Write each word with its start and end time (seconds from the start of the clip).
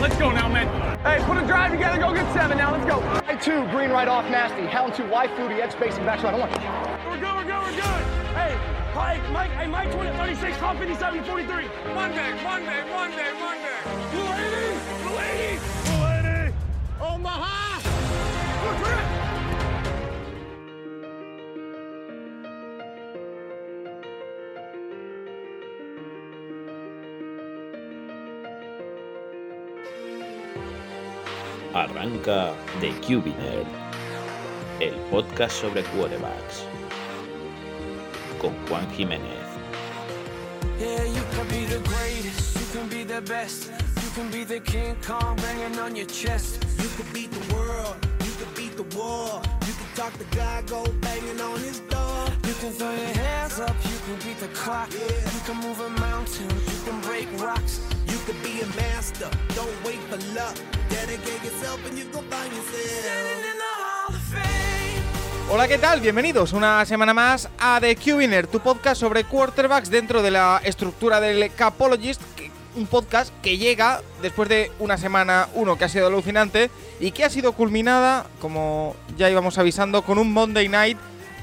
Let's 0.00 0.16
go 0.16 0.30
now, 0.30 0.48
man. 0.48 0.66
Hey, 1.00 1.22
put 1.26 1.36
a 1.36 1.46
drive 1.46 1.72
together. 1.72 1.98
Go 1.98 2.14
get 2.14 2.32
seven 2.32 2.56
now. 2.56 2.72
Let's 2.72 2.86
go. 2.86 3.02
I 3.28 3.36
two, 3.36 3.68
green 3.68 3.90
right 3.90 4.08
off, 4.08 4.24
nasty. 4.30 4.64
Hound 4.64 4.94
two, 4.94 5.06
wide 5.06 5.30
fluty, 5.36 5.56
X 5.60 5.74
spacing, 5.74 6.06
back 6.06 6.20
shot. 6.20 6.32
Want. 6.38 6.50
We're 6.50 7.20
good, 7.20 7.36
we're 7.36 7.44
good, 7.44 7.62
we're 7.62 7.76
good. 7.76 8.02
Hey, 8.32 8.56
Mike, 8.94 9.30
Mike, 9.30 9.50
hey, 9.50 9.66
Mike 9.66 9.92
20, 9.92 10.16
36, 10.16 10.56
top 10.56 10.78
57, 10.78 11.22
43. 11.24 11.64
One 11.94 12.12
day, 12.12 12.32
one 12.42 12.64
day, 12.64 12.82
one 12.90 13.10
day, 13.10 13.32
one 13.44 13.58
day. 13.60 13.80
Blue 14.10 14.32
80, 14.32 14.80
blue 15.02 15.18
80, 15.18 15.60
blue 15.84 16.06
80. 16.40 16.54
Omaha! 17.02 17.69
Arranca 32.10 32.54
The 32.80 32.90
Cubiner, 33.00 33.64
el 34.80 34.94
podcast 35.10 35.60
sobre 35.60 35.82
quarterbacks. 35.84 36.64
Con 38.40 38.52
Juan 38.68 38.86
Jiménez. 38.96 39.38
Yeah, 40.80 41.04
you 41.04 41.22
can 41.32 41.46
be 41.48 41.66
the 41.66 41.78
greatest, 41.88 42.58
you 42.58 42.66
can 42.72 42.88
be 42.88 43.04
the 43.04 43.20
best, 43.20 43.70
you 44.02 44.10
can 44.14 44.30
be 44.30 44.44
the 44.44 44.60
King 44.60 44.96
Kong 45.06 45.36
banging 45.36 45.78
on 45.78 45.94
your 45.94 46.06
chest. 46.06 46.64
You 46.78 46.88
could 46.96 47.12
beat 47.12 47.30
the 47.30 47.54
world, 47.54 47.96
you 48.24 48.32
could 48.38 48.54
beat 48.56 48.76
the 48.76 48.96
war. 48.96 49.40
You 49.66 49.74
could 49.74 49.94
talk 49.94 50.12
to 50.18 50.24
God, 50.36 50.66
go 50.66 50.84
banging 51.00 51.40
on 51.40 51.60
his 51.60 51.80
door. 51.80 52.26
You 52.46 52.54
can 52.54 52.72
throw 52.72 52.90
your 52.90 53.14
hands 53.22 53.60
up, 53.60 53.76
you 53.84 53.98
can 54.06 54.16
beat 54.26 54.38
the 54.40 54.48
clock. 54.48 54.90
You 54.92 55.40
can 55.46 55.56
move 55.58 55.78
a 55.80 55.90
mountain, 56.00 56.48
you 56.50 56.78
can 56.84 57.00
break 57.02 57.28
rocks. 57.40 57.80
Be 58.30 58.62
a 58.62 58.66
master, 58.76 59.26
don't 59.56 59.68
wait 59.84 59.98
for. 60.08 60.16
Dedicate 60.16 61.42
yourself 61.42 61.80
and 61.84 61.98
you 61.98 62.04
find 62.12 62.52
yourself. 62.52 63.50
Hola, 65.50 65.66
¿qué 65.66 65.78
tal? 65.78 66.00
Bienvenidos 66.00 66.52
una 66.52 66.86
semana 66.86 67.12
más 67.12 67.48
a 67.58 67.80
The 67.80 67.96
Q-Winner, 67.96 68.46
tu 68.46 68.60
podcast 68.60 69.00
sobre 69.00 69.24
quarterbacks 69.24 69.90
dentro 69.90 70.22
de 70.22 70.30
la 70.30 70.60
estructura 70.62 71.20
del 71.20 71.52
Capologist, 71.54 72.22
un 72.76 72.86
podcast 72.86 73.34
que 73.42 73.58
llega 73.58 74.00
después 74.22 74.48
de 74.48 74.70
una 74.78 74.96
semana, 74.96 75.48
uno 75.54 75.76
que 75.76 75.86
ha 75.86 75.88
sido 75.88 76.06
alucinante 76.06 76.70
y 77.00 77.10
que 77.10 77.24
ha 77.24 77.30
sido 77.30 77.50
culminada, 77.54 78.26
como 78.40 78.94
ya 79.18 79.28
íbamos 79.28 79.58
avisando, 79.58 80.02
con 80.02 80.18
un 80.18 80.32
Monday 80.32 80.68
Night. 80.68 80.98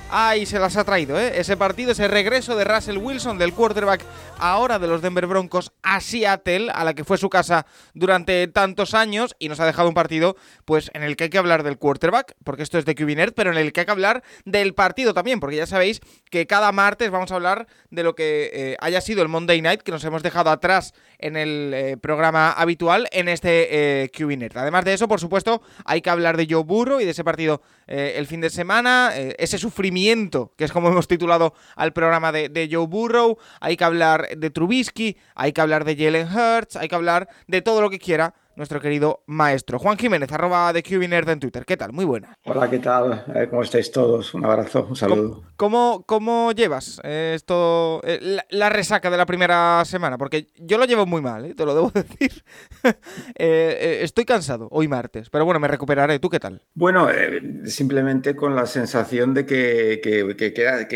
Ahí 0.10 0.46
se 0.46 0.58
las 0.58 0.78
ha 0.78 0.86
traído, 0.86 1.20
¿eh? 1.20 1.34
Ese 1.38 1.58
partido, 1.58 1.92
ese 1.92 2.08
regreso 2.08 2.56
de 2.56 2.64
Russell 2.64 2.98
Wilson, 2.98 3.38
del 3.38 3.52
quarterback 3.52 4.06
ahora 4.40 4.80
de 4.80 4.88
los 4.88 5.02
Denver 5.02 5.28
Broncos 5.28 5.72
a 5.84 6.00
Seattle, 6.00 6.70
a 6.74 6.84
la 6.84 6.94
que 6.94 7.04
fue 7.04 7.18
su 7.18 7.30
casa 7.30 7.66
durante 7.94 8.48
tantos 8.48 8.94
años, 8.94 9.36
y 9.40 9.50
nos 9.50 9.60
ha 9.60 9.66
dejado 9.66 9.90
un 9.90 9.96
partido, 9.96 10.36
pues, 10.66 10.92
en 10.94 11.04
el 11.04 11.16
que 11.16 11.26
hay 11.26 11.30
que 11.30 11.38
hablar 11.38 11.64
del 11.64 11.78
quarterback, 11.78 12.36
porque 12.44 12.64
esto 12.64 12.78
es 12.78 12.86
de 12.86 12.96
QB 12.96 13.08
pero 13.36 13.52
en 13.52 13.58
el 13.58 13.74
que 13.74 13.82
hay 13.82 13.86
que 13.86 13.92
hablar 13.92 14.24
del 14.46 14.74
partido 14.74 15.14
también, 15.14 15.40
porque 15.40 15.56
ya 15.56 15.66
sabéis 15.66 16.02
que 16.30 16.46
cada 16.46 16.72
martes 16.72 17.10
vamos 17.10 17.32
a 17.32 17.36
hablar 17.36 17.68
de 17.90 18.04
lo 18.04 18.16
que 18.16 18.52
eh, 18.54 18.78
haya 18.80 19.02
sido 19.02 19.22
el 19.22 19.28
Monday 19.28 19.62
Night, 19.62 19.82
que 19.82 19.92
nos 19.92 20.04
hemos 20.04 20.24
dejado 20.24 20.50
atrás 20.50 20.94
en 21.20 21.36
el 21.36 21.72
eh, 21.74 21.98
programa 21.98 22.52
habitual, 22.52 23.08
en 23.12 23.28
este 23.28 24.04
eh, 24.04 24.12
Además 24.56 24.86
de 24.86 24.94
eso, 24.94 25.08
por 25.08 25.20
supuesto, 25.20 25.62
hay 25.86 26.02
que 26.02 26.10
hablar 26.10 26.38
de 26.38 26.48
Joe 26.50 26.64
Burrow 26.64 27.00
y 27.00 27.06
de 27.06 27.12
ese 27.12 27.24
partido 27.24 27.62
eh, 27.88 28.14
el 28.18 28.28
fin 28.28 28.42
de 28.42 28.50
semana, 28.50 29.14
ese 29.16 29.58
sufrimiento, 29.58 30.54
que 30.58 30.66
es 30.66 30.72
como 30.72 30.90
hemos 30.90 31.08
titulado 31.08 31.54
al 31.76 31.94
programa 31.94 32.32
de, 32.32 32.50
de 32.50 32.68
Joe 32.72 32.88
Burrow, 32.88 33.38
hay 33.62 33.78
que 33.78 33.84
hablar 33.84 34.27
de 34.36 34.50
Trubisky, 34.50 35.18
hay 35.36 35.54
que 35.54 35.62
hablar 35.62 35.86
de 35.86 35.96
Jalen 35.96 36.28
Hurts, 36.28 36.76
hay 36.76 36.88
que 36.88 36.96
hablar 36.96 37.30
de 37.48 37.62
todo 37.62 37.82
lo 37.82 37.90
que 37.90 38.00
quiera 38.00 38.34
nuestro 38.58 38.82
querido 38.82 39.24
maestro. 39.28 39.78
Juan 39.80 39.98
Jiménez, 39.98 40.32
arroba 40.32 40.74
de 40.74 40.82
QBNerd 40.82 41.30
en 41.30 41.40
Twitter. 41.40 41.64
¿Qué 41.64 41.78
tal? 41.78 41.94
Muy 41.94 42.06
buena. 42.06 42.36
Hola, 42.44 42.68
¿qué 42.70 42.80
tal? 42.80 43.24
¿Cómo 43.52 43.62
estáis 43.62 43.92
todos? 43.92 44.34
Un 44.34 44.44
abrazo, 44.46 44.88
un 44.90 44.96
saludo. 44.96 45.44
¿Cómo, 45.58 46.04
cómo 46.08 46.52
llevas 46.54 47.00
eh, 47.04 47.34
esto, 47.36 48.02
eh, 48.04 48.18
la, 48.20 48.44
la 48.50 48.70
resaca 48.70 49.12
de 49.12 49.18
la 49.18 49.28
primera 49.28 49.84
semana? 49.86 50.18
Porque 50.18 50.48
yo 50.58 50.80
lo 50.80 50.86
llevo 50.86 51.06
muy 51.06 51.22
mal, 51.22 51.46
eh, 51.46 51.54
te 51.56 51.66
lo 51.66 51.76
debo 51.76 51.92
decir. 51.94 52.44
Eh, 53.40 54.00
estoy 54.02 54.26
cansado 54.26 54.68
hoy 54.72 54.88
martes, 54.88 55.30
pero 55.30 55.46
bueno, 55.46 55.60
me 55.60 55.68
recuperaré. 55.68 56.18
¿Tú 56.20 56.30
qué 56.30 56.40
tal? 56.40 56.62
Bueno, 56.74 57.10
eh, 57.12 57.62
simplemente 57.66 58.36
con 58.36 58.56
la 58.56 58.66
sensación 58.66 59.34
de 59.36 59.46
que, 59.46 60.00
que- 60.02 60.36
que- 60.36 60.54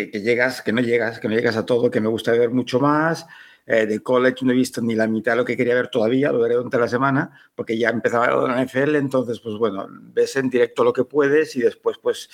que 0.10 0.22
llegas, 0.22 0.62
que 0.64 0.72
no 0.74 0.82
llegas, 0.82 1.20
que 1.20 1.28
no 1.28 1.36
llegas 1.36 1.58
a 1.58 1.66
todo, 1.66 1.92
que 1.92 2.02
me 2.02 2.08
gusta 2.08 2.32
ver 2.32 2.50
mucho 2.50 2.80
más. 2.80 3.28
Eh, 3.66 3.86
de 3.86 4.02
college 4.02 4.44
no 4.46 4.52
he 4.52 4.56
visto 4.56 4.82
ni 4.82 4.96
la 4.96 5.08
mitad 5.08 5.34
de 5.34 5.38
lo 5.38 5.46
que 5.46 5.56
quería 5.56 5.76
ver 5.76 5.90
todavía, 5.90 6.32
lo 6.32 6.40
veré 6.40 6.56
durante 6.56 6.80
la 6.80 6.88
semana, 6.88 7.32
porque 7.56 7.78
ya 7.78 7.90
empezaba 7.90 8.48
la 8.48 8.62
NFL, 8.66 8.96
entonces, 8.96 9.40
pues 9.40 9.56
bueno, 9.58 9.88
ves 9.90 10.36
en 10.36 10.50
directo 10.50 10.84
lo 10.84 10.94
que 10.94 11.04
puedes 11.06 11.56
y 11.56 11.62
después, 11.62 11.98
pues, 12.02 12.30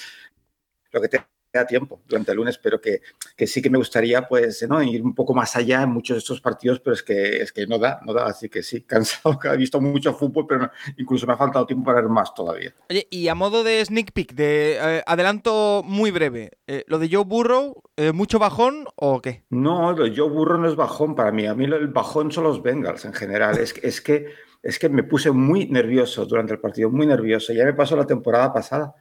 lo 0.92 1.02
que 1.02 1.10
te 1.10 1.37
da 1.58 1.68
tiempo 1.68 2.02
durante 2.08 2.32
el 2.32 2.38
lunes, 2.38 2.58
pero 2.58 2.80
que, 2.80 3.02
que 3.36 3.46
sí 3.48 3.62
que 3.62 3.70
me 3.70 3.78
gustaría, 3.78 4.28
pues, 4.28 4.66
¿no? 4.70 4.82
ir 4.82 5.02
un 5.04 5.14
poco 5.14 5.34
más 5.34 5.56
allá 5.56 5.82
en 5.84 5.90
muchos 5.90 6.16
de 6.16 6.20
estos 6.20 6.40
partidos, 6.42 6.80
pero 6.80 6.94
es 6.94 7.04
que, 7.04 7.38
es 7.42 7.52
que 7.52 7.68
no 7.68 7.78
da, 7.78 8.00
no 8.06 8.14
da, 8.14 8.26
así 8.28 8.50
que 8.50 8.64
sí, 8.64 8.82
cansado, 8.88 9.38
que 9.38 9.48
he 9.50 9.58
visto 9.58 9.82
mucho 9.82 10.14
fútbol, 10.14 10.46
pero 10.48 10.62
no- 10.62 10.72
incluso 10.98 11.28
me 11.28 11.34
ha 11.34 11.38
faltado 11.38 11.66
tiempo 11.66 11.86
para 11.86 12.02
ver 12.02 12.10
más 12.10 12.34
todavía. 12.34 12.74
Oye, 12.90 13.08
y 13.10 13.28
a 13.28 13.36
modo 13.36 13.64
de 13.64 13.84
sneak 13.84 14.12
peek, 14.14 14.34
de 14.34 14.78
eh, 14.80 15.04
adelanto 15.06 15.82
muy 15.86 16.12
breve, 16.12 16.52
eh, 16.68 16.84
¿lo 16.88 17.00
de 17.00 17.10
Joe 17.12 17.26
Burrow, 17.26 17.82
eh, 17.98 18.12
mucho 18.12 18.40
bajón 18.40 18.86
o 18.96 19.22
qué? 19.22 19.44
No, 19.50 19.92
lo 19.94 20.04
de 20.06 20.16
Joe 20.16 20.30
Burrow 20.30 20.60
no 20.60 20.68
es 20.70 20.76
bajón 20.76 21.16
para 21.16 21.32
mí. 21.32 21.46
A 21.46 21.54
mí 21.56 21.66
el 21.66 21.88
bajón 21.88 22.32
son 22.32 22.44
los 22.44 22.62
Bengals 22.62 23.06
en 23.06 23.14
general. 23.14 23.58
Es, 23.58 23.74
que- 23.74 23.88
es, 23.88 24.02
que, 24.02 24.28
es 24.64 24.80
que 24.80 24.90
me 24.90 25.04
puse 25.04 25.32
muy 25.32 25.68
nervioso 25.68 26.26
durante 26.26 26.54
el 26.54 26.60
partido, 26.60 26.90
muy 26.90 27.08
nervioso. 27.08 27.54
Ya 27.54 27.66
me 27.66 27.74
pasó 27.74 27.96
la 27.96 28.06
temporada 28.06 28.54
pasada 28.54 28.94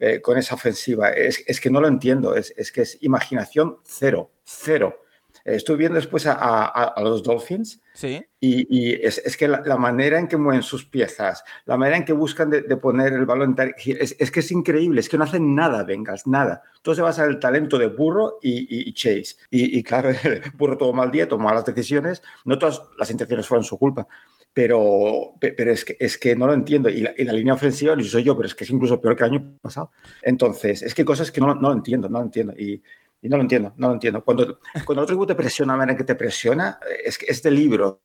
eh, 0.00 0.20
con 0.20 0.36
esa 0.38 0.54
ofensiva. 0.54 1.10
Es, 1.10 1.42
es 1.46 1.60
que 1.60 1.70
no 1.70 1.80
lo 1.80 1.88
entiendo. 1.88 2.34
Es, 2.34 2.52
es 2.56 2.70
que 2.72 2.82
es 2.82 2.98
imaginación 3.02 3.78
cero, 3.84 4.30
cero. 4.44 5.00
Eh, 5.44 5.56
estuve 5.56 5.76
viendo 5.78 5.96
después 5.96 6.26
a, 6.26 6.32
a- 6.34 6.84
a 6.96 7.02
los 7.02 7.22
Dolphins 7.22 7.80
Sí. 7.92 8.24
y, 8.40 8.66
y 8.76 8.92
es, 9.06 9.18
es 9.18 9.36
que 9.36 9.46
la, 9.46 9.60
la 9.64 9.76
manera 9.76 10.18
en 10.18 10.26
que 10.26 10.36
mueven 10.36 10.62
sus 10.64 10.84
piezas, 10.84 11.44
la 11.64 11.76
manera 11.76 11.96
en 11.98 12.04
que 12.04 12.12
buscan 12.12 12.50
de, 12.50 12.62
de 12.62 12.76
poner 12.76 13.12
el 13.12 13.24
balón, 13.26 13.54
es, 13.86 14.16
es 14.18 14.30
que 14.32 14.40
es 14.40 14.50
increíble, 14.50 15.00
es 15.00 15.08
que 15.08 15.16
no 15.18 15.22
hacen 15.24 15.54
nada, 15.54 15.84
Bengals, 15.84 16.26
nada. 16.26 16.62
Todo 16.82 16.94
se 16.96 17.02
basa 17.02 17.24
en 17.24 17.30
el 17.30 17.38
talento 17.38 17.78
de 17.78 17.86
Burro 17.88 18.38
y, 18.42 18.62
y- 18.62 18.88
y 18.88 18.92
Chase. 18.94 19.36
Y, 19.50 19.78
y 19.78 19.82
claro, 19.84 20.10
Burro 20.54 20.76
tomó 20.76 20.92
mal 20.94 21.10
día, 21.12 21.28
tomó 21.28 21.44
malas 21.44 21.64
decisiones, 21.64 22.22
no 22.44 22.58
todas 22.58 22.82
las 22.98 23.10
intenciones 23.10 23.46
fueron 23.46 23.64
su 23.64 23.78
culpa, 23.78 24.08
pero, 24.54 25.34
pe- 25.40 25.52
pero 25.52 25.72
es, 25.72 25.84
que, 25.84 25.96
es 25.98 26.16
que 26.16 26.34
no 26.36 26.46
lo 26.46 26.54
entiendo. 26.54 26.88
Y 26.88 27.00
la, 27.00 27.12
y 27.16 27.24
la 27.24 27.32
línea 27.32 27.54
ofensiva, 27.54 27.94
ni 27.96 28.04
soy 28.04 28.22
yo, 28.22 28.36
pero 28.36 28.46
es 28.46 28.54
que 28.54 28.64
es 28.64 28.70
incluso 28.70 29.00
peor 29.00 29.16
que 29.16 29.24
el 29.24 29.30
año 29.32 29.58
pasado. 29.60 29.90
Entonces, 30.22 30.82
es 30.82 30.94
que 30.94 31.04
cosas 31.04 31.30
que 31.32 31.40
no, 31.40 31.54
no 31.56 31.68
lo 31.68 31.72
entiendo, 31.74 32.08
no 32.08 32.20
lo 32.20 32.24
entiendo. 32.24 32.54
Y, 32.56 32.80
y 33.20 33.28
no 33.28 33.36
lo 33.36 33.42
entiendo, 33.42 33.74
no 33.76 33.88
lo 33.88 33.94
entiendo. 33.94 34.24
Cuando, 34.24 34.60
cuando 34.86 35.02
otro 35.02 35.14
equipo 35.14 35.26
te 35.26 35.34
presiona, 35.34 35.72
la 35.74 35.78
manera 35.78 35.98
que 35.98 36.04
te 36.04 36.14
presiona, 36.14 36.78
es, 37.04 37.18
es 37.26 37.42
de 37.42 37.50
libro. 37.50 38.02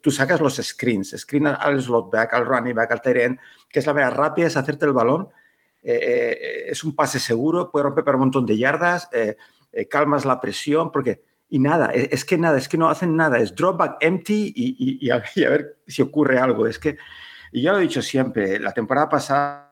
Tú 0.00 0.10
sacas 0.10 0.40
los 0.40 0.56
screens, 0.56 1.14
screen 1.16 1.46
al 1.48 1.82
slot 1.82 2.10
back, 2.10 2.34
al 2.34 2.46
running 2.46 2.74
back, 2.74 2.92
al 2.92 3.16
end, 3.16 3.38
que 3.68 3.80
es 3.80 3.86
la 3.86 3.92
manera 3.94 4.10
rápida, 4.10 4.46
es 4.46 4.56
hacerte 4.56 4.86
el 4.86 4.92
balón. 4.92 5.28
eh, 5.82 5.98
eh, 6.02 6.64
es 6.70 6.84
un 6.84 6.94
pase 6.94 7.18
seguro, 7.18 7.70
puede 7.70 7.84
romper 7.84 8.04
para 8.04 8.16
un 8.16 8.22
montón 8.22 8.46
de 8.46 8.56
yardas, 8.56 9.08
eh, 9.12 9.36
eh, 9.72 9.86
calmas 9.88 10.24
la 10.24 10.40
presión, 10.40 10.92
porque... 10.92 11.22
Y 11.50 11.58
nada, 11.58 11.86
es, 11.86 12.08
es 12.12 12.24
que 12.24 12.38
nada, 12.38 12.56
es 12.56 12.68
que 12.68 12.78
no 12.78 12.88
hacen 12.88 13.16
nada, 13.16 13.38
es 13.38 13.54
drop 13.54 13.76
back 13.78 13.96
empty 14.00 14.52
y, 14.54 14.98
y- 15.06 15.10
a, 15.10 15.22
ver 15.36 15.78
si 15.86 16.00
ocurre 16.00 16.38
algo. 16.38 16.66
Es 16.66 16.78
que, 16.78 16.96
y 17.52 17.62
ya 17.62 17.72
lo 17.72 17.78
he 17.78 17.82
dicho 17.82 18.00
siempre, 18.00 18.58
la 18.60 18.72
temporada 18.72 19.08
pasada 19.08 19.69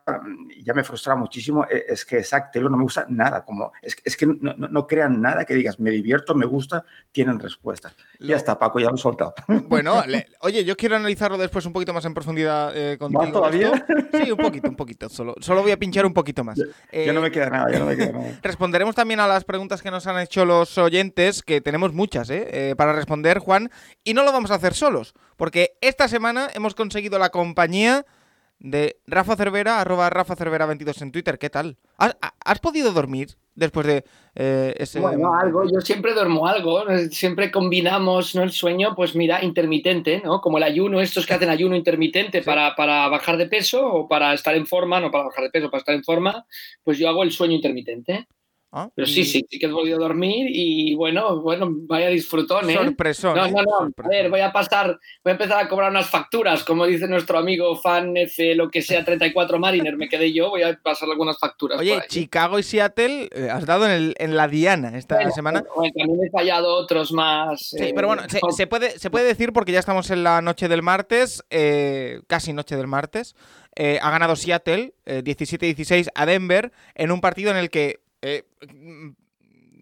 ya 0.63 0.73
me 0.73 0.83
frustraba 0.83 1.19
muchísimo, 1.19 1.65
e- 1.69 1.85
es 1.89 2.05
que 2.05 2.23
Zach 2.23 2.51
Taylor 2.51 2.69
no 2.71 2.77
me 2.77 2.83
gusta 2.83 3.05
nada, 3.09 3.43
como, 3.45 3.71
es, 3.81 3.95
es 4.03 4.15
que 4.17 4.25
no, 4.25 4.35
no- 4.55 4.67
no 4.67 4.87
crean 4.87 5.21
nada 5.21 5.45
que 5.45 5.53
digas, 5.53 5.79
me 5.79 5.89
divierto, 5.91 6.35
me 6.35 6.45
gusta, 6.45 6.83
tienen 7.11 7.39
respuestas. 7.39 7.95
Ya 8.19 8.35
está, 8.35 8.57
Paco, 8.59 8.79
ya 8.79 8.89
lo 8.89 8.95
he 8.95 8.97
soltado. 8.97 9.33
Bueno, 9.69 10.03
le- 10.07 10.27
oye, 10.41 10.63
yo 10.65 10.75
quiero 10.75 10.95
analizarlo 10.95 11.37
después 11.37 11.65
un 11.65 11.73
poquito 11.73 11.93
más 11.93 12.03
en 12.05 12.13
profundidad 12.13 12.71
eh, 12.75 12.97
contigo. 12.97 13.21
¿Más 13.23 13.31
todavía? 13.31 13.71
esto. 13.73 14.17
Sí, 14.23 14.31
un 14.31 14.37
poquito, 14.37 14.69
un 14.69 14.75
poquito. 14.75 15.09
Solo, 15.09 15.35
solo 15.39 15.61
voy 15.61 15.71
a 15.71 15.77
pinchar 15.77 16.05
un 16.05 16.13
poquito 16.13 16.43
más. 16.43 16.57
ya 16.91 17.13
no 17.13 17.21
me 17.21 17.31
queda 17.31 17.49
nada, 17.49 17.71
ya 17.71 17.79
no 17.79 17.85
me 17.85 17.95
queda 17.95 18.11
nada. 18.11 18.39
Responderemos 18.41 18.95
también 18.95 19.19
a 19.19 19.27
las 19.27 19.43
preguntas 19.43 19.81
que 19.81 19.91
nos 19.91 20.07
han 20.07 20.19
hecho 20.19 20.45
los 20.45 20.77
oyentes, 20.77 21.43
que 21.43 21.61
tenemos 21.61 21.93
muchas 21.93 22.29
¿eh? 22.29 22.47
Eh, 22.51 22.75
para 22.75 22.93
responder, 22.93 23.39
Juan, 23.39 23.69
y 24.03 24.13
no 24.13 24.23
lo 24.23 24.31
vamos 24.31 24.51
a 24.51 24.55
hacer 24.55 24.73
solos, 24.73 25.13
porque 25.37 25.77
esta 25.81 26.07
semana 26.07 26.49
hemos 26.53 26.75
conseguido 26.75 27.19
la 27.19 27.29
compañía 27.29 28.05
de 28.59 28.97
Rafa 29.07 29.35
Cervera, 29.35 29.79
arroba 29.79 30.09
Rafa 30.09 30.35
Cervera 30.35 30.65
22 30.65 31.01
en 31.01 31.11
Twitter. 31.11 31.39
¿Qué 31.39 31.49
tal? 31.49 31.77
¿Has, 31.97 32.17
has 32.43 32.59
podido 32.59 32.91
dormir 32.91 33.37
después 33.55 33.87
de 33.87 34.03
eh, 34.35 34.73
ese... 34.77 34.99
Bueno, 34.99 35.33
algo, 35.33 35.63
yo 35.63 35.79
siempre 35.81 36.13
duermo 36.13 36.47
algo, 36.47 36.83
siempre 37.09 37.51
combinamos 37.51 38.35
¿no? 38.35 38.43
el 38.43 38.51
sueño, 38.51 38.95
pues 38.95 39.15
mira, 39.15 39.43
intermitente, 39.43 40.21
¿no? 40.23 40.41
Como 40.41 40.57
el 40.57 40.63
ayuno, 40.63 40.99
estos 41.01 41.25
que 41.25 41.33
hacen 41.33 41.49
ayuno 41.49 41.75
intermitente 41.75 42.41
para, 42.41 42.75
para 42.75 43.07
bajar 43.07 43.37
de 43.37 43.47
peso 43.47 43.85
o 43.85 44.07
para 44.07 44.33
estar 44.33 44.55
en 44.55 44.67
forma, 44.67 44.99
no 44.99 45.11
para 45.11 45.25
bajar 45.25 45.45
de 45.45 45.51
peso, 45.51 45.69
para 45.69 45.79
estar 45.79 45.95
en 45.95 46.03
forma, 46.03 46.45
pues 46.83 46.97
yo 46.97 47.07
hago 47.07 47.23
el 47.23 47.31
sueño 47.31 47.55
intermitente. 47.55 48.27
Ah, 48.71 48.87
Pero 48.93 49.07
sí, 49.07 49.25
sí, 49.25 49.43
sí 49.49 49.57
que 49.57 49.65
he 49.65 49.69
podido 49.69 49.97
dormir 49.97 50.45
y 50.47 50.93
bueno, 50.93 51.41
bueno, 51.41 51.67
vaya 51.71 52.07
disfrutón, 52.09 52.69
¿eh? 52.69 52.75
Sorpresón, 52.75 53.35
No, 53.35 53.47
no, 53.47 53.63
no. 53.63 53.91
A 54.05 54.07
ver, 54.07 54.29
voy 54.29 54.41
a 54.41 54.51
pasar, 54.51 54.87
voy 55.23 55.31
a 55.31 55.31
empezar 55.31 55.63
a 55.65 55.67
cobrar 55.67 55.89
unas 55.89 56.07
facturas, 56.07 56.63
como 56.63 56.85
dice 56.85 57.07
nuestro 57.07 57.39
amigo 57.39 57.75
fan 57.75 58.15
F, 58.15 58.53
lo 58.53 58.69
que 58.69 58.83
sea, 58.83 59.03
34 59.03 59.57
Mariner, 59.57 59.97
me 59.97 60.07
quedé 60.07 60.31
yo, 60.31 60.49
voy 60.51 60.61
a 60.61 60.79
pasar 60.79 61.09
algunas 61.09 61.39
facturas. 61.39 61.79
Oye. 61.79 61.99
Chicago 62.09 62.59
y 62.59 62.63
Seattle 62.63 63.29
eh, 63.33 63.49
has 63.51 63.65
dado 63.65 63.85
en, 63.85 63.91
el- 63.91 64.15
en 64.19 64.37
la 64.37 64.47
diana 64.47 64.95
esta 64.95 65.15
Bueno, 65.15 65.31
semana. 65.31 65.63
bueno, 65.75 65.91
también 65.97 66.19
he 66.27 66.29
fallado 66.29 66.75
otros 66.75 67.11
más. 67.11 67.69
Sí, 67.69 67.85
eh, 67.85 67.91
pero 67.95 68.07
bueno, 68.07 68.21
se, 68.29 68.39
se 68.55 68.67
puede, 68.67 68.99
se 68.99 69.09
puede 69.09 69.25
decir 69.25 69.51
porque 69.51 69.71
ya 69.71 69.79
estamos 69.79 70.11
en 70.11 70.23
la 70.23 70.43
noche 70.43 70.67
del 70.67 70.83
martes, 70.83 71.43
eh, 71.49 72.21
casi 72.27 72.53
noche 72.53 72.75
del 72.77 72.85
martes. 72.85 73.35
ha 73.75 74.11
ganado 74.11 74.35
Seattle 74.35 74.93
eh, 75.07 75.23
17-16 75.23 76.09
a 76.13 76.25
Denver 76.27 76.71
en 76.93 77.11
un 77.11 77.19
partido 77.19 77.49
en 77.49 77.57
el 77.57 77.71
que, 77.71 77.99
eh, 78.21 78.43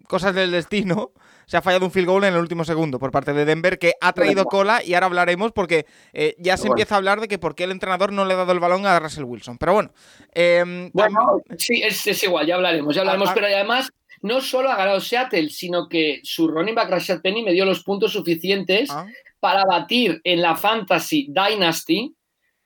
cosas 0.08 0.34
del 0.34 0.50
destino, 0.50 1.12
se 1.46 1.56
ha 1.56 1.62
fallado 1.62 1.84
un 1.86 1.90
field 1.92 2.08
goal 2.08 2.24
en 2.24 2.34
el 2.34 2.40
último 2.40 2.64
segundo 2.64 2.98
por 2.98 3.10
parte 3.10 3.32
de 3.32 3.44
Denver 3.44 3.78
que 3.78 3.92
ha 4.00 4.12
traído 4.12 4.44
cola 4.46 4.82
y 4.84 4.94
ahora 4.94 5.06
hablaremos 5.06 5.52
porque 5.52 5.86
eh, 6.12 6.34
ya 6.38 6.56
se 6.56 6.62
Bueno. 6.62 6.74
empieza 6.74 6.94
a 6.94 6.98
hablar 6.98 7.20
de 7.20 7.28
que 7.28 7.38
por 7.38 7.54
qué 7.54 7.64
el 7.64 7.70
entrenador 7.72 8.12
no 8.12 8.24
le 8.24 8.34
ha 8.34 8.38
dado 8.38 8.52
el 8.52 8.60
balón 8.60 8.86
a 8.86 8.98
Russell 9.00 9.24
Wilson. 9.24 9.58
Pero 9.58 9.72
bueno, 9.74 9.92
eh, 10.34 10.90
Bueno, 10.92 11.42
sí, 11.58 11.82
es, 11.82 12.06
es 12.06 12.22
igual, 12.22 12.46
ya 12.46 12.54
hablaremos, 12.54 12.94
ya 12.94 13.02
hablaremos, 13.02 13.28
Ah, 13.28 13.32
ah. 13.32 13.34
pero 13.34 13.46
además 13.48 13.90
no 14.22 14.40
solo 14.40 14.70
ha 14.70 14.76
ganado 14.76 15.00
Seattle, 15.00 15.48
sino 15.50 15.88
que 15.88 16.20
su 16.22 16.48
running 16.48 16.74
back 16.74 16.90
Rashad 16.90 17.20
Penny 17.20 17.42
me 17.42 17.52
dio 17.52 17.64
los 17.64 17.82
puntos 17.84 18.12
suficientes 18.12 18.90
ah, 18.90 19.06
para 19.40 19.64
batir 19.64 20.20
en 20.24 20.42
la 20.42 20.56
Fantasy 20.56 21.28
Dynasty 21.28 22.14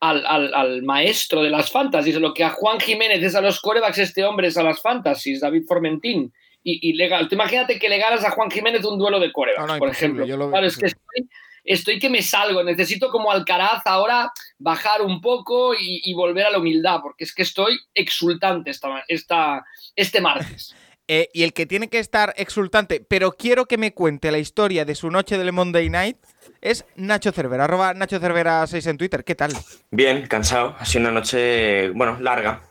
al, 0.03 0.27
al- 0.27 0.53
al 0.53 0.83
maestro 0.83 1.43
de 1.43 1.51
las 1.51 1.71
fantasies, 1.71 2.17
lo 2.17 2.35
que 2.35 2.43
a 2.43 2.51
Juan 2.51 2.81
Jiménez 2.81 3.23
es 3.23 3.37
a 3.37 3.41
los 3.41 3.61
corebacks, 3.61 3.99
este 3.99 4.25
hombre 4.25 4.49
es 4.49 4.57
a 4.57 4.63
las 4.65 4.83
fantasies, 4.83 5.41
David 5.41 5.63
Formentín. 5.67 6.33
Y, 6.65 6.91
y 6.91 6.93
le 6.95 7.09
gan- 7.09 7.29
tú 7.29 7.37
imagínate 7.37 7.79
que 7.79 7.89
le 7.89 7.99
ganas 7.99 8.25
a 8.25 8.31
Juan 8.33 8.51
Jiménez 8.51 8.85
un 8.85 8.99
duelo 8.99 9.21
de 9.21 9.31
corebacks, 9.33 9.67
No, 9.67 9.75
no, 9.75 9.79
por 9.79 9.89
ejemplo. 9.91 10.27
yo 10.27 10.37
lo 10.37 10.51
Claro, 10.51 10.67
es 10.67 10.77
que 10.77 10.87
estoy, 10.87 11.29
estoy 11.65 11.99
que 12.01 12.11
me 12.11 12.21
salgo, 12.23 12.65
necesito 12.65 13.11
como 13.11 13.31
Alcaraz 13.31 13.83
ahora 13.87 14.33
bajar 14.59 15.03
un 15.03 15.21
poco 15.21 15.73
y, 15.75 16.01
y 16.05 16.15
volver 16.15 16.47
a 16.47 16.51
la 16.51 16.59
humildad, 16.59 16.99
porque 17.01 17.23
es 17.25 17.33
que 17.35 17.43
estoy 17.43 17.79
exultante 17.95 18.71
esta, 18.71 19.05
esta, 19.07 19.65
este 19.95 20.21
martes. 20.21 20.75
Eh, 21.09 21.29
y 21.33 21.43
el 21.43 21.53
que 21.53 21.67
tiene 21.67 21.89
que 21.89 21.99
estar 21.99 22.33
exultante, 22.37 23.05
pero 23.07 23.33
quiero 23.33 23.67
que 23.67 23.77
me 23.77 23.93
cuente 23.93 24.31
la 24.31 24.39
historia 24.39 24.85
de 24.85 24.95
su 24.95 25.11
noche 25.11 25.37
del 25.37 25.53
Monday 25.53 25.91
Night, 25.91 26.17
es 26.61 26.85
Nacho 26.95 27.33
Cervera, 27.33 27.65
arroba 27.65 27.93
Nacho 27.93 28.21
Cervera 28.21 28.65
6 28.67 28.87
en 28.87 28.99
Twitter. 28.99 29.25
¿Qué 29.25 29.35
tal? 29.35 29.53
Bien, 29.91 30.27
cansado. 30.29 30.77
Ha 30.79 30.85
sido 30.87 31.01
una 31.03 31.11
noche, 31.11 31.91
bueno, 31.91 32.19
larga. 32.21 32.63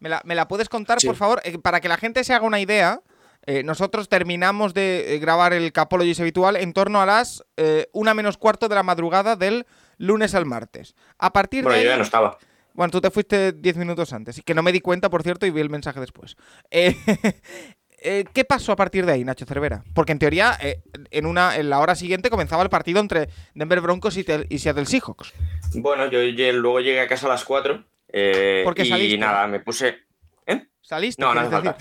¿Me 0.00 0.08
la, 0.08 0.20
me 0.24 0.34
la 0.34 0.48
puedes 0.48 0.68
contar, 0.68 1.00
Sí. 1.00 1.06
por 1.06 1.16
favor? 1.16 1.40
Eh, 1.44 1.58
para 1.58 1.80
que 1.80 1.88
la 1.88 1.96
gente 1.98 2.24
se 2.24 2.34
haga 2.34 2.44
una 2.46 2.60
idea, 2.60 3.00
eh, 3.46 3.62
nosotros 3.62 4.08
terminamos 4.08 4.74
de 4.74 5.14
eh, 5.14 5.18
grabar 5.18 5.52
el 5.52 5.72
Capologis 5.72 6.18
habitual 6.20 6.56
en 6.56 6.72
torno 6.72 7.00
a 7.00 7.06
las 7.06 7.44
una 7.92 8.12
menos 8.12 8.36
cuarto 8.38 8.68
de 8.68 8.74
la 8.74 8.82
madrugada 8.82 9.36
del 9.36 9.66
lunes 9.98 10.34
al 10.34 10.46
martes. 10.46 10.94
A 11.18 11.32
partir 11.32 11.62
Bueno, 11.64 11.78
de 11.78 11.84
yo 11.84 11.90
ahí- 11.90 11.94
ya 11.94 11.98
no 11.98 12.04
estaba. 12.04 12.38
Bueno, 12.78 12.92
tú 12.92 13.00
te 13.00 13.10
fuiste 13.10 13.50
10 13.50 13.76
minutos 13.76 14.12
antes, 14.12 14.38
y 14.38 14.42
que 14.42 14.54
no 14.54 14.62
me 14.62 14.70
di 14.70 14.78
cuenta, 14.78 15.10
por 15.10 15.24
cierto, 15.24 15.46
y 15.46 15.50
vi 15.50 15.60
el 15.60 15.68
mensaje 15.68 15.98
después. 15.98 16.36
Eh, 16.70 16.94
eh, 18.00 18.24
¿Qué 18.32 18.44
pasó 18.44 18.70
a 18.70 18.76
partir 18.76 19.04
de 19.04 19.10
ahí, 19.10 19.24
Nacho 19.24 19.46
Cervera? 19.46 19.82
Porque 19.96 20.12
en 20.12 20.20
teoría, 20.20 20.56
eh, 20.62 20.80
en, 21.10 21.26
una, 21.26 21.56
en 21.56 21.70
la 21.70 21.80
hora 21.80 21.96
siguiente 21.96 22.30
comenzaba 22.30 22.62
el 22.62 22.70
partido 22.70 23.00
entre 23.00 23.30
Denver 23.52 23.80
Broncos 23.80 24.16
y, 24.16 24.22
Seattle 24.22 24.86
Seahawks. 24.86 25.34
Bueno, 25.74 26.08
yo 26.08 26.20
luego 26.52 26.78
llegué 26.78 27.00
a 27.00 27.08
casa 27.08 27.26
a 27.26 27.30
las 27.30 27.44
4. 27.44 27.84
eh, 28.12 28.60
¿Por 28.62 28.76
qué 28.76 28.82
y 28.82 28.90
saliste? 28.90 29.18
nada, 29.18 29.48
me 29.48 29.58
puse. 29.58 30.04
¿Saliste? 30.80 31.20
No, 31.20 31.34
no 31.34 31.40
hace 31.40 31.50
falta. 31.50 31.76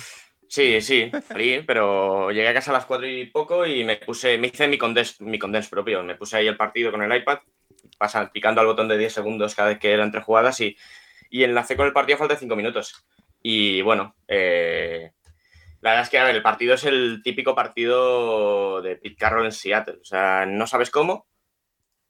Sí, 0.50 0.82
sí, 0.82 1.12
salí, 1.28 1.62
pero 1.62 2.32
llegué 2.32 2.48
a 2.48 2.56
casa 2.56 2.72
a 2.72 2.74
las 2.74 2.88
4 2.88 3.08
y 3.08 3.26
poco 3.28 3.68
y 3.68 3.84
me 3.84 3.98
puse, 3.98 4.40
me 4.40 4.48
hice 4.48 4.68
mi 4.68 4.80
condens, 4.80 5.22
mi 5.22 5.38
condens 5.38 5.68
propio. 5.68 6.02
Me 6.02 6.16
puse 6.16 6.38
ahí 6.38 6.48
el 6.48 6.58
partido 6.58 6.90
con 6.90 7.04
el 7.04 7.16
iPad, 7.16 7.38
pasa, 7.98 8.32
picando 8.32 8.62
al 8.62 8.68
botón 8.68 8.88
de 8.88 8.98
10 8.98 9.14
segundos 9.14 9.56
cada 9.56 9.70
vez 9.70 9.80
que 9.80 9.92
era 9.92 10.04
entre 10.04 10.22
jugadas 10.22 10.60
y, 10.62 10.78
y 11.30 11.44
enlacé 11.44 11.76
con 11.76 11.88
el 11.88 11.94
partido 11.94 12.16
a 12.16 12.20
falta 12.20 12.34
de 12.36 12.40
5 12.40 12.56
minutos. 12.56 13.06
Y 13.42 13.82
bueno, 13.82 14.16
eh, 14.28 15.12
la 15.82 15.92
verdad 15.92 16.04
es 16.04 16.10
que 16.10 16.20
a 16.20 16.24
ver, 16.26 16.36
el 16.36 16.42
partido 16.42 16.74
es 16.74 16.84
el 16.86 17.22
típico 17.24 17.56
partido 17.56 18.82
de 18.82 18.96
Pete 18.96 19.16
Carroll 19.16 19.46
en 19.46 19.52
Seattle. 19.52 20.00
O 20.02 20.06
sea, 20.06 20.46
no 20.46 20.68
sabes 20.68 20.90
cómo, 20.90 21.28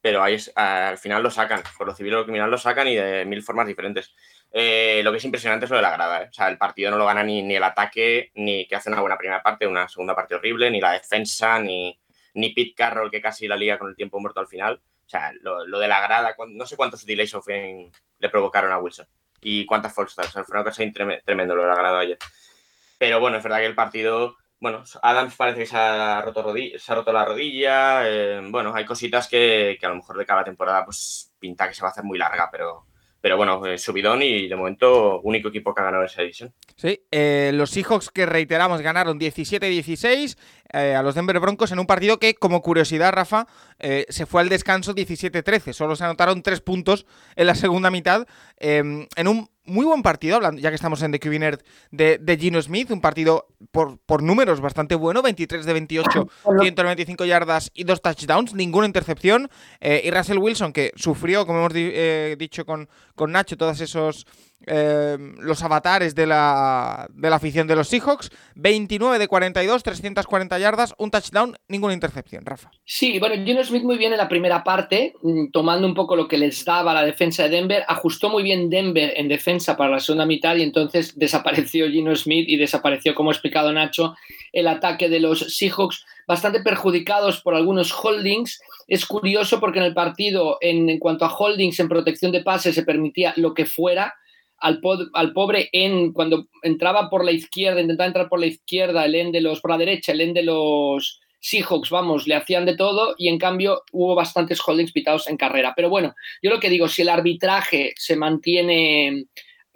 pero 0.00 0.22
al 0.22 0.98
final 0.98 1.22
lo 1.22 1.30
sacan. 1.30 1.62
Por 1.76 1.86
lo 1.86 1.94
civil 1.94 2.14
o 2.14 2.18
lo 2.18 2.24
criminal 2.24 2.50
lo 2.50 2.58
sacan 2.58 2.88
y 2.88 2.96
de 2.96 3.24
mil 3.24 3.42
formas 3.42 3.66
diferentes. 3.66 4.14
Eh, 4.50 5.00
lo 5.04 5.10
que 5.10 5.18
es 5.18 5.24
impresionante 5.24 5.66
es 5.66 5.70
lo 5.70 5.76
de 5.76 5.82
la 5.82 5.92
grada. 5.92 6.22
¿eh? 6.22 6.28
O 6.30 6.32
sea, 6.32 6.48
el 6.48 6.58
partido 6.58 6.90
no 6.90 6.98
lo 6.98 7.06
gana 7.06 7.22
ni, 7.22 7.42
ni 7.42 7.56
el 7.56 7.62
ataque, 7.62 8.30
ni 8.34 8.66
que 8.66 8.76
hace 8.76 8.90
una 8.90 9.00
buena 9.00 9.18
primera 9.18 9.42
parte, 9.42 9.66
una 9.66 9.88
segunda 9.88 10.14
parte 10.14 10.34
horrible, 10.34 10.70
ni 10.70 10.80
la 10.80 10.92
defensa, 10.92 11.58
ni, 11.58 11.98
ni 12.34 12.50
Pete 12.54 12.74
Carroll, 12.74 13.10
que 13.10 13.20
casi 13.20 13.46
la 13.46 13.56
liga 13.56 13.78
con 13.78 13.90
el 13.90 13.96
tiempo 13.96 14.18
muerto 14.20 14.40
al 14.40 14.48
final. 14.48 14.80
O 15.08 15.10
sea, 15.10 15.32
lo, 15.40 15.66
lo 15.66 15.78
de 15.78 15.88
la 15.88 16.02
grada, 16.02 16.36
no 16.48 16.66
sé 16.66 16.76
cuántos 16.76 17.06
delays 17.06 17.32
of 17.34 17.46
game 17.46 17.90
le 18.18 18.28
provocaron 18.28 18.70
a 18.72 18.78
Wilson 18.78 19.06
y 19.40 19.64
cuántas 19.64 19.94
false 19.94 20.12
starts. 20.12 20.30
O 20.30 20.32
sea, 20.34 20.44
fue 20.44 20.54
una 20.60 20.64
cosa 20.64 20.82
tremendo 21.24 21.56
lo 21.56 21.62
de 21.62 21.68
la 21.68 21.74
grada 21.74 22.00
ayer. 22.00 22.18
Pero 22.98 23.18
bueno, 23.18 23.38
es 23.38 23.42
verdad 23.42 23.60
que 23.60 23.64
el 23.66 23.74
partido, 23.74 24.36
bueno, 24.60 24.84
Adams 25.00 25.34
parece 25.34 25.60
que 25.60 25.66
se 25.66 25.78
ha 25.78 26.20
roto, 26.20 26.44
rodi- 26.44 26.76
se 26.78 26.92
ha 26.92 26.96
roto 26.96 27.10
la 27.12 27.24
rodilla. 27.24 28.06
eh, 28.06 28.40
bueno, 28.50 28.74
hay 28.74 28.84
cositas 28.84 29.28
que, 29.28 29.78
que 29.80 29.86
a 29.86 29.88
lo 29.88 29.94
mejor 29.96 30.18
de 30.18 30.26
cada 30.26 30.44
temporada 30.44 30.84
pues 30.84 31.32
pinta 31.38 31.66
que 31.68 31.74
se 31.74 31.80
va 31.80 31.88
a 31.88 31.92
hacer 31.92 32.04
muy 32.04 32.18
larga, 32.18 32.50
pero, 32.52 32.84
pero 33.20 33.36
bueno, 33.36 33.64
eh, 33.66 33.78
subidón 33.78 34.22
y 34.22 34.48
de 34.48 34.56
momento 34.56 35.20
único 35.20 35.48
equipo 35.48 35.74
que 35.74 35.80
ha 35.80 35.84
ganado 35.84 36.04
esa 36.04 36.22
edición. 36.22 36.52
Sí, 36.76 37.00
eh, 37.10 37.50
los 37.54 37.70
Seahawks 37.70 38.10
que 38.10 38.26
reiteramos 38.26 38.80
ganaron 38.80 39.18
17-16 39.18 40.36
eh, 40.72 40.94
a 40.94 41.02
los 41.02 41.14
Denver 41.14 41.40
Broncos 41.40 41.72
en 41.72 41.78
un 41.78 41.86
partido 41.86 42.18
que, 42.18 42.34
como 42.34 42.60
curiosidad, 42.60 43.12
Rafa, 43.12 43.46
eh, 43.78 44.06
se 44.08 44.26
fue 44.26 44.42
al 44.42 44.48
descanso 44.48 44.94
17-13. 44.94 45.72
Solo 45.72 45.96
se 45.96 46.04
anotaron 46.04 46.42
tres 46.42 46.60
puntos 46.60 47.06
en 47.36 47.46
la 47.46 47.54
segunda 47.54 47.90
mitad 47.90 48.26
eh, 48.58 49.06
en 49.16 49.28
un 49.28 49.50
muy 49.68 49.86
buen 49.86 50.02
partido, 50.02 50.36
hablando, 50.36 50.60
ya 50.60 50.70
que 50.70 50.74
estamos 50.74 51.02
en 51.02 51.12
The 51.12 51.20
QB 51.20 51.38
Nerd, 51.38 51.60
de, 51.90 52.18
de 52.18 52.36
Gino 52.36 52.60
Smith, 52.60 52.90
un 52.90 53.00
partido 53.00 53.46
por, 53.70 53.98
por 53.98 54.22
números 54.22 54.60
bastante 54.60 54.94
bueno, 54.94 55.22
23 55.22 55.64
de 55.64 55.72
28, 55.72 56.28
195 56.60 57.24
yardas 57.26 57.70
y 57.74 57.84
dos 57.84 58.02
touchdowns, 58.02 58.54
ninguna 58.54 58.86
intercepción. 58.86 59.48
Eh, 59.80 60.02
y 60.04 60.10
Russell 60.10 60.38
Wilson, 60.38 60.72
que 60.72 60.92
sufrió, 60.96 61.46
como 61.46 61.58
hemos 61.60 61.72
di- 61.72 61.90
eh, 61.92 62.36
dicho 62.38 62.64
con, 62.66 62.88
con 63.14 63.32
Nacho, 63.32 63.56
todos 63.56 63.80
esos 63.80 64.26
eh, 64.68 65.16
los 65.38 65.62
avatares 65.62 66.14
de 66.14 66.26
la, 66.26 67.08
de 67.12 67.30
la 67.30 67.36
afición 67.36 67.66
de 67.66 67.76
los 67.76 67.88
Seahawks. 67.88 68.30
29 68.54 69.18
de 69.18 69.28
42, 69.28 69.82
340 69.82 70.58
yardas, 70.58 70.94
un 70.98 71.10
touchdown, 71.10 71.56
ninguna 71.68 71.94
intercepción, 71.94 72.44
Rafa. 72.44 72.70
Sí, 72.84 73.18
bueno, 73.18 73.36
Gino 73.44 73.62
Smith 73.64 73.84
muy 73.84 73.96
bien 73.96 74.12
en 74.12 74.18
la 74.18 74.28
primera 74.28 74.64
parte, 74.64 75.14
mm, 75.22 75.50
tomando 75.52 75.86
un 75.86 75.94
poco 75.94 76.16
lo 76.16 76.26
que 76.28 76.38
les 76.38 76.64
daba 76.64 76.92
la 76.92 77.04
defensa 77.04 77.44
de 77.44 77.50
Denver, 77.50 77.84
ajustó 77.86 78.30
muy 78.30 78.42
bien 78.42 78.68
Denver 78.68 79.12
en 79.16 79.28
defensa 79.28 79.76
para 79.76 79.90
la 79.90 80.00
segunda 80.00 80.26
mitad 80.26 80.56
y 80.56 80.62
entonces 80.62 81.16
desapareció 81.18 81.88
Gino 81.88 82.14
Smith 82.16 82.48
y 82.48 82.56
desapareció, 82.56 83.14
como 83.14 83.30
ha 83.30 83.32
explicado 83.32 83.72
Nacho, 83.72 84.14
el 84.52 84.66
ataque 84.66 85.08
de 85.08 85.20
los 85.20 85.56
Seahawks, 85.56 86.04
bastante 86.26 86.60
perjudicados 86.60 87.40
por 87.40 87.54
algunos 87.54 87.92
holdings. 87.92 88.60
Es 88.86 89.06
curioso 89.06 89.60
porque 89.60 89.78
en 89.78 89.84
el 89.84 89.94
partido, 89.94 90.58
en, 90.60 90.88
en 90.88 90.98
cuanto 90.98 91.24
a 91.24 91.34
holdings 91.34 91.78
en 91.80 91.88
protección 91.88 92.32
de 92.32 92.42
pase, 92.42 92.72
se 92.72 92.82
permitía 92.82 93.32
lo 93.36 93.54
que 93.54 93.66
fuera. 93.66 94.14
Al, 94.60 94.80
pobre 94.80 95.68
en 95.72 96.12
cuando 96.12 96.48
entraba 96.62 97.08
por 97.10 97.24
la 97.24 97.32
izquierda, 97.32 97.80
intentaba 97.80 98.08
entrar 98.08 98.28
por 98.28 98.40
la 98.40 98.46
izquierda, 98.46 99.04
el 99.04 99.14
end 99.14 99.32
de 99.32 99.40
los, 99.40 99.60
por 99.60 99.70
la 99.70 99.78
derecha, 99.78 100.12
el 100.12 100.20
end 100.20 100.34
de 100.34 100.42
los 100.42 101.20
Seahawks, 101.40 101.90
vamos, 101.90 102.26
le 102.26 102.34
hacían 102.34 102.66
de 102.66 102.76
todo 102.76 103.14
y 103.16 103.28
en 103.28 103.38
cambio 103.38 103.82
hubo 103.92 104.14
bastantes 104.14 104.60
holdings 104.66 104.92
pitados 104.92 105.28
en 105.28 105.36
carrera. 105.36 105.72
Pero 105.76 105.88
bueno, 105.88 106.14
yo 106.42 106.50
lo 106.50 106.60
que 106.60 106.70
digo, 106.70 106.88
si 106.88 107.02
el 107.02 107.08
arbitraje 107.08 107.94
se 107.96 108.16
mantiene 108.16 109.26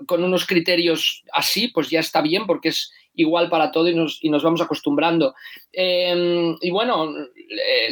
con 0.07 0.25
unos 0.25 0.47
criterios 0.47 1.23
así, 1.33 1.69
pues 1.69 1.89
ya 1.89 2.01
está 2.01 2.21
bien 2.21 2.47
porque 2.47 2.71
es 2.71 2.93
igual 3.15 3.49
para 3.51 3.71
todo 3.71 3.89
y 3.89 3.95
nos, 3.95 4.19
y 4.23 4.31
nos 4.31 4.43
vamos 4.43 4.61
acostumbrando. 4.61 5.35
Eh, 5.73 6.55
y 6.61 6.71
bueno, 6.71 7.13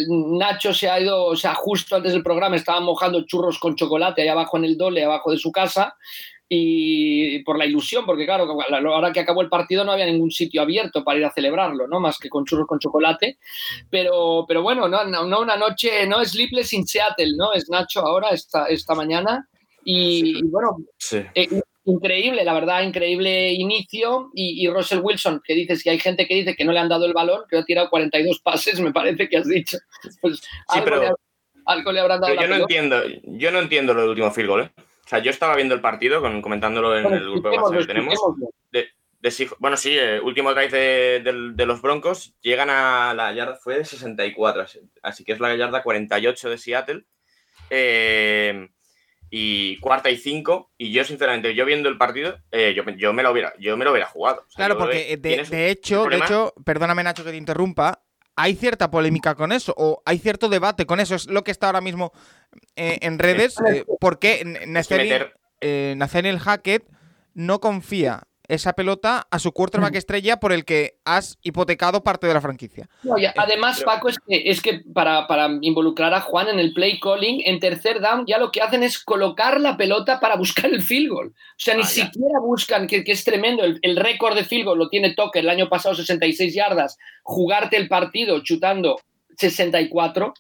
Nacho 0.09 0.75
se 0.75 0.89
ha 0.89 1.01
ido, 1.01 1.25
o 1.27 1.37
sea, 1.37 1.55
justo 1.55 1.97
antes 1.97 2.13
del 2.13 2.23
programa 2.23 2.57
estaba 2.57 2.81
mojando 2.81 3.25
churros 3.27 3.59
con 3.59 3.77
chocolate 3.77 4.23
ahí 4.23 4.29
abajo 4.29 4.57
en 4.57 4.65
el 4.65 4.77
dole, 4.77 5.05
abajo 5.05 5.31
de 5.31 5.39
su 5.39 5.53
casa 5.53 5.95
y 6.53 7.39
por 7.45 7.57
la 7.57 7.65
ilusión, 7.65 8.05
porque 8.05 8.25
claro, 8.25 8.45
ahora 8.93 9.13
que 9.13 9.21
acabó 9.21 9.41
el 9.41 9.49
partido 9.49 9.85
no 9.85 9.93
había 9.93 10.07
ningún 10.07 10.33
sitio 10.33 10.63
abierto 10.63 11.05
para 11.05 11.21
ir 11.21 11.25
a 11.25 11.31
celebrarlo, 11.33 11.87
¿no? 11.87 12.01
Más 12.01 12.19
que 12.19 12.29
con 12.29 12.45
churros 12.45 12.67
con 12.67 12.81
chocolate. 12.81 13.39
Pero, 13.89 14.45
pero 14.49 14.61
bueno, 14.61 14.89
no, 14.89 15.05
no, 15.05 15.41
una 15.41 15.57
noche, 15.57 16.09
no 16.09 16.21
es 16.21 16.33
Sleepless 16.33 16.73
in 16.73 16.87
Seattle, 16.89 17.35
¿no? 17.37 17.53
Es 17.53 17.71
Nacho 17.71 18.01
ahora, 18.01 18.31
esta, 18.31 18.67
esta 18.67 18.97
mañana. 18.97 19.49
Y, 19.85 20.39
y 20.41 20.43
bueno, 20.43 20.79
Sí. 20.99 21.19
eh, 21.37 21.49
increíble, 21.85 22.43
la 22.45 22.53
verdad, 22.53 22.83
increíble 22.83 23.53
inicio. 23.53 24.31
Y, 24.35 24.65
y 24.67 24.69
Russell 24.69 24.99
Wilson, 25.03 25.41
que 25.45 25.55
dices 25.55 25.85
que 25.85 25.91
hay 25.91 26.01
gente 26.01 26.27
que 26.27 26.35
dice 26.35 26.57
que 26.57 26.65
no 26.65 26.73
le 26.73 26.81
han 26.81 26.89
dado 26.89 27.07
el 27.07 27.13
balón, 27.13 27.43
que 27.49 27.59
ha 27.59 27.65
tirado 27.65 27.89
42 27.91 28.41
pases, 28.41 28.81
me 28.81 28.93
parece 28.93 29.29
que 29.29 29.37
has 29.37 29.47
dicho. 29.47 29.79
Pues 30.21 30.41
algo, 30.67 30.85
pero- 30.85 31.01
le, 31.03 31.11
algo 31.67 31.93
le 31.93 32.01
habrán 32.01 32.21
dado 32.21 32.35
Pero 32.35 32.43
yo 32.43 32.49
no 32.59 32.67
pelota. 32.67 32.75
entiendo, 33.05 33.21
yo 33.39 33.51
no 33.53 33.59
entiendo 33.61 33.95
lo 33.95 34.01
del 34.01 34.11
último 34.11 34.31
field 34.33 34.49
goal, 34.49 34.63
¿eh? 34.65 34.71
O 35.11 35.17
sea, 35.17 35.19
yo 35.19 35.33
estaba 35.33 35.57
viendo 35.57 35.75
el 35.75 35.81
partido, 35.81 36.21
con- 36.21 36.41
comentándolo 36.41 36.97
en 36.97 37.03
Bueno, 37.03 37.19
el 37.19 37.31
grupo 37.33 37.51
de 37.51 37.57
WhatsApp 37.59 37.79
que 37.81 37.87
tenemos. 37.87 38.17
de- 38.71 38.89
de 39.19 39.51
bueno, 39.59 39.77
sí, 39.77 39.99
eh, 39.99 40.21
último 40.21 40.55
drive 40.55 41.21
de, 41.21 41.67
los 41.67 41.83
Broncos, 41.83 42.37
llegan 42.41 42.71
a 42.71 43.13
la 43.13 43.33
yarda, 43.33 43.57
fue 43.57 43.79
de 43.79 43.85
64, 43.85 44.63
así, 44.63 44.79
así 45.03 45.25
que 45.25 45.33
es 45.33 45.41
la 45.41 45.57
yarda 45.57 45.83
48 45.83 46.49
de 46.49 46.59
Seattle. 46.59 47.05
Eh, 47.71 48.69
y 49.31 49.79
cuarta 49.81 50.11
y 50.11 50.17
cinco, 50.17 50.71
y 50.79 50.93
yo 50.93 51.03
sinceramente, 51.03 51.57
yo 51.57 51.65
viendo 51.65 51.89
el 51.89 51.99
partido, 51.99 52.39
eh, 52.53 52.73
yo, 52.75 52.85
yo 52.97 53.13
me 53.13 53.25
lo 53.25 53.33
hubiera, 53.33 53.53
yo 53.59 53.77
me 53.77 53.85
lo 53.85 53.91
hubiera 53.91 54.07
jugado. 54.07 54.43
O 54.47 54.51
sea, 54.51 54.67
Claro, 54.67 54.79
porque 54.79 55.17
de, 55.17 55.35
hecho, 55.35 56.05
de 56.05 56.21
hecho, 56.21 56.55
perdóname 56.65 57.03
Nacho 57.03 57.25
que 57.25 57.33
te 57.33 57.37
interrumpa, 57.37 58.01
hay 58.37 58.55
cierta 58.55 58.91
polémica 58.91 59.35
con 59.35 59.53
eso, 59.53 59.75
o 59.77 60.03
hay 60.05 60.19
cierto 60.19 60.49
debate 60.49 60.87
con 60.87 61.01
eso, 61.01 61.15
es 61.15 61.27
lo 61.27 61.45
que 61.45 61.51
está 61.51 61.67
ahora 61.67 61.81
mismo 61.81 62.13
eh, 62.77 62.99
en 63.03 63.19
redes, 63.19 63.57
eh, 63.67 63.85
porque 64.01 64.43
Nathaniel, 64.67 65.33
eh, 65.61 65.95
Nathaniel 65.97 66.39
Hackett 66.39 66.89
no 67.35 67.61
confía 67.61 68.25
esa 68.55 68.73
pelota 68.75 69.27
a 69.31 69.39
su 69.39 69.49
Mm. 69.49 69.53
quarterback 69.53 69.95
estrella 69.97 70.39
por 70.39 70.53
el 70.53 70.65
que 70.65 70.99
has 71.05 71.39
hipotecado 71.43 72.03
parte 72.03 72.27
de 72.27 72.35
la 72.35 72.41
franquicia. 72.41 72.89
No, 73.03 73.17
y 73.19 73.27
además, 73.27 73.79
pero- 73.79 73.87
Paco, 73.91 74.09
es 74.09 74.19
que, 74.19 74.43
es 74.51 74.61
que 74.61 74.83
para, 74.93 75.27
para 75.27 75.49
involucrar 75.61 76.13
a 76.15 76.21
Juan 76.21 76.49
en 76.49 76.59
el 76.59 76.73
play 76.73 76.99
calling, 77.01 77.43
en 77.45 77.61
tercer 77.61 78.01
down 78.01 78.25
ya 78.27 78.39
lo 78.39 78.51
que 78.51 78.61
hacen 78.63 78.83
es 78.83 78.99
colocar 78.99 79.61
la 79.61 79.77
pelota 79.77 80.21
para 80.21 80.37
buscar 80.37 80.67
el 80.67 80.83
field 80.83 81.09
goal. 81.11 81.29
O 81.29 81.33
sea, 81.57 81.75
ni 81.75 81.83
ya. 81.83 81.89
siquiera 81.89 82.39
buscan, 82.41 82.87
que, 82.87 83.05
que 83.05 83.13
es 83.13 83.25
tremendo, 83.25 83.65
el, 83.65 83.79
el 83.83 83.97
récord 83.97 84.35
de 84.37 84.45
field 84.45 84.65
goal 84.65 84.79
lo 84.79 84.89
tiene 84.89 85.15
Tucker 85.15 85.43
el 85.43 85.49
año 85.51 85.69
pasado 85.69 85.95
66 85.95 86.55
yardas, 86.55 86.99
jugarte 87.23 87.77
el 87.77 87.89
partido 87.89 88.41
chutando 88.43 89.01
64. 89.37 90.35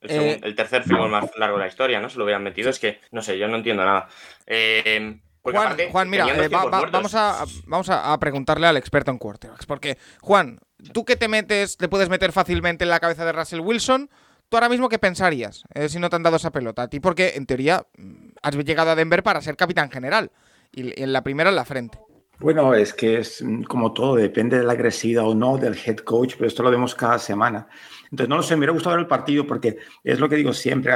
El, 0.00 0.10
Eh, 0.10 0.40
el 0.44 0.54
tercer 0.54 0.84
film 0.84 1.08
más 1.10 1.28
largo 1.36 1.56
de 1.56 1.64
la 1.64 1.68
historia, 1.68 1.98
¿no? 2.00 2.08
Se 2.08 2.18
lo 2.18 2.24
hubieran 2.24 2.42
metido. 2.44 2.70
Es 2.70 2.78
que, 2.78 3.00
no 3.10 3.20
sé, 3.20 3.36
yo 3.36 3.48
no 3.48 3.56
entiendo 3.56 3.84
nada. 3.84 4.08
Eh, 4.46 5.18
porque 5.52 5.58
Juan, 5.58 5.66
aparte, 5.66 5.90
Juan, 5.90 6.10
mira, 6.10 6.24
eh, 6.44 6.48
va- 6.48 6.64
va- 6.64 6.86
vamos, 6.90 7.14
a, 7.14 7.44
vamos 7.66 7.88
a, 7.90 8.12
a 8.12 8.18
preguntarle 8.18 8.66
al 8.66 8.76
experto 8.76 9.10
en 9.10 9.18
quarterbacks. 9.18 9.66
Porque, 9.66 9.98
Juan, 10.20 10.58
tú 10.92 11.04
que 11.04 11.16
te 11.16 11.28
metes, 11.28 11.76
te 11.76 11.88
puedes 11.88 12.08
meter 12.08 12.32
fácilmente 12.32 12.84
en 12.84 12.90
la 12.90 13.00
cabeza 13.00 13.24
de 13.24 13.32
Russell 13.32 13.60
Wilson, 13.60 14.10
¿tú 14.48 14.56
ahora 14.56 14.68
mismo 14.68 14.88
qué 14.88 14.98
pensarías 14.98 15.64
eh, 15.74 15.88
si 15.88 15.98
no 15.98 16.08
te 16.10 16.16
han 16.16 16.22
dado 16.22 16.36
esa 16.36 16.50
pelota? 16.50 16.82
A 16.82 16.88
ti, 16.88 17.00
porque 17.00 17.32
en 17.36 17.46
teoría 17.46 17.86
mm, 17.96 18.28
has 18.42 18.54
llegado 18.56 18.90
a 18.90 18.94
Denver 18.94 19.22
para 19.22 19.40
ser 19.40 19.56
capitán 19.56 19.90
general. 19.90 20.30
Y 20.70 21.02
en 21.02 21.12
la 21.14 21.22
primera 21.22 21.48
en 21.50 21.56
la 21.56 21.64
frente. 21.64 21.98
Bueno, 22.40 22.72
es 22.72 22.94
que 22.94 23.18
es 23.18 23.42
mm, 23.42 23.62
como 23.64 23.92
todo, 23.92 24.14
depende 24.14 24.58
de 24.58 24.64
la 24.64 24.72
agresividad 24.72 25.24
o 25.26 25.34
no 25.34 25.58
del 25.58 25.76
head 25.76 25.96
coach, 25.98 26.34
pero 26.36 26.46
esto 26.46 26.62
lo 26.62 26.70
vemos 26.70 26.94
cada 26.94 27.18
semana. 27.18 27.66
Entonces, 28.04 28.28
no 28.28 28.36
lo 28.36 28.42
sé, 28.42 28.54
me 28.54 28.60
hubiera 28.60 28.72
gustado 28.72 28.94
ver 28.94 29.02
el 29.02 29.08
partido 29.08 29.44
porque 29.46 29.78
es 30.04 30.20
lo 30.20 30.28
que 30.28 30.36
digo 30.36 30.52
siempre, 30.52 30.92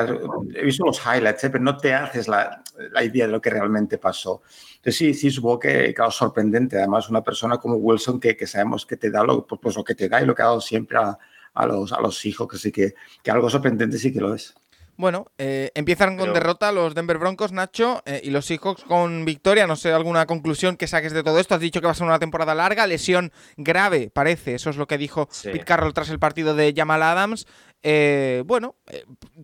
he 0.54 0.64
visto 0.64 0.84
los 0.86 1.00
highlights, 1.04 1.44
¿eh? 1.44 1.50
pero 1.50 1.64
no 1.64 1.76
te 1.76 1.92
haces 1.94 2.28
la, 2.28 2.62
la 2.92 3.04
idea 3.04 3.26
de 3.26 3.32
lo 3.32 3.40
que 3.40 3.50
realmente 3.50 3.98
pasó. 3.98 4.42
Entonces, 4.76 4.96
sí, 4.96 5.14
sí, 5.14 5.30
supongo 5.30 5.58
que, 5.58 5.92
claro, 5.92 6.10
sorprendente. 6.12 6.78
Además, 6.78 7.10
una 7.10 7.22
persona 7.22 7.58
como 7.58 7.74
Wilson 7.74 8.20
que, 8.20 8.36
que 8.36 8.46
sabemos 8.46 8.86
que 8.86 8.96
te 8.96 9.10
da 9.10 9.24
lo, 9.24 9.46
pues, 9.46 9.60
pues 9.60 9.76
lo 9.76 9.84
que 9.84 9.94
te 9.96 10.08
da 10.08 10.22
y 10.22 10.26
lo 10.26 10.34
que 10.34 10.42
ha 10.42 10.46
dado 10.46 10.60
siempre 10.60 10.98
a, 10.98 11.18
a 11.54 11.66
los, 11.66 11.92
a 11.92 12.00
los 12.00 12.24
hijos, 12.24 12.48
así 12.52 12.70
que, 12.70 12.94
que 13.22 13.30
algo 13.30 13.50
sorprendente 13.50 13.98
sí 13.98 14.12
que 14.12 14.20
lo 14.20 14.34
es. 14.34 14.54
Bueno, 14.96 15.26
eh, 15.38 15.70
empiezan 15.74 16.10
con 16.16 16.26
Pero- 16.26 16.34
derrota 16.34 16.70
los 16.70 16.94
Denver 16.94 17.18
Broncos, 17.18 17.50
Nacho, 17.50 18.02
eh, 18.04 18.20
y 18.22 18.30
los 18.30 18.44
Seahawks 18.46 18.84
con 18.84 19.24
victoria. 19.24 19.66
No 19.66 19.74
sé, 19.74 19.90
alguna 19.92 20.26
conclusión 20.26 20.76
que 20.76 20.86
saques 20.86 21.12
de 21.12 21.22
todo 21.22 21.38
esto. 21.38 21.54
Has 21.54 21.60
dicho 21.60 21.80
que 21.80 21.86
va 21.86 21.92
a 21.92 21.94
ser 21.94 22.06
una 22.06 22.18
temporada 22.18 22.54
larga, 22.54 22.86
lesión 22.86 23.32
grave, 23.56 24.10
parece. 24.12 24.54
Eso 24.54 24.70
es 24.70 24.76
lo 24.76 24.86
que 24.86 24.98
dijo 24.98 25.28
Sí. 25.30 25.48
Pete 25.50 25.64
Carroll 25.64 25.94
tras 25.94 26.10
el 26.10 26.18
partido 26.18 26.54
de 26.54 26.74
Jamal 26.76 27.02
Adams. 27.02 27.46
Eh, 27.82 28.44
bueno, 28.46 28.76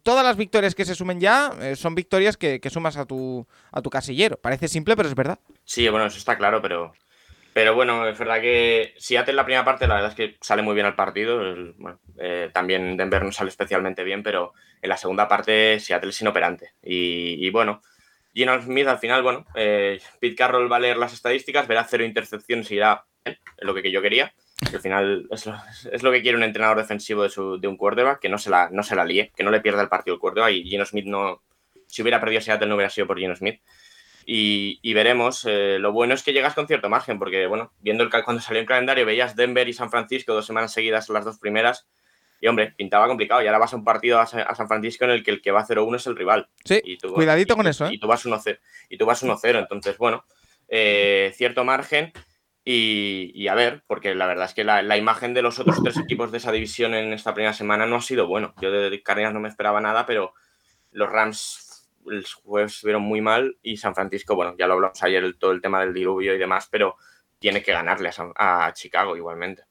todas 0.05 0.25
las 0.25 0.37
victorias 0.37 0.75
que 0.75 0.85
se 0.85 0.95
sumen 0.95 1.19
ya 1.19 1.51
son 1.75 1.95
victorias 1.97 2.37
que, 2.37 2.61
que 2.61 2.71
sumas 2.71 2.97
a 2.97 3.05
tu, 3.07 3.47
a 3.73 3.81
tu 3.83 3.91
casillero. 3.91 4.37
Parece 4.39 4.69
simple, 4.69 4.97
pero 4.97 5.09
es 5.09 5.15
verdad. 5.15 5.41
Sí, 5.65 5.89
bueno, 5.89 6.07
eso 6.07 6.19
está 6.19 6.37
claro, 6.37 6.63
pero, 6.63 6.93
pero 7.59 7.75
bueno, 7.75 8.07
es 8.07 8.17
verdad 8.17 8.41
que 8.41 8.95
Seattle 8.99 9.33
en 9.33 9.37
la 9.37 9.45
primera 9.45 9.65
parte, 9.65 9.89
la 9.89 9.95
verdad 9.97 10.11
es 10.11 10.15
que 10.17 10.37
sale 10.41 10.63
muy 10.63 10.75
bien 10.77 10.87
el 10.87 10.95
partido. 10.95 11.41
el- 11.43 11.73
bueno, 11.77 11.99
eh, 12.17 12.51
también 12.53 12.97
Denver 12.97 13.25
no 13.25 13.33
sale 13.33 13.51
especialmente 13.51 14.05
bien, 14.05 14.23
pero 14.23 14.55
en 14.81 14.89
la 14.89 14.97
segunda 14.97 15.27
parte 15.27 15.81
Seattle 15.81 16.11
es 16.11 16.21
inoperante. 16.21 16.75
Y, 16.85 17.45
y 17.45 17.51
bueno, 17.51 17.83
Gino 18.33 18.63
Smith 18.63 18.87
al 18.87 19.01
final, 19.01 19.25
bueno, 19.25 19.45
eh, 19.57 19.99
Pete 20.21 20.37
Carroll 20.37 20.71
va 20.71 20.77
a 20.77 20.79
leer 20.79 20.99
las 20.99 21.13
estadísticas, 21.13 21.67
verá 21.67 21.83
cero 21.83 22.05
intercepciones 22.05 22.71
y 22.71 22.77
irá 22.77 23.05
bien, 23.25 23.37
lo 23.59 23.75
que 23.75 23.91
yo 23.91 24.01
quería. 24.03 24.33
Al 24.73 24.79
final 24.81 25.27
es 25.33 25.47
lo, 25.47 25.57
es 25.91 26.03
lo 26.05 26.13
que 26.13 26.23
quiere 26.23 26.37
un 26.39 26.45
entrenador 26.45 26.79
defensivo 26.79 27.25
de, 27.25 27.29
su, 27.29 27.59
de 27.61 27.67
un 27.67 27.77
quarterback, 27.77 28.21
que 28.21 28.29
no 28.29 28.39
se, 28.39 28.51
la, 28.51 28.71
no 28.71 28.85
se 28.85 28.95
la 28.95 29.05
líe, 29.05 29.33
que 29.35 29.43
no 29.43 29.51
le 29.51 29.61
pierda 29.61 29.83
el 29.83 29.89
partido 29.89 30.15
el 30.15 30.21
quarterback. 30.21 30.53
Y 30.53 30.63
Gino 30.63 30.87
Smith 30.87 31.07
no, 31.07 31.43
si 31.89 32.03
hubiera 32.03 32.21
perdido 32.21 32.41
Seattle 32.41 32.69
no 32.69 32.77
hubiera 32.77 32.91
sido 32.91 33.09
por 33.09 33.19
Gino 33.19 33.35
Smith 33.35 33.61
y, 34.31 34.79
y 34.83 34.93
veremos. 34.93 35.47
Eh, 35.49 35.79
lo 35.79 35.91
bueno 35.93 36.13
es 36.13 36.23
que 36.23 36.35
llegas 36.35 36.53
con 36.55 36.67
cierto 36.67 36.91
margen, 36.91 37.19
porque 37.19 37.47
bueno, 37.47 37.73
viendo 37.81 38.05
el, 38.05 38.11
cuando 38.11 38.43
salió 38.43 38.61
el 38.61 38.67
calendario, 38.69 39.07
veías 39.07 39.35
Denver 39.35 39.67
y 39.67 39.73
San 39.73 39.91
Francisco 39.91 40.35
dos 40.35 40.45
semanas 40.45 40.71
seguidas, 40.73 41.09
las 41.09 41.25
dos 41.25 41.39
primeras, 41.39 41.89
y 42.41 42.47
hombre, 42.47 42.73
pintaba 42.77 43.07
complicado. 43.09 43.43
Y 43.43 43.47
ahora 43.47 43.59
vas 43.59 43.73
a 43.73 43.77
un 43.77 43.85
partido 43.85 44.21
a, 44.21 44.27
Sa- 44.27 44.43
a 44.43 44.55
San 44.55 44.69
Francisco 44.69 45.07
en 45.07 45.13
el 45.13 45.25
que 45.25 45.31
el 45.31 45.41
que 45.41 45.51
va 45.51 45.65
0-1 45.67 45.97
es 45.97 46.07
el 46.07 46.15
rival. 46.17 46.51
Sí, 46.65 46.79
Y 46.85 46.99
tú- 46.99 47.15
cuidadito 47.15 47.55
y 47.55 47.57
con 47.57 47.67
eso, 47.67 47.87
¿eh? 47.87 47.95
Y 47.95 47.99
tú 47.99 48.07
vas 48.07 48.25
1-0. 48.27 48.59
Y 48.91 48.99
tú 48.99 49.07
vas 49.07 49.23
1-0. 49.23 49.59
Entonces, 49.61 49.97
bueno, 49.97 50.25
eh, 50.69 51.33
cierto 51.35 51.65
margen. 51.65 52.13
Y, 52.65 53.31
y 53.35 53.49
a 53.49 53.55
ver, 53.55 53.83
porque 53.87 54.15
la 54.15 54.27
verdad 54.27 54.45
es 54.45 54.53
que 54.53 54.63
la, 54.63 54.83
la 54.83 54.99
imagen 54.99 55.33
de 55.33 55.41
los 55.41 55.59
otros 55.59 55.83
tres 55.83 55.97
equipos 55.97 56.31
de 56.33 56.37
esa 56.37 56.53
división 56.53 56.93
en 56.95 57.15
esta 57.15 57.33
primera 57.33 57.55
semana 57.55 57.87
no 57.87 57.97
ha 57.97 58.03
sido 58.03 58.27
bueno. 58.27 58.53
Yo 58.61 58.71
de 58.71 59.03
Cardinals 59.03 59.33
no 59.33 59.41
me 59.41 59.49
esperaba 59.49 59.81
nada, 59.81 60.05
pero 60.05 60.35
los 60.91 61.09
Rams 61.11 61.68
el 62.11 62.25
jueves 62.43 62.75
estuvieron 62.75 63.03
muy 63.03 63.21
mal 63.21 63.57
y 63.63 63.77
San 63.77 63.95
Francisco, 63.95 64.35
bueno, 64.35 64.55
ya 64.59 64.67
lo 64.67 64.75
hablamos 64.75 65.03
ayer, 65.03 65.23
el- 65.25 65.39
todo 65.39 65.53
el 65.53 65.61
tema 65.61 65.81
del 65.81 65.95
diluvio 65.95 66.35
y 66.35 66.39
demás, 66.39 66.69
pero 66.71 66.97
tiene 67.39 67.63
que 67.63 67.73
ganarle 67.73 68.09
a, 68.09 68.13
San- 68.13 68.33
a 68.37 68.73
Chicago 68.75 69.17
igualmente. 69.17 69.63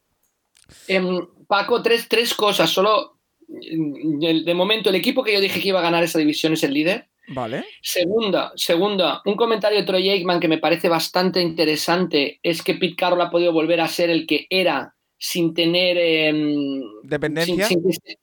Em, 0.87 1.27
Paco, 1.47 1.81
tres, 1.81 2.07
tres 2.07 2.33
cosas. 2.33 2.69
Solo, 2.69 3.19
mm, 3.47 4.23
el- 4.23 4.45
de 4.45 4.53
momento, 4.53 4.89
el 4.89 4.95
equipo 4.95 5.23
que 5.23 5.33
yo 5.33 5.39
dije 5.39 5.61
que 5.61 5.69
iba 5.69 5.79
a 5.79 5.83
ganar 5.83 6.03
esa 6.03 6.19
división 6.19 6.53
es 6.53 6.63
el 6.63 6.73
líder. 6.73 7.09
Vale. 7.29 7.65
Segunda, 7.81 8.53
segunda, 8.55 9.21
un 9.25 9.35
comentario 9.35 9.77
de 9.77 9.85
Troy 9.85 10.09
Aikman 10.09 10.39
que 10.39 10.47
me 10.47 10.59
parece 10.59 10.87
bastante 10.87 11.41
interesante 11.41 12.39
es 12.41 12.63
que 12.63 12.75
Pete 12.75 12.95
Carroll 12.95 13.21
ha 13.21 13.29
podido 13.29 13.51
volver 13.51 13.81
a 13.81 13.87
ser 13.89 14.09
el 14.09 14.25
que 14.25 14.47
era 14.49 14.95
sin 15.17 15.53
tener 15.53 15.97
em, 15.97 16.81
Dependencia. 17.03 17.65
sin, 17.67 17.81
sin- 17.91 18.17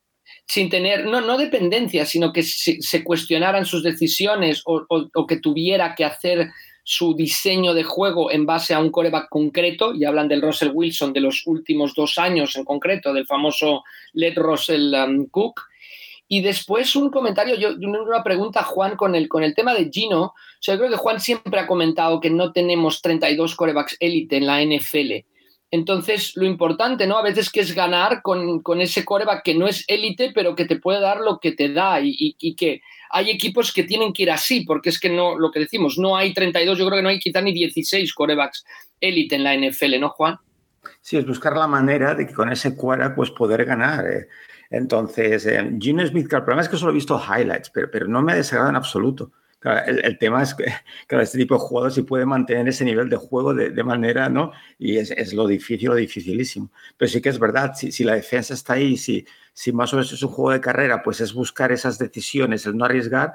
sin 0.47 0.69
tener, 0.69 1.07
no, 1.07 1.21
no 1.21 1.39
dependencia, 1.39 2.05
sino 2.05 2.33
que 2.33 2.43
se, 2.43 2.81
se 2.81 3.03
cuestionaran 3.03 3.65
sus 3.65 3.83
decisiones 3.83 4.63
o, 4.67 4.85
o- 4.89 5.27
que 5.27 5.39
tuviera 5.39 5.95
que 5.95 6.05
hacer 6.05 6.51
su 6.87 7.15
diseño 7.15 7.73
de 7.73 7.83
juego 7.83 8.31
en 8.31 8.45
base 8.45 8.75
a 8.75 8.79
un 8.79 8.91
coreback 8.91 9.29
concreto, 9.31 9.95
y 9.95 10.05
hablan 10.05 10.29
del 10.29 10.43
Russell 10.43 10.71
Wilson 10.75 11.15
de 11.15 11.21
los 11.21 11.47
últimos 11.47 11.95
dos 11.95 12.19
años 12.19 12.57
en 12.57 12.65
concreto, 12.65 13.15
del 13.15 13.27
famoso 13.27 13.83
Led 14.13 14.37
Russell 14.37 14.93
um, 14.95 15.27
Cook. 15.31 15.63
Y 16.29 16.43
después 16.43 16.95
un 16.95 17.11
comentario, 17.11 17.55
yo 17.57 17.71
una 17.77 18.23
pregunta 18.23 18.61
a 18.61 18.65
Juan 18.65 18.97
con 18.97 19.15
el, 19.15 19.29
con 19.29 19.45
el 19.45 19.55
tema 19.55 19.75
de 19.75 19.91
Gino. 19.91 20.23
O 20.23 20.35
sea, 20.61 20.75
yo 20.75 20.81
creo 20.81 20.91
que 20.91 20.97
Juan 20.97 21.21
siempre 21.21 21.61
ha 21.61 21.67
comentado 21.67 22.21
que 22.21 22.31
no 22.31 22.53
tenemos 22.53 23.01
32 23.03 23.55
corebacks 23.55 23.97
élite 24.01 24.37
en 24.37 24.47
la 24.47 24.63
NFL. 24.63 25.25
Entonces, 25.75 26.37
lo 26.37 26.45
importante, 26.47 27.05
¿no? 27.05 27.19
A 27.19 27.23
veces 27.23 27.51
que 27.51 27.59
es 27.59 27.75
ganar 27.75 28.23
con, 28.23 28.61
con 28.63 28.81
ese 28.81 29.05
coreback 29.05 29.43
que 29.43 29.57
no 29.57 29.67
es 29.67 29.85
élite, 29.89 30.31
pero 30.33 30.55
que 30.55 30.67
te 30.67 30.77
puede 30.79 31.01
dar 31.01 31.19
lo 31.19 31.41
que 31.41 31.51
te 31.51 31.69
da 31.73 32.01
y, 32.01 32.15
y- 32.39 32.55
que 32.55 32.81
hay 33.11 33.29
equipos 33.31 33.73
que 33.73 33.83
tienen 33.83 34.13
que 34.13 34.23
ir 34.23 34.31
así, 34.31 34.61
porque 34.65 34.91
es 34.91 35.01
que 35.01 35.11
no, 35.11 35.37
lo 35.37 35.51
que 35.51 35.59
decimos, 35.59 35.99
no 35.99 36.17
hay 36.17 36.33
32, 36.33 36.79
yo 36.79 36.87
creo 36.87 36.99
que 36.99 37.03
no 37.03 37.09
hay 37.09 37.19
quizá 37.19 37.41
ni 37.41 37.53
16 37.53 38.15
corebacks 38.15 38.65
élite 39.01 39.35
en 39.35 39.43
la 39.43 39.55
NFL, 39.55 39.99
¿no, 39.99 40.11
Juan? 40.11 40.37
Sí, 41.01 41.17
es 41.17 41.27
buscar 41.27 41.57
la 41.57 41.67
manera 41.67 42.15
de 42.15 42.25
que 42.29 42.35
con 42.35 42.53
ese 42.53 42.77
cuadra 42.77 43.13
pues 43.13 43.33
poder 43.33 43.65
ganar. 43.65 44.07
eh. 44.07 44.29
Entonces, 44.71 45.45
eh, 45.47 45.73
Gino 45.81 46.07
Smith, 46.07 46.33
el 46.33 46.43
problema 46.43 46.63
es 46.63 46.69
que 46.69 46.77
solo 46.77 46.93
he 46.93 46.95
visto 46.95 47.21
highlights, 47.21 47.71
pero, 47.71 47.91
pero 47.91 48.07
no 48.07 48.23
me 48.23 48.37
desagrada 48.37 48.71
en 48.71 48.77
absoluto. 48.77 49.33
Claro, 49.65 49.87
el, 49.87 50.05
el 50.05 50.19
tema 50.19 50.43
es 50.43 50.55
que 50.55 50.65
claro, 51.07 51.25
este 51.25 51.39
tipo 51.39 51.55
de 51.55 51.61
jugadores 51.61 51.95
si 51.95 52.03
puede 52.03 52.27
mantener 52.27 52.69
ese 52.69 52.85
nivel 52.85 53.09
de 53.09 53.17
juego 53.17 53.55
de, 53.55 53.71
de 53.71 53.83
manera, 53.83 54.29
¿no? 54.29 54.53
Y 54.79 54.99
es, 54.99 55.11
es, 55.11 55.33
lo 55.33 55.47
difícil, 55.47 55.89
lo 55.89 55.95
dificilísimo. 55.95 56.71
Pero 56.99 57.11
sí 57.11 57.23
que 57.23 57.31
es 57.31 57.39
verdad, 57.39 57.73
si, 57.75 57.91
si 57.91 58.05
la 58.05 58.15
defensa 58.15 58.53
está 58.53 58.75
ahí, 58.75 58.99
si, 58.99 59.27
si 59.55 59.73
más 59.73 59.91
o 59.95 59.97
menos 59.97 60.13
es 60.13 60.23
un 60.23 60.29
juego 60.29 60.51
de 60.51 60.61
carrera, 60.61 61.03
pues 61.03 61.23
es 61.23 61.33
buscar 61.33 61.73
esas 61.73 61.99
decisiones, 61.99 62.67
el 62.67 62.77
no 62.77 62.85
arriesgar. 62.85 63.33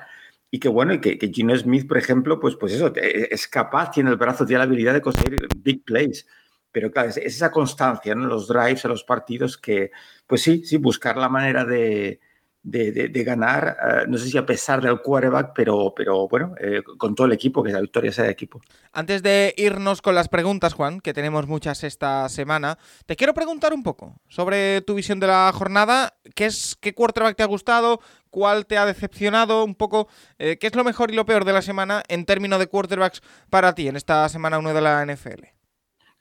Y 0.51 0.59
que 0.59 0.69
bueno, 0.69 0.93
y 0.93 1.01
que, 1.01 1.17
que 1.17 1.29
Gino 1.29 1.55
Smith, 1.57 1.87
por 1.87 1.97
ejemplo, 1.97 2.39
pues, 2.39 2.55
pues 2.55 2.73
eso, 2.73 2.93
es 2.95 3.47
capaz, 3.47 3.89
tiene 3.91 4.11
el 4.11 4.17
brazo, 4.17 4.45
tiene 4.45 4.59
la 4.59 4.65
habilidad 4.65 4.93
de 4.93 5.01
conseguir 5.01 5.47
big 5.57 5.83
plays. 5.83 6.27
Pero 6.71 6.91
claro, 6.91 7.09
es, 7.09 7.17
es 7.17 7.35
esa 7.37 7.51
constancia 7.51 8.13
en 8.13 8.19
¿no? 8.21 8.27
los 8.27 8.47
drives, 8.47 8.85
en 8.85 8.91
los 8.91 9.03
partidos, 9.03 9.57
que 9.57 9.89
pues 10.27 10.43
sí, 10.43 10.63
sí, 10.63 10.77
buscar 10.77 11.17
la 11.17 11.29
manera 11.29 11.65
de, 11.65 12.19
de, 12.61 12.91
de, 12.91 13.07
de 13.07 13.23
ganar, 13.23 13.77
uh, 13.81 14.09
no 14.09 14.17
sé 14.17 14.29
si 14.29 14.37
a 14.37 14.45
pesar 14.45 14.81
del 14.81 15.01
quarterback, 15.01 15.53
pero, 15.55 15.93
pero 15.95 16.27
bueno, 16.27 16.55
eh, 16.59 16.81
con 16.97 17.15
todo 17.15 17.27
el 17.27 17.33
equipo, 17.33 17.63
que 17.63 17.71
la 17.71 17.81
victoria 17.81 18.11
sea 18.11 18.25
de 18.25 18.31
equipo. 18.31 18.61
Antes 18.91 19.23
de 19.23 19.53
irnos 19.57 20.01
con 20.01 20.15
las 20.15 20.27
preguntas, 20.27 20.73
Juan, 20.73 20.99
que 20.99 21.13
tenemos 21.13 21.47
muchas 21.47 21.83
esta 21.83 22.27
semana, 22.29 22.77
te 23.05 23.15
quiero 23.15 23.33
preguntar 23.33 23.73
un 23.73 23.83
poco 23.83 24.15
sobre 24.27 24.81
tu 24.81 24.95
visión 24.95 25.19
de 25.19 25.27
la 25.27 25.51
jornada. 25.53 26.13
¿Qué, 26.35 26.45
es, 26.45 26.75
qué 26.79 26.93
quarterback 26.93 27.37
te 27.37 27.43
ha 27.43 27.47
gustado? 27.47 28.01
¿Cuál 28.29 28.65
te 28.65 28.77
ha 28.77 28.85
decepcionado? 28.85 29.63
Un 29.63 29.75
poco, 29.75 30.07
eh, 30.37 30.57
¿qué 30.59 30.67
es 30.67 30.75
lo 30.75 30.83
mejor 30.83 31.11
y 31.11 31.15
lo 31.15 31.25
peor 31.25 31.45
de 31.45 31.53
la 31.53 31.61
semana 31.61 32.03
en 32.07 32.25
términos 32.25 32.59
de 32.59 32.67
quarterbacks 32.67 33.21
para 33.49 33.73
ti 33.73 33.87
en 33.87 33.95
esta 33.95 34.27
semana 34.29 34.59
1 34.59 34.73
de 34.73 34.81
la 34.81 35.05
NFL? 35.05 35.58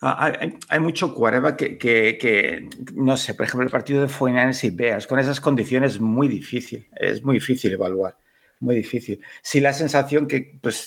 Ah, 0.01 0.33
Hay, 0.41 0.57
hay 0.69 0.81
mucho 0.81 1.13
quarterback 1.13 1.57
que, 1.57 1.79
que, 1.79 2.19
que, 2.19 2.69
no 2.95 3.17
sé, 3.17 3.35
por 3.35 3.47
ejemplo, 3.47 3.65
el 3.65 3.71
partido 3.71 4.01
de 4.03 4.09
Foynandes 4.09 4.63
y 4.63 4.71
Bears, 4.71 5.09
con 5.09 5.19
esas 5.19 5.41
condiciones 5.41 5.95
es 5.95 6.01
muy 6.01 6.29
difícil, 6.29 6.89
es 6.95 7.25
muy 7.25 7.35
difícil 7.35 7.73
evaluar, 7.73 8.17
muy 8.61 8.77
difícil. 8.77 9.21
Sí, 9.43 9.61
la 9.61 9.73
sensación 9.73 10.29
que, 10.29 10.57
pues, 10.63 10.87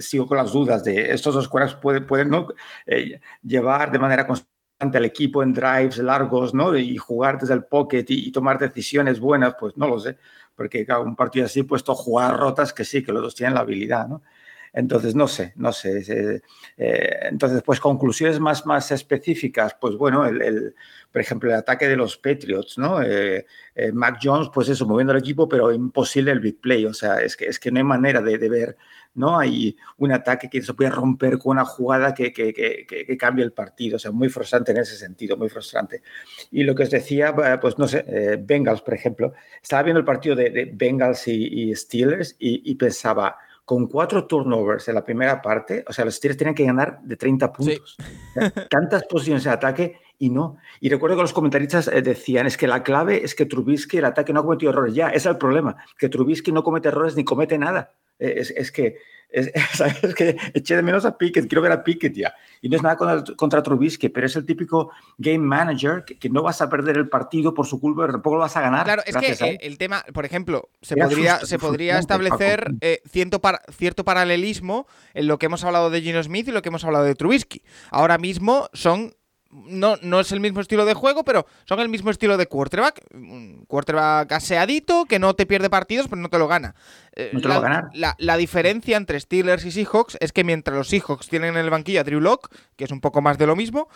sigo 0.00 0.28
con 0.28 0.36
las 0.36 0.52
dudas 0.52 0.84
de 0.84 1.10
estos 1.12 1.34
dos 1.34 1.48
quarterbacks 1.48 1.80
pueden, 1.82 2.06
pueden 2.06 2.30
¿no? 2.30 2.48
Eh, 2.86 3.20
llevar 3.42 3.90
de 3.90 3.98
manera 3.98 4.26
constante 4.28 4.96
al 4.98 5.04
equipo 5.06 5.42
en 5.42 5.52
drives 5.52 5.98
largos, 5.98 6.54
¿no? 6.54 6.76
Y 6.76 6.96
jugar 6.96 7.40
desde 7.40 7.54
el 7.54 7.64
pocket 7.64 8.04
y, 8.08 8.28
y 8.28 8.32
tomar 8.32 8.60
decisiones 8.60 9.18
buenas, 9.18 9.56
pues 9.58 9.76
no 9.76 9.88
lo 9.88 9.98
sé, 9.98 10.18
porque 10.54 10.84
claro, 10.86 11.02
un 11.02 11.16
partido 11.16 11.46
así, 11.46 11.64
pues, 11.64 11.82
todo 11.82 11.96
jugar 11.96 12.36
rotas 12.38 12.72
que 12.72 12.84
sí, 12.84 13.02
que 13.02 13.10
los 13.12 13.22
dos 13.22 13.34
tienen 13.34 13.54
la 13.54 13.60
habilidad, 13.62 14.06
¿no? 14.06 14.22
Entonces, 14.72 15.14
no 15.14 15.28
sé, 15.28 15.52
no 15.56 15.72
sé. 15.72 15.98
Eh, 15.98 16.40
eh, 16.78 17.18
entonces, 17.22 17.62
pues 17.62 17.78
conclusiones 17.78 18.40
más, 18.40 18.64
más 18.64 18.90
específicas, 18.90 19.76
pues 19.78 19.96
bueno, 19.96 20.24
el, 20.24 20.74
por 21.10 21.20
ejemplo, 21.20 21.50
el 21.50 21.56
ataque 21.56 21.88
de 21.88 21.96
los 21.96 22.16
Patriots, 22.16 22.78
¿no? 22.78 23.02
Eh, 23.02 23.44
eh, 23.74 23.92
Mac 23.92 24.18
Jones, 24.22 24.48
pues 24.52 24.70
eso, 24.70 24.86
moviendo 24.86 25.12
el 25.12 25.18
equipo, 25.18 25.46
pero 25.46 25.70
imposible 25.72 26.32
el 26.32 26.40
big 26.40 26.58
play, 26.58 26.86
o 26.86 26.94
sea, 26.94 27.20
es 27.20 27.36
que, 27.36 27.46
es 27.46 27.58
que 27.58 27.70
no 27.70 27.78
hay 27.78 27.84
manera 27.84 28.22
de, 28.22 28.38
de 28.38 28.48
ver, 28.48 28.76
¿no? 29.14 29.38
Hay 29.38 29.76
un 29.98 30.12
ataque 30.12 30.48
que 30.48 30.62
se 30.62 30.72
puede 30.72 30.88
romper 30.88 31.36
con 31.36 31.52
una 31.52 31.66
jugada 31.66 32.14
que, 32.14 32.32
que, 32.32 32.54
que, 32.54 33.16
cambie 33.18 33.44
el 33.44 33.52
partido, 33.52 33.96
o 33.96 33.98
sea, 33.98 34.10
muy 34.10 34.30
frustrante 34.30 34.72
en 34.72 34.78
ese 34.78 34.96
sentido, 34.96 35.36
muy 35.36 35.50
frustrante. 35.50 36.02
Y 36.50 36.62
lo 36.64 36.74
que 36.74 36.84
os 36.84 36.90
decía, 36.90 37.34
pues 37.60 37.78
no 37.78 37.86
sé, 37.86 38.38
Bengals, 38.42 38.80
por 38.80 38.94
ejemplo, 38.94 39.34
estaba 39.62 39.82
viendo 39.82 39.98
el 40.00 40.06
partido 40.06 40.34
de, 40.34 40.70
Bengals 40.72 41.28
y, 41.28 41.74
Steelers 41.74 42.36
y 42.38 42.74
pensaba, 42.76 43.36
con 43.64 43.86
cuatro 43.86 44.26
turnovers 44.26 44.88
en 44.88 44.96
la 44.96 45.04
primera 45.04 45.40
parte, 45.40 45.84
o 45.88 45.92
sea, 45.92 46.04
los 46.04 46.16
Steelers 46.16 46.38
tenían 46.38 46.54
que 46.54 46.64
ganar 46.64 47.00
de 47.02 47.16
30 47.16 47.52
puntos. 47.52 47.96
Sí. 47.96 48.40
Tantas 48.68 49.04
posiciones 49.04 49.44
de 49.44 49.50
ataque 49.50 49.96
y 50.22 50.30
no. 50.30 50.58
Y 50.78 50.88
recuerdo 50.88 51.16
que 51.16 51.22
los 51.22 51.32
comentaristas 51.32 51.88
eh, 51.88 52.00
decían, 52.00 52.46
es 52.46 52.56
que 52.56 52.68
la 52.68 52.84
clave 52.84 53.24
es 53.24 53.34
que 53.34 53.44
Trubisky, 53.44 53.98
el 53.98 54.04
ataque 54.04 54.32
no 54.32 54.38
ha 54.38 54.44
cometido 54.44 54.70
errores. 54.70 54.94
Ya, 54.94 55.08
ese 55.08 55.16
es 55.16 55.26
el 55.26 55.36
problema, 55.36 55.76
que 55.98 56.08
Trubisky 56.08 56.52
no 56.52 56.62
comete 56.62 56.86
errores 56.86 57.16
ni 57.16 57.24
comete 57.24 57.58
nada. 57.58 57.90
Eh, 58.20 58.34
es, 58.36 58.50
es 58.52 58.70
que 58.70 58.98
es, 59.32 59.50
¿sabes? 59.74 60.14
que 60.14 60.36
eché 60.54 60.76
de 60.76 60.82
menos 60.82 61.04
a 61.04 61.18
Pickett, 61.18 61.48
quiero 61.48 61.62
ver 61.62 61.72
a 61.72 61.82
Pickett 61.82 62.14
ya. 62.14 62.32
Y 62.60 62.68
no 62.68 62.76
es 62.76 62.84
nada 62.84 62.94
contra, 62.94 63.34
contra 63.34 63.64
Trubisky, 63.64 64.10
pero 64.10 64.28
es 64.28 64.36
el 64.36 64.46
típico 64.46 64.92
game 65.18 65.40
manager 65.40 66.04
que, 66.04 66.16
que, 66.16 66.30
no 66.30 66.44
vas 66.44 66.62
a 66.62 66.68
perder 66.68 66.98
el 66.98 67.08
partido 67.08 67.52
por 67.52 67.66
su 67.66 67.80
culpa, 67.80 68.02
pero 68.02 68.12
tampoco 68.12 68.36
lo 68.36 68.42
vas 68.42 68.56
a 68.56 68.60
ganar. 68.60 68.84
Claro, 68.84 69.02
es 69.04 69.16
que 69.16 69.44
eh, 69.44 69.58
el 69.62 69.76
tema, 69.76 70.04
por 70.14 70.24
ejemplo, 70.24 70.70
se 70.82 70.94
Era 70.94 71.08
podría, 71.08 71.40
se 71.40 71.58
podría 71.58 71.98
establecer 71.98 72.70
eh, 72.80 73.02
cierto, 73.10 73.40
par, 73.40 73.62
cierto 73.76 74.04
paralelismo 74.04 74.86
en 75.14 75.26
lo 75.26 75.40
que 75.40 75.46
hemos 75.46 75.64
hablado 75.64 75.90
de 75.90 76.00
Gino 76.00 76.22
Smith 76.22 76.46
y 76.46 76.52
lo 76.52 76.62
que 76.62 76.68
hemos 76.68 76.84
hablado 76.84 77.06
de 77.06 77.16
Trubisky. 77.16 77.64
Ahora 77.90 78.18
mismo 78.18 78.68
son 78.72 79.14
no, 79.52 79.96
no 80.02 80.20
es 80.20 80.32
el 80.32 80.40
mismo 80.40 80.60
estilo 80.60 80.84
de 80.84 80.94
juego, 80.94 81.24
pero 81.24 81.46
son 81.64 81.78
el 81.80 81.88
mismo 81.88 82.10
estilo 82.10 82.36
de 82.36 82.46
quarterback. 82.46 83.02
Un 83.12 83.64
quarterback 83.66 84.32
aseadito, 84.32 85.04
que 85.04 85.18
no 85.18 85.34
te 85.34 85.46
pierde 85.46 85.68
partidos, 85.68 86.08
pero 86.08 86.20
no 86.20 86.30
te 86.30 86.38
lo 86.38 86.48
gana. 86.48 86.74
Eh, 87.14 87.30
no 87.32 87.40
te 87.40 87.48
la, 87.48 87.54
lo 87.54 87.60
va 87.60 87.66
a 87.66 87.70
ganar. 87.70 87.90
La, 87.94 88.14
la, 88.18 88.36
diferencia 88.36 88.96
entre 88.96 89.20
Steelers 89.20 89.64
y 89.66 89.70
Seahawks 89.70 90.16
es 90.20 90.32
que 90.32 90.42
mientras 90.42 90.76
los 90.76 90.88
Seahawks 90.88 91.28
tienen 91.28 91.50
en 91.50 91.64
el 91.64 91.70
banquillo 91.70 92.00
a 92.00 92.04
Drew 92.04 92.20
Lock, 92.20 92.48
que 92.76 92.84
es 92.84 92.90
un 92.90 93.00
poco 93.00 93.20
más 93.20 93.36
de 93.36 93.46
lo 93.46 93.54
mismo, 93.54 93.88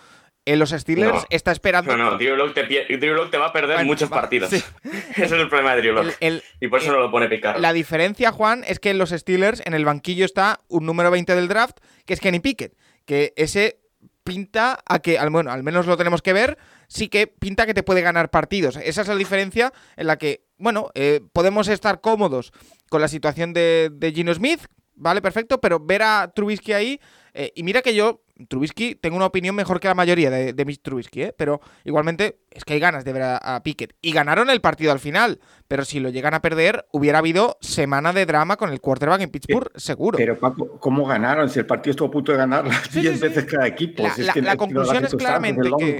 en 0.46 0.58
los 0.60 0.70
Steelers 0.70 1.12
no, 1.12 1.24
está 1.30 1.52
esperando. 1.52 1.96
No, 1.96 2.10
no, 2.10 2.18
Drew 2.18 2.36
Lock 2.36 2.54
te, 2.54 2.64
Drew 2.64 3.14
Lock 3.14 3.30
te 3.30 3.38
va 3.38 3.46
a 3.46 3.52
perder 3.52 3.76
bueno, 3.76 3.88
muchos 3.88 4.08
partidos. 4.08 4.50
Sí. 4.50 4.62
Ese 5.10 5.24
es 5.24 5.32
el 5.32 5.48
problema 5.48 5.74
de 5.74 5.82
Drew 5.82 5.94
Lock. 5.94 6.06
El, 6.20 6.34
el, 6.34 6.42
y 6.60 6.68
por 6.68 6.80
eso 6.80 6.90
el, 6.90 6.96
no 6.96 7.02
lo 7.02 7.10
pone 7.10 7.28
picar. 7.28 7.58
La 7.58 7.72
diferencia, 7.72 8.30
Juan, 8.30 8.62
es 8.66 8.78
que 8.78 8.90
en 8.90 8.98
los 8.98 9.10
Steelers, 9.10 9.62
en 9.66 9.74
el 9.74 9.84
banquillo 9.84 10.24
está 10.24 10.60
un 10.68 10.86
número 10.86 11.10
20 11.10 11.34
del 11.34 11.48
draft, 11.48 11.78
que 12.06 12.14
es 12.14 12.20
Kenny 12.20 12.40
Pickett. 12.40 12.74
Que 13.06 13.32
ese 13.36 13.78
pinta 14.26 14.80
a 14.84 14.98
que, 14.98 15.18
bueno, 15.30 15.50
al 15.52 15.62
menos 15.62 15.86
lo 15.86 15.96
tenemos 15.96 16.20
que 16.20 16.34
ver, 16.34 16.58
sí 16.88 17.08
que 17.08 17.28
pinta 17.28 17.64
que 17.64 17.72
te 17.72 17.84
puede 17.84 18.02
ganar 18.02 18.28
partidos. 18.28 18.76
Esa 18.76 19.02
es 19.02 19.08
la 19.08 19.14
diferencia 19.14 19.72
en 19.96 20.08
la 20.08 20.18
que, 20.18 20.44
bueno, 20.58 20.90
eh, 20.94 21.20
podemos 21.32 21.68
estar 21.68 22.00
cómodos 22.00 22.52
con 22.90 23.00
la 23.00 23.08
situación 23.08 23.54
de, 23.54 23.88
de 23.92 24.12
Gino 24.12 24.34
Smith, 24.34 24.60
vale, 24.94 25.22
perfecto, 25.22 25.60
pero 25.60 25.78
ver 25.78 26.02
a 26.02 26.32
Trubisky 26.34 26.72
ahí, 26.72 27.00
eh, 27.34 27.52
y 27.54 27.62
mira 27.62 27.82
que 27.82 27.94
yo, 27.94 28.24
Trubisky, 28.48 28.94
tengo 28.94 29.16
una 29.16 29.26
opinión 29.26 29.54
mejor 29.54 29.80
que 29.80 29.88
la 29.88 29.94
mayoría 29.94 30.30
de, 30.30 30.52
de 30.52 30.64
mis 30.64 30.82
Trubisky, 30.82 31.22
¿eh? 31.22 31.34
pero 31.36 31.60
igualmente 31.84 32.40
es 32.50 32.64
que 32.64 32.74
hay 32.74 32.80
ganas 32.80 33.04
de 33.04 33.12
ver 33.12 33.22
a, 33.22 33.36
a, 33.36 33.62
Pickett. 33.62 33.94
Y 34.02 34.12
ganaron 34.12 34.50
el 34.50 34.60
partido 34.60 34.92
al 34.92 34.98
final, 34.98 35.40
pero 35.68 35.84
si 35.84 36.00
lo 36.00 36.10
llegan 36.10 36.34
a 36.34 36.42
perder, 36.42 36.86
hubiera 36.92 37.18
habido 37.18 37.56
semana 37.60 38.12
de 38.12 38.26
drama 38.26 38.56
con 38.56 38.70
el 38.70 38.80
quarterback 38.80 39.22
en 39.22 39.30
Pittsburgh, 39.30 39.68
pero, 39.68 39.80
seguro. 39.80 40.18
Pero 40.18 40.38
Paco, 40.38 40.78
¿cómo 40.78 41.06
ganaron? 41.06 41.48
Si 41.48 41.58
el 41.58 41.66
partido 41.66 41.92
estuvo 41.92 42.08
a 42.08 42.10
punto 42.10 42.32
de 42.32 42.38
ganar 42.38 42.66
las 42.66 42.92
10 42.92 43.06
sí, 43.06 43.14
sí, 43.14 43.20
veces 43.20 43.44
cada 43.44 43.66
equipo. 43.66 44.02
La, 44.02 44.14
si 44.14 44.22
la, 44.22 44.28
es 44.28 44.34
que 44.34 44.42
la 44.42 44.56
conclusión 44.56 45.04
es 45.04 45.14
claramente 45.14 45.70
que, 45.78 45.98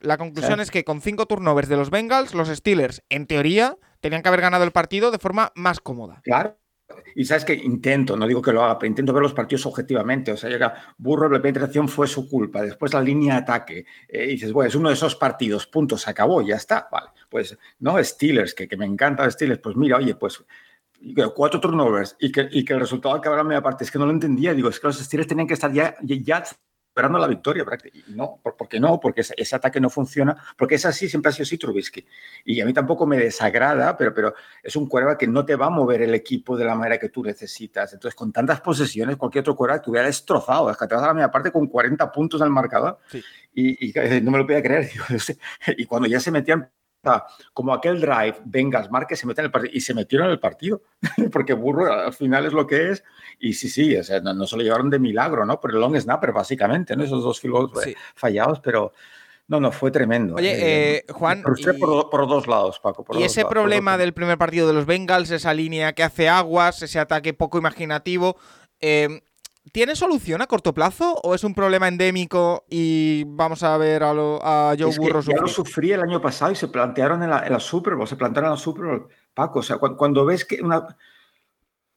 la 0.00 0.16
conclusión 0.16 0.60
es 0.60 0.70
que 0.70 0.84
con 0.84 1.00
cinco 1.00 1.26
turnovers 1.26 1.68
de 1.68 1.76
los 1.76 1.90
Bengals, 1.90 2.34
los 2.34 2.48
Steelers, 2.48 3.02
en 3.10 3.26
teoría, 3.26 3.76
tenían 4.00 4.22
que 4.22 4.28
haber 4.28 4.40
ganado 4.40 4.64
el 4.64 4.72
partido 4.72 5.10
de 5.10 5.18
forma 5.18 5.52
más 5.54 5.80
cómoda. 5.80 6.20
Claro. 6.24 6.56
Y 7.14 7.24
sabes 7.24 7.44
que 7.44 7.54
intento, 7.54 8.16
no 8.16 8.26
digo 8.26 8.42
que 8.42 8.52
lo 8.52 8.62
haga, 8.62 8.78
pero 8.78 8.88
intento 8.88 9.12
ver 9.12 9.22
los 9.22 9.34
partidos 9.34 9.66
objetivamente. 9.66 10.32
O 10.32 10.36
sea, 10.36 10.50
llega 10.50 10.94
Burro, 10.98 11.28
la 11.28 11.40
penetración 11.40 11.88
fue 11.88 12.06
su 12.06 12.28
culpa. 12.28 12.62
Después 12.62 12.92
la 12.92 13.00
línea 13.00 13.34
de 13.34 13.40
ataque. 13.40 13.86
Eh, 14.08 14.26
dices, 14.26 14.52
bueno, 14.52 14.68
es 14.68 14.74
uno 14.74 14.88
de 14.88 14.94
esos 14.94 15.16
partidos, 15.16 15.66
punto, 15.66 15.96
se 15.96 16.10
acabó, 16.10 16.42
ya 16.42 16.56
está. 16.56 16.88
Vale, 16.90 17.10
pues 17.28 17.56
no, 17.80 18.02
Steelers, 18.02 18.54
que, 18.54 18.68
que 18.68 18.76
me 18.76 18.86
encanta 18.86 19.30
Steelers, 19.30 19.60
pues 19.60 19.76
mira, 19.76 19.96
oye, 19.96 20.14
pues 20.14 20.44
cuatro 21.34 21.60
turnovers 21.60 22.16
y 22.18 22.32
que, 22.32 22.48
y 22.50 22.64
que 22.64 22.72
el 22.72 22.80
resultado 22.80 23.14
acabara 23.14 23.42
a 23.42 23.44
media 23.44 23.62
parte. 23.62 23.84
Es 23.84 23.90
que 23.90 23.98
no 23.98 24.06
lo 24.06 24.12
entendía. 24.12 24.54
Digo, 24.54 24.68
es 24.68 24.80
que 24.80 24.86
los 24.86 24.98
Steelers 24.98 25.28
tenían 25.28 25.46
que 25.46 25.54
estar 25.54 25.72
ya 25.72 25.96
esperando 26.94 27.18
la 27.18 27.26
victoria. 27.26 27.64
No, 28.06 28.38
¿por 28.40 28.68
qué 28.68 28.78
no? 28.78 29.00
Porque 29.00 29.22
ese, 29.22 29.34
ese, 29.36 29.56
ataque 29.56 29.80
no 29.80 29.90
funciona, 29.90 30.36
porque 30.56 30.76
es 30.76 30.86
así, 30.86 31.08
siempre 31.08 31.30
ha 31.30 31.32
sido 31.32 31.42
así 31.42 31.58
Trubisky. 31.58 32.06
Y 32.44 32.60
a 32.60 32.64
mí 32.64 32.72
tampoco 32.72 33.04
me 33.04 33.18
desagrada, 33.18 33.96
pero, 33.96 34.14
pero 34.14 34.34
es 34.62 34.76
un 34.76 34.88
cuerva 34.88 35.18
que 35.18 35.26
no 35.26 35.44
te 35.44 35.56
va 35.56 35.66
a 35.66 35.70
mover 35.70 36.02
el 36.02 36.14
equipo 36.14 36.56
de 36.56 36.64
la 36.64 36.76
manera 36.76 36.98
que 36.98 37.08
tú 37.08 37.24
necesitas. 37.24 37.92
Entonces, 37.92 38.14
con 38.14 38.32
tantas 38.32 38.60
posesiones, 38.60 39.16
cualquier 39.16 39.42
otro 39.42 39.56
cuerva 39.56 39.82
te 39.82 39.90
hubiera 39.90 40.06
destrozado. 40.06 40.70
Es 40.70 40.76
que 40.76 40.86
te 40.86 40.94
vas 40.94 41.02
a 41.02 41.08
la 41.08 41.14
media 41.14 41.32
parte 41.32 41.50
con 41.50 41.66
40 41.66 42.12
puntos 42.12 42.40
al 42.40 42.50
marcador. 42.50 43.00
Sí. 43.08 43.20
Y, 43.54 43.88
y, 43.88 44.20
no 44.20 44.30
me 44.30 44.38
lo 44.38 44.46
podía 44.46 44.62
creer. 44.62 44.88
Y 45.76 45.86
cuando 45.86 46.06
ya 46.06 46.20
se 46.20 46.30
metían 46.30 46.70
como 47.52 47.72
aquel 47.72 48.00
drive, 48.00 48.36
Vengas, 48.44 48.90
Marque 48.90 49.16
se 49.16 49.26
mete 49.26 49.40
en 49.40 49.46
el 49.46 49.50
partido 49.50 49.72
y 49.74 49.80
se 49.80 49.94
metieron 49.94 50.26
en 50.26 50.32
el 50.32 50.40
partido, 50.40 50.82
porque 51.32 51.52
Burro 51.52 51.92
al 51.92 52.12
final 52.12 52.46
es 52.46 52.52
lo 52.52 52.66
que 52.66 52.90
es. 52.90 53.04
Y 53.38 53.52
sí, 53.54 53.68
sí, 53.68 53.96
o 53.96 54.04
sea, 54.04 54.20
no, 54.20 54.34
no, 54.34 54.46
se 54.46 54.56
lo 54.56 54.62
llevaron 54.62 54.90
de 54.90 54.98
milagro, 54.98 55.44
¿no? 55.44 55.60
Por 55.60 55.72
el 55.72 55.80
long 55.80 55.96
snapper, 55.96 56.32
básicamente, 56.32 56.96
¿no? 56.96 57.04
Esos 57.04 57.22
dos 57.22 57.40
filos 57.40 57.70
sí. 57.82 57.94
fallados, 58.14 58.60
pero 58.60 58.92
no, 59.46 59.60
no, 59.60 59.70
fue 59.72 59.90
tremendo. 59.90 60.36
Oye, 60.36 60.52
eh, 60.52 60.96
eh, 60.96 61.12
Juan. 61.12 61.40
Y, 61.40 61.78
por, 61.78 62.10
por, 62.10 62.26
dos 62.26 62.46
lados, 62.46 62.80
Paco. 62.80 63.04
y 63.18 63.24
ese 63.24 63.40
lados, 63.40 63.52
problema 63.52 63.98
del 63.98 64.14
primer 64.14 64.38
partido 64.38 64.66
de 64.66 64.72
los 64.72 64.86
Bengals, 64.86 65.30
esa 65.30 65.52
línea 65.52 65.92
que 65.92 66.02
hace 66.02 66.28
aguas, 66.28 66.82
ese 66.82 66.98
ataque 66.98 67.34
poco 67.34 67.58
imaginativo. 67.58 68.36
Eh, 68.80 69.22
¿Tiene 69.72 69.96
solución 69.96 70.42
a 70.42 70.46
corto 70.46 70.74
plazo 70.74 71.14
o 71.22 71.34
es 71.34 71.42
un 71.42 71.54
problema 71.54 71.88
endémico 71.88 72.64
y 72.68 73.24
vamos 73.26 73.62
a 73.62 73.76
ver 73.78 74.02
a, 74.02 74.12
lo, 74.12 74.38
a 74.44 74.74
Joe 74.78 74.90
es 74.90 74.98
Burrow 74.98 75.22
que 75.22 75.32
Ya 75.32 75.40
lo 75.40 75.48
sufrí 75.48 75.92
el 75.92 76.02
año 76.02 76.20
pasado 76.20 76.52
y 76.52 76.56
se 76.56 76.68
plantearon 76.68 77.22
en 77.22 77.30
la, 77.30 77.46
en 77.46 77.52
la 77.52 77.60
Super 77.60 77.94
Bowl, 77.94 78.06
se 78.06 78.16
plantearon 78.16 78.50
en 78.50 78.56
la 78.56 78.60
Super 78.60 78.84
Bowl, 78.84 79.08
Paco. 79.32 79.60
O 79.60 79.62
sea, 79.62 79.78
cuando, 79.78 79.96
cuando 79.96 80.24
ves 80.26 80.44
que 80.44 80.60
una 80.62 80.86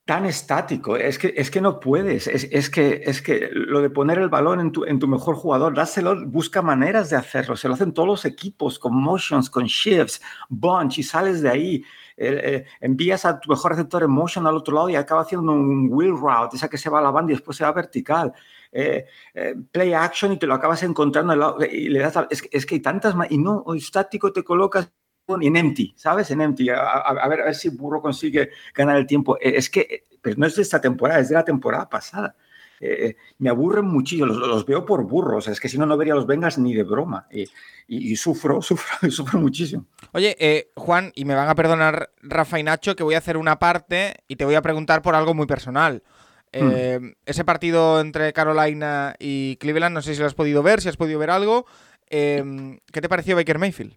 tan 0.08 0.26
estático, 0.26 0.96
es 0.96 1.20
que, 1.20 1.34
es 1.36 1.52
que 1.52 1.60
no 1.60 1.82
puedes, 1.82 2.28
es, 2.28 2.48
es, 2.50 2.70
que, 2.70 3.02
es 3.04 3.22
que 3.22 3.50
lo 3.52 3.82
de 3.82 3.90
poner 3.90 4.18
el 4.20 4.30
balón 4.30 4.62
en 4.62 4.72
tu, 4.72 4.86
en 4.86 5.00
tu 5.00 5.08
mejor 5.10 5.36
jugador, 5.36 5.76
dáselo, 5.76 6.26
busca 6.26 6.62
maneras 6.62 7.10
de 7.10 7.18
hacerlo, 7.18 7.58
se 7.58 7.68
lo 7.68 7.74
hacen 7.74 7.92
todos 7.92 8.08
los 8.08 8.24
equipos, 8.24 8.80
con 8.80 8.96
motions, 8.96 9.50
con 9.50 9.66
shifts, 9.66 10.22
bunch, 10.48 11.00
y 11.00 11.04
sales 11.04 11.42
de 11.42 11.50
ahí, 11.50 11.84
eh, 12.18 12.42
eh, 12.44 12.66
envías 12.82 13.26
a 13.26 13.40
tu 13.40 13.50
mejor 13.50 13.72
receptor 13.72 14.04
en 14.04 14.12
motion 14.12 14.48
al 14.48 14.56
otro 14.56 14.74
lado 14.74 14.90
y 14.90 14.96
acaba 14.96 15.22
haciendo 15.22 15.52
un 15.52 15.88
wheel 15.92 16.12
route, 16.12 16.56
esa 16.56 16.68
que 16.68 16.78
se 16.78 16.90
va 16.90 17.00
a 17.00 17.02
la 17.04 17.12
banda 17.12 17.32
y 17.32 17.36
después 17.36 17.56
se 17.58 17.64
va 17.64 17.72
vertical. 17.72 18.34
Eh, 18.72 19.06
eh, 19.34 19.56
play 19.72 19.94
action 19.94 20.34
y 20.34 20.38
te 20.38 20.48
lo 20.48 20.56
acabas 20.56 20.84
encontrando 20.84 21.36
lado, 21.36 21.58
y 21.64 21.90
le 21.90 22.00
das, 22.00 22.16
es, 22.30 22.48
es, 22.52 22.66
que 22.66 22.76
hay 22.76 22.82
tantas 22.82 23.16
más, 23.16 23.32
y 23.32 23.38
no, 23.38 23.64
estático 23.76 24.34
te 24.34 24.44
colocas 24.44 24.92
en 25.28 25.56
empty, 25.56 25.94
¿sabes? 25.96 26.32
En 26.32 26.42
empty, 26.42 26.70
a, 26.70 26.80
a, 26.80 27.00
a, 27.00 27.28
ver, 27.28 27.42
a 27.42 27.46
ver 27.46 27.56
si 27.56 27.70
Burro 27.70 28.02
consigue 28.02 28.50
ganar 28.74 28.98
el 28.98 29.06
tiempo. 29.06 29.38
Es 29.40 29.70
que, 29.70 30.06
pero 30.22 30.38
no 30.38 30.48
es 30.48 30.56
de 30.56 30.62
esta 30.62 30.82
temporada, 30.82 31.20
es 31.20 31.30
de 31.30 31.36
la 31.36 31.46
temporada 31.46 31.88
pasada. 31.90 32.36
Eh, 32.80 33.16
me 33.40 33.50
aburren 33.50 33.86
muchísimo, 33.86 34.28
los, 34.28 34.38
los, 34.38 34.66
veo 34.66 34.86
por 34.86 35.04
burros, 35.04 35.48
es 35.48 35.60
que 35.60 35.68
si 35.68 35.78
no, 35.78 35.86
no 35.86 35.98
vería 35.98 36.14
los 36.14 36.28
Vengas 36.28 36.58
ni 36.58 36.74
de 36.74 36.84
broma. 36.84 37.28
Y, 37.32 37.44
y, 37.88 38.12
y 38.12 38.16
sufro, 38.16 38.62
sufro, 38.62 39.10
sufro 39.10 39.40
muchísimo. 39.40 39.86
Oye, 40.14 40.36
eh, 40.40 40.72
Juan, 40.76 41.12
y 41.16 41.26
me 41.26 41.36
van 41.36 41.50
a 41.50 41.56
perdonar 41.56 42.12
Rafa 42.22 42.60
y 42.60 42.64
Nacho, 42.64 42.96
que 42.96 43.04
voy 43.04 43.16
a 43.16 43.20
hacer 43.20 43.38
una 43.38 43.60
parte 43.60 44.16
y 44.28 44.36
te 44.36 44.46
voy 44.46 44.56
a 44.56 44.62
preguntar 44.62 45.02
por 45.02 45.16
algo 45.16 45.34
muy 45.34 45.48
personal. 45.48 46.04
Eh, 46.52 47.00
hmm. 47.02 47.12
Ese 47.26 47.44
partido 47.44 48.00
entre 48.00 48.32
Carolina 48.34 49.16
y 49.20 49.58
Cleveland, 49.58 49.94
no 49.94 50.02
sé 50.02 50.14
si 50.14 50.22
lo 50.22 50.28
has 50.28 50.34
podido 50.34 50.64
ver, 50.64 50.82
si 50.82 50.90
has 50.90 50.98
podido 50.98 51.20
ver 51.20 51.30
algo. 51.30 51.66
Eh, 52.10 52.80
¿Qué 52.92 53.02
te 53.02 53.10
pareció 53.10 53.36
Baker 53.36 53.60
Mayfield? 53.60 53.96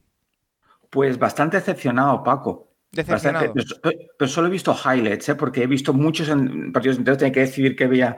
Pues 0.90 1.18
bastante 1.18 1.58
decepcionado, 1.58 2.24
Paco. 2.24 2.69
Bastante, 2.92 3.52
pero, 3.54 3.92
pero 4.18 4.28
solo 4.28 4.48
he 4.48 4.50
visto 4.50 4.74
highlights, 4.84 5.28
¿eh? 5.28 5.34
porque 5.36 5.62
he 5.62 5.66
visto 5.68 5.92
muchos 5.92 6.28
en 6.28 6.72
partidos 6.72 6.98
enteros, 6.98 7.18
tenía 7.18 7.32
que 7.32 7.40
decidir 7.40 7.76
qué 7.76 7.86
veía. 7.86 8.16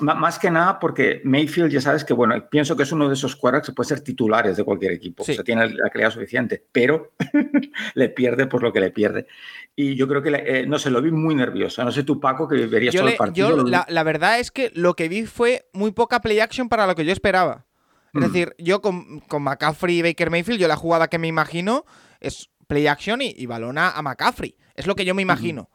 M- 0.00 0.14
Más 0.14 0.38
que 0.38 0.48
nada 0.48 0.78
porque 0.78 1.20
Mayfield, 1.24 1.72
ya 1.72 1.80
sabes 1.80 2.04
que, 2.04 2.14
bueno, 2.14 2.48
pienso 2.48 2.76
que 2.76 2.84
es 2.84 2.92
uno 2.92 3.08
de 3.08 3.14
esos 3.14 3.34
quarterbacks 3.34 3.68
que 3.70 3.74
puede 3.74 3.88
ser 3.88 4.00
titulares 4.00 4.56
de 4.56 4.62
cualquier 4.62 4.92
equipo. 4.92 5.24
Sí. 5.24 5.32
O 5.32 5.34
sea, 5.34 5.42
tiene 5.44 5.68
la 5.68 5.90
calidad 5.90 6.10
suficiente, 6.12 6.64
pero 6.70 7.10
le 7.94 8.08
pierde 8.10 8.46
por 8.46 8.62
lo 8.62 8.72
que 8.72 8.78
le 8.80 8.90
pierde. 8.90 9.26
Y 9.74 9.96
yo 9.96 10.06
creo 10.06 10.22
que, 10.22 10.30
le- 10.30 10.60
eh, 10.60 10.66
no 10.68 10.78
sé, 10.78 10.90
lo 10.90 11.02
vi 11.02 11.10
muy 11.10 11.34
nervioso. 11.34 11.82
No 11.84 11.90
sé 11.90 12.04
tú, 12.04 12.20
Paco, 12.20 12.46
que 12.46 12.66
verías 12.66 12.94
Yo, 12.94 13.00
todo 13.00 13.06
le- 13.08 13.12
el 13.14 13.18
partido. 13.18 13.56
yo 13.56 13.64
la, 13.64 13.86
la 13.88 14.02
verdad 14.04 14.38
es 14.38 14.52
que 14.52 14.70
lo 14.74 14.94
que 14.94 15.08
vi 15.08 15.26
fue 15.26 15.66
muy 15.72 15.90
poca 15.90 16.20
play 16.20 16.38
action 16.38 16.68
para 16.68 16.86
lo 16.86 16.94
que 16.94 17.04
yo 17.04 17.12
esperaba. 17.12 17.66
Es 18.14 18.20
Mm. 18.20 18.24
decir, 18.24 18.54
yo 18.58 18.80
con, 18.82 19.18
con 19.20 19.42
McCaffrey 19.42 19.98
y 19.98 20.02
Baker 20.02 20.30
Mayfield, 20.30 20.60
yo 20.60 20.68
la 20.68 20.76
jugada 20.76 21.08
que 21.08 21.18
me 21.18 21.26
imagino 21.28 21.84
es 22.20 22.50
play 22.72 22.86
action 22.86 23.20
y, 23.20 23.34
y 23.36 23.46
balona 23.46 23.90
a 23.90 24.02
McCaffrey. 24.02 24.56
Es 24.74 24.86
lo 24.86 24.94
que 24.94 25.04
yo 25.04 25.14
me 25.14 25.22
imagino. 25.22 25.68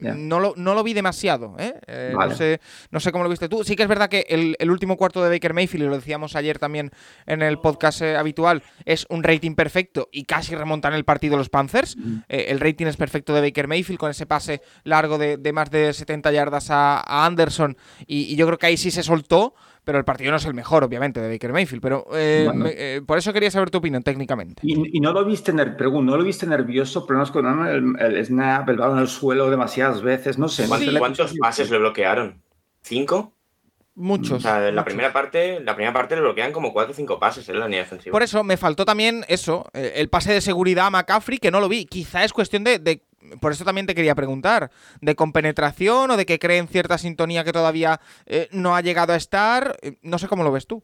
No, 0.00 0.40
lo, 0.40 0.54
no 0.56 0.72
lo 0.74 0.82
vi 0.82 0.94
demasiado, 0.94 1.56
¿eh? 1.58 1.74
Eh, 1.86 2.14
Vale. 2.16 2.30
no, 2.30 2.34
sé, 2.34 2.60
no 2.90 3.00
sé 3.00 3.12
cómo 3.12 3.22
lo 3.24 3.28
viste 3.28 3.50
tú. 3.50 3.64
Sí 3.64 3.76
que 3.76 3.82
es 3.82 3.88
verdad 3.90 4.08
que 4.08 4.24
el, 4.30 4.56
el 4.58 4.70
último 4.70 4.96
cuarto 4.96 5.22
de 5.22 5.28
Baker 5.28 5.52
Mayfield, 5.52 5.84
y 5.84 5.88
lo 5.88 5.94
decíamos 5.96 6.36
ayer 6.36 6.58
también 6.58 6.90
en 7.26 7.42
el 7.42 7.58
podcast 7.58 8.00
eh, 8.00 8.16
habitual, 8.16 8.62
es 8.86 9.06
un 9.10 9.22
rating 9.22 9.54
perfecto 9.54 10.08
y 10.10 10.24
casi 10.24 10.54
remontan 10.54 10.94
el 10.94 11.04
partido 11.04 11.36
los 11.36 11.50
Panthers. 11.50 11.98
Eh, 12.30 12.46
el 12.48 12.60
rating 12.60 12.86
es 12.86 12.96
perfecto 12.96 13.34
de 13.34 13.42
Baker 13.42 13.68
Mayfield 13.68 13.98
con 13.98 14.10
ese 14.10 14.24
pase 14.24 14.62
largo 14.84 15.18
de, 15.18 15.36
de 15.36 15.52
más 15.52 15.70
de 15.70 15.92
70 15.92 16.32
yardas 16.32 16.70
a, 16.70 17.00
a 17.00 17.26
Anderson 17.26 17.76
y, 18.06 18.22
y 18.22 18.36
yo 18.36 18.46
creo 18.46 18.56
que 18.56 18.68
ahí 18.68 18.78
sí 18.78 18.90
se 18.90 19.02
soltó, 19.02 19.54
pero 19.90 19.98
el 19.98 20.04
partido 20.04 20.30
no 20.30 20.36
es 20.36 20.44
el 20.44 20.54
mejor, 20.54 20.84
obviamente, 20.84 21.20
de 21.20 21.28
Baker 21.28 21.52
Mayfield. 21.52 21.82
Pero 21.82 22.06
eh, 22.12 22.44
Bueno. 22.46 22.64
me- 22.66 22.74
eh, 22.76 23.02
por 23.04 23.18
eso 23.18 23.32
quería 23.32 23.50
saber 23.50 23.70
tu 23.70 23.78
opinión 23.78 24.04
técnicamente. 24.04 24.62
Y, 24.64 24.96
y 24.96 25.00
no 25.00 25.12
lo 25.12 25.24
viste, 25.24 25.52
pregunto, 25.52 26.12
¿no 26.12 26.16
lo 26.16 26.22
viste 26.22 26.46
nervioso? 26.46 27.04
Problemas 27.06 27.32
con 27.32 27.66
el, 27.66 27.96
el 28.00 28.24
snap, 28.24 28.68
el 28.68 28.76
balón 28.76 28.98
en 28.98 29.02
el 29.02 29.08
suelo 29.08 29.50
demasiadas 29.50 30.00
veces, 30.00 30.38
no 30.38 30.48
sé. 30.48 30.68
¿Cuántos, 30.68 30.96
cuántos 30.98 31.34
pases 31.38 31.68
le 31.72 31.78
bloquearon? 31.78 32.40
¿Cinco? 32.82 33.34
Muchos. 33.96 34.38
O 34.38 34.40
sea, 34.40 34.58
en 34.68 34.76
la 34.76 34.82
muchos. 34.82 34.84
primera 34.84 35.12
parte, 35.12 35.58
la 35.60 35.74
primera 35.74 35.92
parte 35.92 36.14
le 36.14 36.20
bloquean 36.22 36.52
como 36.52 36.72
cuatro 36.72 36.92
o 36.92 36.94
cinco 36.94 37.18
pases 37.18 37.48
en 37.48 37.58
la 37.58 37.66
línea 37.66 37.80
defensiva. 37.80 38.12
Por 38.12 38.22
eso 38.22 38.44
me 38.44 38.56
faltó 38.56 38.84
también 38.84 39.24
eso, 39.26 39.66
eh, 39.74 39.94
el 39.96 40.08
pase 40.08 40.32
de 40.32 40.40
seguridad 40.40 40.86
a 40.86 40.90
McCaffrey, 40.90 41.38
que 41.38 41.50
no 41.50 41.58
lo 41.60 41.68
vi. 41.68 41.84
Quizá 41.86 42.22
es 42.24 42.32
cuestión 42.32 42.62
de, 42.62 42.78
de- 42.78 43.02
Por 43.40 43.52
eso 43.52 43.64
también 43.64 43.86
te 43.86 43.94
quería 43.94 44.14
preguntar, 44.14 44.70
de 45.00 45.14
compenetración 45.14 46.10
o 46.10 46.16
de 46.16 46.26
que 46.26 46.38
creen 46.38 46.68
cierta 46.68 46.98
sintonía 46.98 47.44
que 47.44 47.52
todavía 47.52 48.00
eh, 48.26 48.48
no 48.52 48.74
ha 48.74 48.80
llegado 48.80 49.12
a 49.12 49.16
estar. 49.16 49.76
Eh, 49.82 49.96
No 50.02 50.18
sé 50.18 50.28
cómo 50.28 50.42
lo 50.42 50.52
ves 50.52 50.66
tú. 50.66 50.82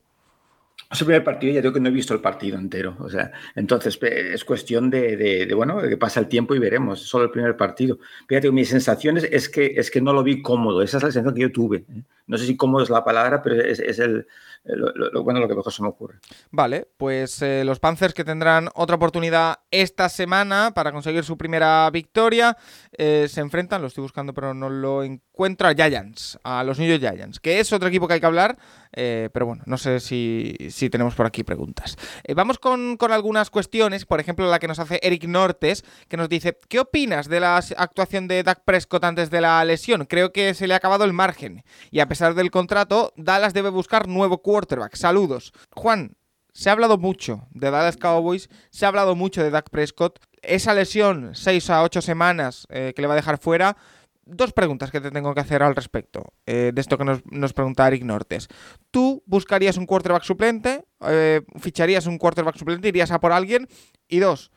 Es 0.92 1.00
el 1.00 1.06
primer 1.06 1.24
partido, 1.24 1.52
ya 1.52 1.60
digo 1.60 1.72
que 1.72 1.80
no 1.80 1.88
he 1.88 1.92
visto 1.92 2.14
el 2.14 2.20
partido 2.20 2.56
entero. 2.58 2.96
O 3.00 3.08
sea, 3.08 3.32
entonces 3.56 3.98
es 4.02 4.44
cuestión 4.44 4.88
de, 4.88 5.50
bueno, 5.56 5.80
que 5.80 5.96
pasa 5.96 6.20
el 6.20 6.28
tiempo 6.28 6.54
y 6.54 6.60
veremos. 6.60 7.00
Solo 7.00 7.24
el 7.24 7.30
primer 7.30 7.56
partido. 7.56 7.98
Fíjate, 8.28 8.52
mis 8.52 8.68
sensaciones 8.68 9.26
es 9.30 9.48
que, 9.48 9.74
es 9.76 9.90
que 9.90 10.00
no 10.00 10.12
lo 10.12 10.22
vi 10.22 10.42
cómodo. 10.42 10.82
Esa 10.82 10.98
es 10.98 11.02
la 11.02 11.10
sensación 11.10 11.34
que 11.34 11.40
yo 11.40 11.50
tuve. 11.50 11.78
¿eh? 11.78 12.02
No 12.28 12.38
sé 12.38 12.46
si 12.46 12.56
cómodo 12.56 12.84
es 12.84 12.90
la 12.90 13.02
palabra, 13.02 13.42
pero 13.42 13.60
es 13.60 13.98
el, 13.98 14.28
lo, 14.68 14.92
lo- 14.94 15.10
lo- 15.10 15.22
bueno, 15.22 15.40
lo 15.40 15.48
que 15.48 15.54
mejor 15.54 15.72
se 15.72 15.82
me 15.82 15.88
ocurre. 15.88 16.18
Vale, 16.50 16.88
pues 16.96 17.40
eh, 17.42 17.62
los 17.64 17.78
Panthers 17.80 18.14
que 18.14 18.24
tendrán 18.24 18.68
otra 18.74 18.96
oportunidad 18.96 19.60
esta 19.70 20.08
semana 20.08 20.72
para 20.74 20.92
conseguir 20.92 21.24
su 21.24 21.36
primera 21.36 21.88
victoria 21.90 22.56
eh, 22.96 23.26
se 23.28 23.40
enfrentan, 23.40 23.80
lo 23.82 23.88
estoy 23.88 24.02
buscando 24.02 24.32
pero 24.34 24.54
no 24.54 24.68
lo 24.70 25.02
encuentro, 25.02 25.68
a 25.68 25.74
Giants, 25.74 26.38
a 26.44 26.64
los 26.64 26.78
New 26.78 26.88
York 26.88 27.00
Giants, 27.14 27.40
que 27.40 27.60
es 27.60 27.72
otro 27.72 27.88
equipo 27.88 28.08
que 28.08 28.14
hay 28.14 28.20
que 28.20 28.26
hablar, 28.26 28.56
eh, 28.92 29.28
pero 29.32 29.46
bueno, 29.46 29.62
no 29.66 29.76
sé 29.76 30.00
si, 30.00 30.56
si 30.70 30.88
tenemos 30.88 31.14
por 31.14 31.26
aquí 31.26 31.44
preguntas. 31.44 31.96
Eh, 32.24 32.34
vamos 32.34 32.58
con, 32.58 32.96
con 32.96 33.12
algunas 33.12 33.50
cuestiones, 33.50 34.06
por 34.06 34.18
ejemplo 34.20 34.48
la 34.50 34.58
que 34.58 34.68
nos 34.68 34.78
hace 34.78 34.98
Eric 35.02 35.24
Nortes, 35.24 35.84
que 36.08 36.16
nos 36.16 36.28
dice, 36.28 36.56
¿qué 36.68 36.80
opinas 36.80 37.28
de 37.28 37.40
la 37.40 37.56
actuación 37.58 38.28
de 38.28 38.42
Dak 38.42 38.64
Prescott 38.64 39.04
antes 39.04 39.30
de 39.30 39.40
la 39.42 39.64
lesión? 39.64 40.06
Creo 40.06 40.32
que 40.32 40.54
se 40.54 40.66
le 40.66 40.74
ha 40.74 40.78
acabado 40.78 41.04
el 41.04 41.12
margen 41.12 41.64
y 41.90 42.00
a 42.00 42.08
pesar 42.08 42.34
del 42.34 42.50
contrato, 42.50 43.12
Dallas 43.16 43.52
debe 43.52 43.68
buscar 43.68 44.08
nuevo 44.08 44.42
quarterback. 44.56 44.96
Saludos. 44.96 45.52
Juan, 45.74 46.16
se 46.54 46.70
ha 46.70 46.72
hablado 46.72 46.96
mucho 46.96 47.46
de 47.50 47.70
Dallas 47.70 47.98
Cowboys, 47.98 48.48
se 48.70 48.86
ha 48.86 48.88
hablado 48.88 49.14
mucho 49.14 49.42
de 49.42 49.50
Dak 49.50 49.68
Prescott. 49.68 50.18
Esa 50.40 50.72
lesión, 50.72 51.34
6 51.34 51.68
a 51.68 51.82
8 51.82 52.00
semanas 52.00 52.66
eh, 52.70 52.94
que 52.96 53.02
le 53.02 53.08
va 53.08 53.12
a 53.12 53.16
dejar 53.16 53.36
fuera. 53.36 53.76
Dos 54.24 54.54
preguntas 54.54 54.90
que 54.90 55.02
te 55.02 55.10
tengo 55.10 55.34
que 55.34 55.40
hacer 55.40 55.62
al 55.62 55.76
respecto 55.76 56.32
eh, 56.46 56.72
de 56.74 56.80
esto 56.80 56.96
que 56.96 57.04
nos, 57.04 57.20
nos 57.26 57.52
pregunta 57.52 57.86
Eric 57.86 58.02
Nortes. 58.04 58.48
¿Tú 58.90 59.22
buscarías 59.26 59.76
un 59.76 59.84
quarterback 59.84 60.22
suplente? 60.22 60.86
Eh, 61.06 61.42
¿Ficharías 61.60 62.06
un 62.06 62.16
quarterback 62.16 62.56
suplente? 62.56 62.88
¿Irías 62.88 63.10
a 63.10 63.20
por 63.20 63.32
alguien? 63.32 63.68
Y 64.08 64.20
dos, 64.20 64.50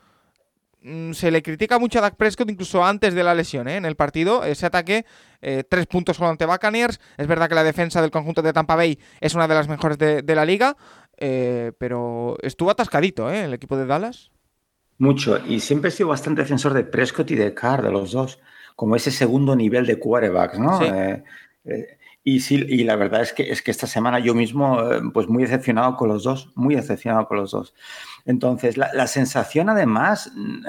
se 1.11 1.31
le 1.31 1.41
critica 1.43 1.77
mucho 1.77 1.99
a 1.99 2.01
Dak 2.01 2.15
Prescott 2.15 2.49
incluso 2.49 2.83
antes 2.83 3.13
de 3.13 3.23
la 3.23 3.35
lesión 3.35 3.67
¿eh? 3.67 3.75
en 3.77 3.85
el 3.85 3.95
partido. 3.95 4.43
Ese 4.43 4.65
ataque, 4.65 5.05
eh, 5.41 5.63
tres 5.67 5.87
puntos 5.87 6.17
solo 6.17 6.29
ante 6.29 6.45
Buccaneers. 6.45 6.99
Es 7.17 7.27
verdad 7.27 7.49
que 7.49 7.55
la 7.55 7.63
defensa 7.63 8.01
del 8.01 8.11
conjunto 8.11 8.41
de 8.41 8.53
Tampa 8.53 8.75
Bay 8.75 8.99
es 9.19 9.35
una 9.35 9.47
de 9.47 9.55
las 9.55 9.67
mejores 9.67 9.97
de, 9.97 10.21
de 10.21 10.35
la 10.35 10.45
liga, 10.45 10.77
eh, 11.17 11.73
pero 11.77 12.37
estuvo 12.41 12.69
atascadito 12.71 13.29
el 13.29 13.53
equipo 13.53 13.77
de 13.77 13.85
Dallas. 13.85 14.31
Mucho. 14.97 15.39
Y 15.45 15.59
siempre 15.59 15.89
he 15.89 15.91
sido 15.91 16.09
bastante 16.09 16.41
defensor 16.41 16.73
de 16.73 16.83
Prescott 16.83 17.31
y 17.31 17.35
de 17.35 17.53
Carr, 17.53 17.81
de 17.81 17.91
los 17.91 18.11
dos, 18.11 18.39
como 18.75 18.95
ese 18.95 19.11
segundo 19.11 19.55
nivel 19.55 19.85
de 19.85 19.97
quarterbacks, 19.97 20.59
¿no? 20.59 20.79
Sí. 20.79 20.85
Y 22.23 22.41
sí, 22.41 22.65
y 22.67 22.83
la 22.83 22.95
verdad 22.95 23.21
es 23.21 23.33
que, 23.33 23.49
es 23.51 23.61
que 23.61 23.71
esta 23.71 23.87
semana 23.87 24.19
yo 24.19 24.35
mismo, 24.35 24.81
eh, 24.81 25.01
pues 25.13 25.27
muy 25.27 25.43
decepcionado 25.43 25.95
con 25.95 26.09
los 26.09 26.23
dos, 26.23 26.49
muy 26.55 26.75
decepcionado 26.75 27.27
con 27.27 27.37
los 27.37 27.51
dos. 27.51 27.73
Entonces, 28.25 28.77
la, 28.77 29.07
sensación 29.07 29.69
además 29.69 30.31
mm, 30.35 30.65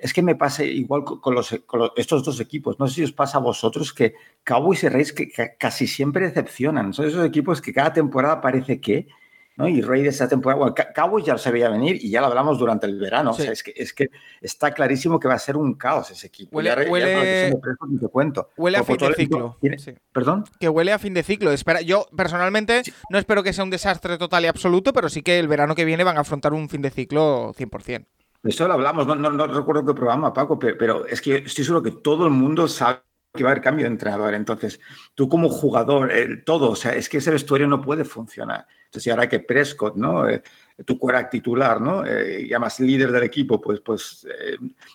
es 0.00 0.12
que 0.12 0.22
me 0.22 0.36
pasa 0.36 0.64
igual 0.64 1.04
con, 1.04 1.34
los, 1.34 1.58
estos 1.96 2.24
dos 2.24 2.40
equipos. 2.40 2.78
No 2.78 2.86
sé 2.88 2.94
si 2.96 3.04
os 3.04 3.12
pasa 3.12 3.38
a 3.38 3.40
vosotros 3.40 3.92
que 3.92 4.14
Cowboys 4.44 4.84
y 4.84 4.88
Reyes 4.88 5.12
que 5.12 5.30
casi 5.58 5.86
siempre 5.86 6.26
decepcionan. 6.26 6.92
Son 6.92 7.06
esos 7.06 7.24
equipos 7.24 7.60
que 7.60 7.72
cada 7.72 7.92
temporada 7.92 8.40
parece 8.40 8.80
que, 8.80 9.08
¿no? 9.56 9.68
Y 9.68 9.80
Raiders 9.82 10.14
esta 10.16 10.28
temporada, 10.28 10.58
bueno, 10.60 10.74
Ca- 10.74 10.92
Cowboys 10.92 11.24
ya 11.24 11.38
se 11.38 11.50
veía 11.50 11.68
venir 11.68 11.96
y 12.00 12.10
ya 12.10 12.20
lo 12.20 12.26
hablamos 12.26 12.58
durante 12.58 12.86
el 12.86 12.98
verano. 12.98 13.32
Sí. 13.32 13.42
O 13.42 13.44
sea, 13.44 13.52
es 13.52 13.62
que, 13.62 13.72
es 13.76 13.92
que 13.92 14.10
está 14.40 14.72
clarísimo 14.72 15.20
que 15.20 15.28
va 15.28 15.34
a 15.34 15.38
ser 15.38 15.56
un 15.56 15.74
caos 15.74 16.10
ese 16.10 16.26
equipo. 16.26 16.56
Huele- 16.58 16.70
Ya- 16.70 16.82
ya 16.84 16.90
huele- 16.90 17.04
con 17.14 17.14
la 17.14 17.24
lesión 17.24 17.50
de 17.52 17.58
Prescott 17.60 17.88
ni 17.90 17.98
te 17.98 18.08
cuento. 18.08 18.50
Huele 18.56 18.78
a 18.78 18.84
fin 18.84 18.96
de 18.96 19.14
ciclo. 19.14 19.58
Sí. 19.78 19.94
¿Perdón? 20.12 20.44
Que 20.58 20.68
huele 20.68 20.92
a 20.92 20.98
fin 20.98 21.14
de 21.14 21.22
ciclo. 21.22 21.50
Espera, 21.52 21.80
yo 21.80 22.06
personalmente 22.16 22.82
no 23.10 23.18
espero 23.18 23.42
que 23.42 23.52
sea 23.52 23.64
un 23.64 23.70
desastre 23.70 24.18
total 24.18 24.44
y 24.44 24.48
absoluto, 24.48 24.92
pero 24.92 25.08
sí 25.08 25.22
que 25.22 25.38
el 25.38 25.48
verano 25.48 25.74
que 25.74 25.84
viene 25.84 26.04
van 26.04 26.16
a 26.16 26.20
afrontar 26.20 26.52
un 26.52 26.68
fin 26.68 26.82
de 26.82 26.90
ciclo 26.90 27.52
100%. 27.54 28.06
Eso 28.42 28.68
lo 28.68 28.74
hablamos, 28.74 29.06
no, 29.06 29.14
no, 29.14 29.30
no 29.30 29.46
recuerdo 29.46 29.86
qué 29.86 29.94
programa, 29.94 30.32
Paco, 30.34 30.58
pero, 30.58 30.76
pero 30.76 31.06
es 31.06 31.22
que 31.22 31.36
estoy 31.36 31.64
seguro 31.64 31.82
que 31.82 31.92
todo 31.92 32.26
el 32.26 32.30
mundo 32.32 32.68
sabe 32.68 32.98
que 33.32 33.42
va 33.42 33.48
a 33.50 33.52
haber 33.52 33.64
cambio 33.64 33.84
de 33.86 33.90
entrenador. 33.92 34.34
Entonces, 34.34 34.78
tú 35.14 35.28
como 35.30 35.48
jugador, 35.48 36.12
eh, 36.12 36.42
todo, 36.44 36.70
o 36.70 36.76
sea, 36.76 36.92
es 36.92 37.08
que 37.08 37.16
ese 37.18 37.30
vestuario 37.30 37.66
no 37.66 37.80
puede 37.80 38.04
funcionar. 38.04 38.66
Entonces, 38.94 39.08
y 39.08 39.10
ahora 39.10 39.28
que 39.28 39.40
Prescott, 39.40 39.96
¿no? 39.96 40.28
Eh, 40.28 40.40
tu 40.86 40.96
quarterback 40.98 41.30
titular, 41.32 41.80
¿no? 41.80 42.06
Eh, 42.06 42.46
y 42.48 42.52
además 42.52 42.78
líder 42.78 43.10
del 43.10 43.24
equipo, 43.24 43.60
pues, 43.60 43.80
pues 43.80 44.24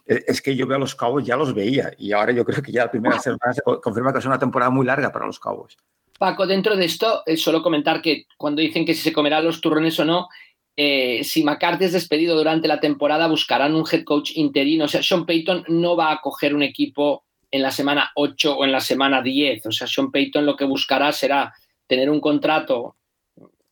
eh, 0.05 0.21
es 0.25 0.41
que 0.41 0.55
yo 0.55 0.65
veo 0.65 0.77
a 0.77 0.79
los 0.79 0.95
Cowboys, 0.95 1.25
ya 1.27 1.35
los 1.35 1.53
veía. 1.53 1.91
Y 1.97 2.13
ahora 2.13 2.31
yo 2.31 2.45
creo 2.45 2.63
que 2.63 2.71
ya 2.71 2.85
la 2.85 2.91
primera 2.91 3.19
semana 3.19 3.51
se 3.53 3.61
co- 3.61 3.81
confirma 3.81 4.13
que 4.13 4.19
es 4.19 4.25
una 4.25 4.39
temporada 4.39 4.71
muy 4.71 4.85
larga 4.85 5.11
para 5.11 5.25
los 5.25 5.37
Cowboys. 5.37 5.75
Paco, 6.17 6.47
dentro 6.47 6.77
de 6.77 6.85
esto, 6.85 7.23
eh, 7.25 7.35
solo 7.35 7.61
comentar 7.61 8.01
que 8.01 8.25
cuando 8.37 8.61
dicen 8.61 8.85
que 8.85 8.93
si 8.93 9.01
se 9.01 9.11
comerán 9.13 9.43
los 9.43 9.59
turrones 9.59 9.99
o 9.99 10.05
no, 10.05 10.29
eh, 10.77 11.21
si 11.25 11.43
McCarthy 11.43 11.83
es 11.85 11.91
despedido 11.91 12.37
durante 12.37 12.69
la 12.69 12.79
temporada, 12.79 13.27
buscarán 13.27 13.75
un 13.75 13.83
head 13.91 14.05
coach 14.05 14.31
interino. 14.35 14.85
O 14.85 14.87
sea, 14.87 15.03
Sean 15.03 15.25
Payton 15.25 15.65
no 15.67 15.97
va 15.97 16.13
a 16.13 16.21
coger 16.21 16.55
un 16.55 16.63
equipo 16.63 17.25
en 17.51 17.61
la 17.63 17.71
semana 17.71 18.11
8 18.15 18.55
o 18.55 18.63
en 18.63 18.71
la 18.71 18.79
semana 18.79 19.21
10. 19.21 19.65
O 19.65 19.71
sea, 19.73 19.87
Sean 19.87 20.09
Payton 20.09 20.45
lo 20.45 20.55
que 20.55 20.63
buscará 20.63 21.11
será 21.11 21.53
tener 21.85 22.09
un 22.09 22.21
contrato 22.21 22.95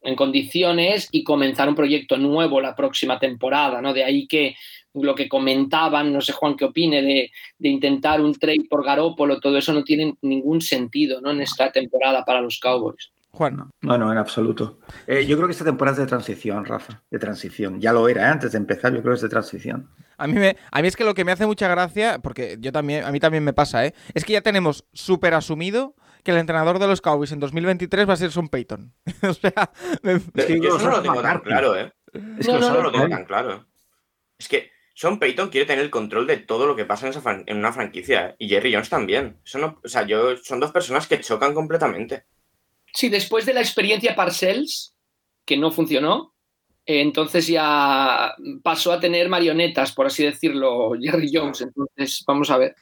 en 0.08 0.16
condiciones 0.16 1.10
y 1.12 1.22
comenzar 1.22 1.68
un 1.68 1.76
proyecto 1.76 2.18
nuevo 2.18 2.62
la 2.62 2.74
próxima 2.74 3.20
temporada, 3.20 3.82
¿no? 3.82 3.94
De 3.94 4.06
ahí 4.06 4.26
que 4.26 4.56
lo 4.94 5.14
que 5.14 5.28
comentaban, 5.28 6.14
no 6.14 6.22
sé 6.22 6.32
Juan 6.32 6.56
qué 6.56 6.64
opine, 6.64 7.02
de, 7.02 7.30
de 7.60 7.70
intentar 7.70 8.22
un 8.22 8.34
trade 8.34 8.64
por 8.70 8.86
Garópolo, 8.86 9.42
todo 9.42 9.58
eso 9.58 9.74
no 9.74 9.84
tiene 9.84 10.16
ningún 10.22 10.62
sentido, 10.62 11.20
¿no? 11.20 11.32
En 11.32 11.42
esta 11.42 11.74
temporada 11.74 12.24
para 12.24 12.40
los 12.40 12.58
Cowboys. 12.58 13.12
Juan. 13.32 13.70
No, 13.82 13.98
no, 13.98 14.10
en 14.10 14.18
absoluto. 14.18 14.80
Eh, 15.06 15.26
yo 15.28 15.36
creo 15.36 15.48
que 15.48 15.52
esta 15.52 15.66
temporada 15.66 15.98
es 15.98 16.00
de 16.00 16.08
transición, 16.08 16.64
Rafa, 16.64 17.04
de 17.12 17.20
transición. 17.20 17.82
Ya 17.82 17.92
lo 17.92 18.08
era 18.08 18.24
¿eh? 18.24 18.32
antes 18.32 18.54
de 18.54 18.60
empezar, 18.60 18.94
yo 18.94 19.02
creo 19.02 19.12
que 19.12 19.18
es 19.18 19.22
de 19.22 19.30
transición. 19.30 19.90
A 20.18 20.26
mí, 20.26 20.34
me, 20.34 20.56
a 20.72 20.82
mí 20.82 20.88
es 20.88 20.96
que 20.96 21.04
lo 21.04 21.14
que 21.14 21.26
me 21.26 21.34
hace 21.34 21.46
mucha 21.46 21.68
gracia, 21.68 22.20
porque 22.20 22.56
yo 22.62 22.72
también, 22.72 23.04
a 23.04 23.12
mí 23.12 23.20
también 23.20 23.44
me 23.44 23.52
pasa, 23.52 23.86
¿eh? 23.86 23.94
es 24.14 24.24
que 24.24 24.34
ya 24.34 24.42
tenemos 24.42 24.86
súper 24.94 25.34
asumido 25.34 25.96
que 26.28 26.32
el 26.34 26.38
entrenador 26.40 26.78
de 26.78 26.88
los 26.88 27.00
Cowboys 27.02 27.32
en 27.32 27.40
2023 27.40 28.08
va 28.10 28.14
a 28.14 28.18
ser 28.18 28.32
Sean 28.32 28.50
Payton. 28.50 28.94
o 29.24 29.34
sea, 29.34 29.72
me- 30.04 30.14
Es 30.36 30.46
que 30.46 30.60
Yo 30.62 30.76
eso 30.76 30.86
no 30.90 30.98
lo 30.98 31.02
tengo 31.02 31.22
tan 31.22 31.40
claro, 31.40 31.76
¿eh? 31.78 31.92
Es 32.14 32.46
que 32.46 32.52
no, 32.52 32.60
Eso 32.60 32.70
no 32.74 32.82
lo 32.82 32.92
tengo 32.92 33.06
sabe. 33.06 33.10
tan 33.16 33.26
claro. 33.26 33.66
Es 34.38 34.48
que 34.50 34.70
Sean 34.94 35.20
Payton 35.20 35.50
quiere 35.50 35.66
tener 35.66 35.84
el 35.86 35.90
control 35.90 36.28
de 36.28 36.38
todo 36.38 36.68
lo 36.68 36.76
que 36.76 36.84
pasa 36.86 37.06
en, 37.06 37.12
esa 37.12 37.22
fran- 37.22 37.44
en 37.48 37.58
una 37.58 37.72
franquicia. 37.72 38.28
¿eh? 38.30 38.36
Y 38.40 38.50
Jerry 38.50 38.74
Jones 38.74 38.90
también. 38.90 39.40
Eso 39.46 39.58
no, 39.60 39.80
o 39.84 39.88
sea, 39.88 40.06
yo, 40.06 40.36
son 40.38 40.60
dos 40.60 40.72
personas 40.72 41.08
que 41.08 41.20
chocan 41.22 41.54
completamente. 41.54 42.26
Sí, 42.94 43.08
después 43.10 43.46
de 43.46 43.54
la 43.54 43.62
experiencia 43.62 44.16
Parcells, 44.16 44.96
que 45.46 45.56
no 45.58 45.72
funcionó, 45.72 46.34
entonces 46.86 47.48
ya 47.48 48.34
pasó 48.64 48.92
a 48.94 49.00
tener 49.00 49.30
marionetas, 49.30 49.92
por 49.92 50.08
así 50.08 50.24
decirlo, 50.24 50.92
Jerry 51.00 51.30
Jones. 51.34 51.62
Entonces, 51.62 52.24
vamos 52.28 52.50
a 52.50 52.58
ver. 52.58 52.76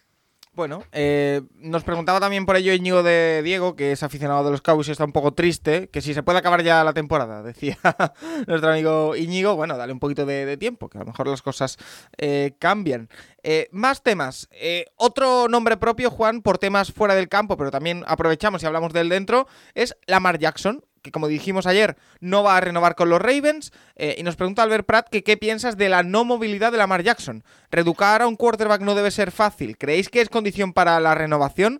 Bueno, 0.55 0.83
eh, 0.93 1.41
nos 1.57 1.83
preguntaba 1.83 2.21
también 2.21 2.45
por 2.45 2.55
ello 2.55 2.71
Íñigo 2.71 3.03
de 3.03 3.41
Diego, 3.43 3.75
que 3.75 3.91
es 3.91 4.03
aficionado 4.03 4.45
de 4.45 4.51
los 4.51 4.61
Cowboys 4.61 4.87
y 4.87 4.91
está 4.91 5.03
un 5.03 5.11
poco 5.11 5.33
triste, 5.33 5.89
que 5.89 6.01
si 6.01 6.13
se 6.13 6.23
puede 6.23 6.39
acabar 6.39 6.63
ya 6.63 6.81
la 6.85 6.93
temporada, 6.93 7.43
decía 7.43 7.77
nuestro 8.47 8.71
amigo 8.71 9.17
Íñigo. 9.17 9.57
Bueno, 9.57 9.75
dale 9.75 9.91
un 9.91 9.99
poquito 9.99 10.25
de, 10.25 10.55
tiempo, 10.55 10.87
que 10.87 10.97
a 10.97 11.01
lo 11.01 11.07
mejor 11.07 11.27
las 11.27 11.41
cosas 11.41 11.77
eh, 12.17 12.55
cambian. 12.57 13.09
Eh, 13.43 13.67
más 13.73 14.01
temas. 14.01 14.47
otro 14.95 15.49
nombre 15.49 15.75
propio, 15.75 16.09
Juan, 16.09 16.41
por 16.41 16.57
temas 16.57 16.93
fuera 16.93 17.15
del 17.15 17.27
campo, 17.27 17.57
pero 17.57 17.69
también 17.69 18.05
aprovechamos 18.07 18.63
y 18.63 18.65
hablamos 18.65 18.93
del 18.93 19.09
dentro, 19.09 19.47
es 19.73 19.97
Lamar 20.07 20.39
Jackson, 20.39 20.85
que 21.05 21.11
como 21.11 21.27
dijimos 21.27 21.67
ayer, 21.67 21.97
no 22.19 22.41
va 22.41 22.57
a 22.57 22.61
renovar 22.61 22.95
con 22.95 23.09
los 23.09 23.21
Ravens. 23.21 23.71
Eh, 23.95 24.15
y 24.17 24.23
nos 24.23 24.35
pregunta 24.35 24.63
Albert 24.63 24.87
Pratt 24.87 25.09
que 25.09 25.23
qué 25.23 25.37
piensas 25.37 25.77
de 25.77 25.87
la 25.87 26.01
no 26.01 26.25
movilidad 26.25 26.71
de 26.71 26.79
Lamar 26.79 27.03
Jackson. 27.03 27.43
Reeducar 27.69 28.23
a 28.23 28.27
un 28.27 28.35
quarterback 28.35 28.81
no 28.81 28.95
debe 28.95 29.11
ser 29.11 29.31
fácil. 29.31 29.77
¿Creéis 29.77 30.09
que 30.09 30.21
es 30.21 30.29
condición 30.29 30.73
para 30.73 30.99
la 30.99 31.13
renovación? 31.13 31.79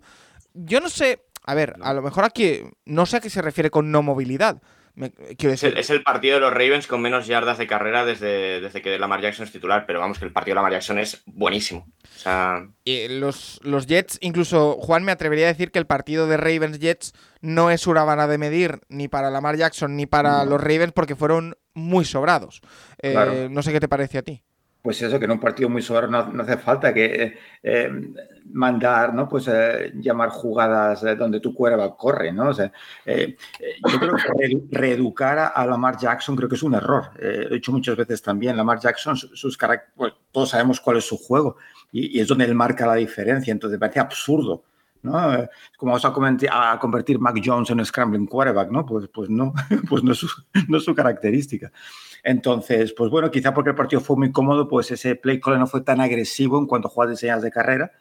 Yo 0.54 0.80
no 0.80 0.88
sé. 0.88 1.24
A 1.44 1.54
ver, 1.54 1.74
a 1.82 1.92
lo 1.92 2.02
mejor 2.02 2.24
aquí 2.24 2.62
no 2.84 3.04
sé 3.04 3.16
a 3.16 3.20
qué 3.20 3.30
se 3.30 3.42
refiere 3.42 3.70
con 3.70 3.90
no 3.90 4.02
movilidad. 4.02 4.62
Es, 4.96 5.90
el, 5.90 6.02
partido 6.02 6.36
de 6.36 6.40
los 6.40 6.52
Ravens 6.52 6.86
con 6.86 7.02
menos 7.02 7.26
yardas 7.26 7.58
de 7.58 7.66
carrera 7.66 8.06
desde, 8.06 8.62
desde 8.62 8.80
que 8.80 8.98
Lamar 8.98 9.20
Jackson 9.20 9.44
es 9.44 9.52
titular, 9.52 9.84
pero 9.86 10.00
vamos, 10.00 10.18
que 10.18 10.24
el 10.24 10.32
partido 10.32 10.52
de 10.52 10.56
Lamar 10.56 10.72
Jackson 10.72 10.98
es 10.98 11.22
buenísimo. 11.26 11.86
los, 13.10 13.60
los 13.62 13.86
Jets, 13.86 14.16
incluso 14.22 14.78
Juan 14.80 15.04
me 15.04 15.12
atrevería 15.12 15.44
a 15.44 15.52
decir 15.52 15.70
que 15.70 15.78
el 15.78 15.86
partido 15.86 16.26
de 16.26 16.38
Ravens-Jets 16.38 17.12
no 17.42 17.70
es 17.70 17.86
una 17.86 18.04
vara 18.04 18.26
de 18.26 18.38
medir 18.38 18.80
ni 18.88 19.06
para 19.06 19.30
Lamar 19.30 19.56
Jackson 19.56 19.96
ni 19.96 20.06
para 20.06 20.44
los 20.46 20.60
Ravens 20.60 20.92
porque 20.92 21.14
fueron 21.14 21.58
muy 21.74 22.06
sobrados. 22.06 22.62
Eh, 23.02 23.48
no 23.50 23.62
sé 23.62 23.72
qué 23.72 23.80
te 23.80 23.88
parece 23.88 24.18
a 24.18 24.22
ti 24.22 24.42
pues 24.86 25.02
eso, 25.02 25.18
que 25.18 25.24
en 25.24 25.32
un 25.32 25.40
partido 25.40 25.68
muy 25.68 25.82
sobrado 25.82 26.30
no, 26.32 26.42
hace 26.44 26.58
falta 26.58 26.94
que 26.94 27.36
eh, 27.60 27.90
mandar, 28.52 29.12
¿no? 29.12 29.28
Pues 29.28 29.48
eh, 29.48 29.90
llamar 29.96 30.28
jugadas 30.28 31.04
donde 31.18 31.40
tu 31.40 31.52
cuerva 31.52 31.96
corre, 31.96 32.30
¿no? 32.30 32.50
O 32.50 32.54
sea, 32.54 32.70
eh, 33.04 33.36
yo 33.84 33.98
creo 33.98 34.14
que 34.14 34.62
reeducar 34.70 35.50
a 35.52 35.66
Lamar 35.66 35.96
Jackson 35.98 36.36
creo 36.36 36.48
que 36.48 36.54
es 36.54 36.62
un 36.62 36.74
error. 36.74 37.10
lo 37.18 37.48
he 37.48 37.54
dicho 37.54 37.72
muchas 37.72 37.96
veces 37.96 38.22
también, 38.22 38.56
Lamar 38.56 38.78
Jackson, 38.78 39.16
sus 39.16 39.58
pues, 39.96 40.12
todos 40.30 40.50
sabemos 40.50 40.80
cuál 40.80 40.98
es 40.98 41.04
su 41.04 41.18
juego 41.18 41.56
y, 41.90 42.20
es 42.20 42.28
donde 42.28 42.44
él 42.44 42.54
marca 42.54 42.86
la 42.86 42.94
diferencia, 42.94 43.50
entonces 43.50 43.80
parece 43.80 43.98
absurdo. 43.98 44.62
¿no? 45.02 45.12
Como 45.76 45.98
vamos 45.98 46.04
a, 46.04 46.72
a, 46.72 46.78
convertir 46.78 47.18
Mac 47.18 47.40
Jones 47.44 47.70
en 47.70 47.80
un 47.80 47.84
scrambling 47.84 48.26
quarterback, 48.26 48.70
¿no? 48.70 48.86
Pues, 48.86 49.08
pues 49.12 49.28
no, 49.30 49.52
pues 49.88 50.04
no 50.04 50.12
es, 50.12 50.18
su, 50.18 50.28
no 50.68 50.78
es 50.78 50.84
su 50.84 50.94
característica. 50.94 51.72
Entonces, 52.28 52.92
pues 52.92 53.08
bueno, 53.08 53.30
quizá 53.30 53.54
porque 53.54 53.70
el 53.70 53.76
partido 53.76 54.00
fue 54.00 54.16
muy 54.16 54.32
cómodo, 54.32 54.66
pues 54.66 54.90
ese 54.90 55.14
play 55.14 55.38
call 55.38 55.60
no 55.60 55.68
fue 55.68 55.82
tan 55.82 56.00
agresivo 56.00 56.58
en 56.58 56.66
cuanto 56.66 56.88
a 56.88 56.90
jugadas 56.90 57.12
de 57.12 57.16
señas 57.18 57.40
de 57.40 57.52
carrera, 57.52 57.92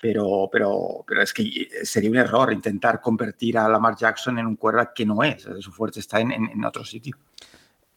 pero, 0.00 0.48
pero, 0.50 1.04
pero 1.06 1.20
es 1.20 1.34
que 1.34 1.68
sería 1.82 2.08
un 2.08 2.16
error 2.16 2.50
intentar 2.54 3.02
convertir 3.02 3.58
a 3.58 3.68
Lamar 3.68 3.96
Jackson 3.96 4.38
en 4.38 4.46
un 4.46 4.56
quarterback 4.56 4.94
que 4.94 5.04
no 5.04 5.22
es, 5.22 5.46
su 5.58 5.72
fuerte 5.72 6.00
está 6.00 6.20
en, 6.20 6.32
en 6.32 6.64
otro 6.64 6.86
sitio. 6.86 7.18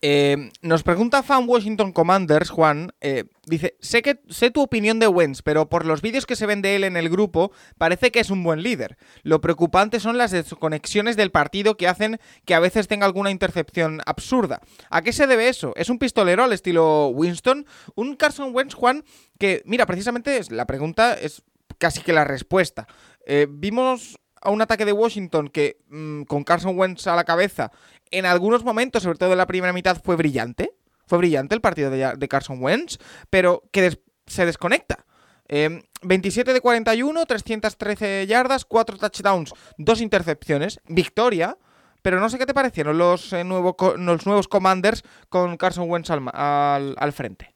Eh, 0.06 0.52
nos 0.62 0.84
pregunta 0.84 1.24
Fan 1.24 1.46
Washington 1.48 1.94
Commanders, 1.94 2.50
Juan. 2.50 2.92
Eh, 3.00 3.24
dice: 3.46 3.78
sé, 3.80 4.02
que, 4.02 4.20
sé 4.28 4.52
tu 4.52 4.62
opinión 4.62 5.00
de 5.00 5.08
Wentz, 5.08 5.42
pero 5.42 5.70
por 5.70 5.86
los 5.86 6.02
vídeos 6.02 6.26
que 6.26 6.36
se 6.36 6.46
ven 6.46 6.62
de 6.62 6.76
él 6.76 6.84
en 6.84 6.98
el 6.98 7.08
grupo, 7.08 7.54
parece 7.78 8.12
que 8.12 8.20
es 8.20 8.30
un 8.30 8.44
buen 8.44 8.64
líder. 8.64 8.98
Lo 9.22 9.40
preocupante 9.40 10.02
son 10.02 10.18
las 10.18 10.32
desconexiones 10.32 11.16
del 11.16 11.32
partido 11.32 11.78
que 11.78 11.88
hacen 11.88 12.20
que 12.44 12.54
a 12.54 12.60
veces 12.60 12.90
tenga 12.90 13.06
alguna 13.06 13.32
intercepción 13.32 14.02
absurda. 14.06 14.60
¿A 14.90 15.04
qué 15.04 15.14
se 15.14 15.26
debe 15.26 15.48
eso? 15.48 15.72
¿Es 15.78 15.90
un 15.90 16.00
pistolero 16.00 16.44
al 16.44 16.52
estilo 16.52 17.08
Winston? 17.08 17.66
¿Un 17.96 18.18
Carson 18.18 18.54
Wentz, 18.54 18.74
Juan? 18.74 19.06
Que, 19.40 19.62
mira, 19.66 19.86
precisamente 19.86 20.38
la 20.50 20.68
pregunta 20.68 21.14
es 21.14 21.44
casi 21.78 22.02
que 22.02 22.12
la 22.12 22.26
respuesta. 22.26 22.88
Eh, 23.26 23.48
vimos 23.50 24.20
a 24.42 24.52
un 24.52 24.62
ataque 24.62 24.84
de 24.84 24.92
Washington 24.92 25.48
que 25.48 25.78
mm, 25.88 26.24
con 26.24 26.44
Carson 26.44 26.78
Wentz 26.78 27.08
a 27.08 27.16
la 27.16 27.24
cabeza 27.24 27.72
en 28.14 28.26
algunos 28.26 28.64
momentos, 28.64 29.04
sobre 29.04 29.18
todo 29.18 29.32
en 29.32 29.38
la 29.38 29.48
primera 29.48 29.74
mitad, 29.74 30.00
fue 30.02 30.16
brillante. 30.16 30.72
Fue 31.06 31.18
brillante 31.18 31.54
el 31.56 31.62
partido 31.62 31.90
de, 31.90 32.28
Carson 32.30 32.62
Wentz, 32.62 32.98
pero 33.30 33.64
que 33.72 34.00
se 34.26 34.46
desconecta. 34.46 35.06
27 35.50 36.52
em, 36.52 36.56
de 36.56 36.62
41, 36.62 37.26
313 37.26 38.26
yardas, 38.26 38.66
4 38.66 38.98
touchdowns, 38.98 39.54
2 39.78 40.02
intercepciones, 40.02 40.80
victoria. 40.88 41.58
Pero 42.02 42.20
no 42.20 42.30
sé 42.30 42.38
qué 42.38 42.46
te 42.46 42.54
parecieron 42.54 42.98
los, 42.98 43.32
eh, 43.34 43.44
los 43.44 44.26
nuevos 44.26 44.48
Commanders 44.48 45.04
con 45.30 45.58
Carson 45.58 45.90
Wentz 45.90 46.10
al, 46.12 47.14
frente. 47.14 47.56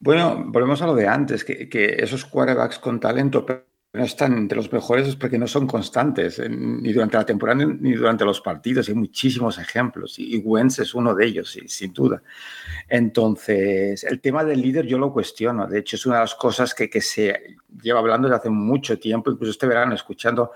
Bueno, 0.00 0.44
volvemos 0.46 0.82
a 0.82 0.86
lo 0.86 0.94
de 0.94 1.08
antes, 1.08 1.44
que, 1.44 1.68
que 1.68 1.96
esos 1.98 2.24
quarterbacks 2.24 2.78
con 2.78 3.00
talento 3.00 3.46
no 3.98 4.04
están 4.04 4.38
entre 4.38 4.56
los 4.56 4.72
mejores 4.72 5.08
es 5.08 5.16
porque 5.16 5.38
no 5.38 5.48
son 5.48 5.66
constantes, 5.66 6.40
ni 6.48 6.92
durante 6.92 7.16
la 7.16 7.26
temporada 7.26 7.64
ni 7.64 7.92
durante 7.92 8.24
los 8.24 8.40
partidos. 8.40 8.88
Hay 8.88 8.94
muchísimos 8.94 9.58
ejemplos 9.58 10.18
y 10.18 10.38
Wentz 10.38 10.78
es 10.78 10.94
uno 10.94 11.14
de 11.14 11.26
ellos, 11.26 11.58
sin 11.66 11.92
duda. 11.92 12.22
Entonces, 12.88 14.04
el 14.04 14.20
tema 14.20 14.44
del 14.44 14.62
líder 14.62 14.86
yo 14.86 14.98
lo 14.98 15.12
cuestiono. 15.12 15.66
De 15.66 15.80
hecho, 15.80 15.96
es 15.96 16.06
una 16.06 16.16
de 16.16 16.20
las 16.22 16.36
cosas 16.36 16.74
que, 16.74 16.88
que 16.88 17.00
se 17.00 17.56
lleva 17.82 17.98
hablando 17.98 18.28
desde 18.28 18.38
hace 18.38 18.50
mucho 18.50 18.98
tiempo, 19.00 19.32
incluso 19.32 19.50
este 19.50 19.66
verano, 19.66 19.94
escuchando 19.94 20.52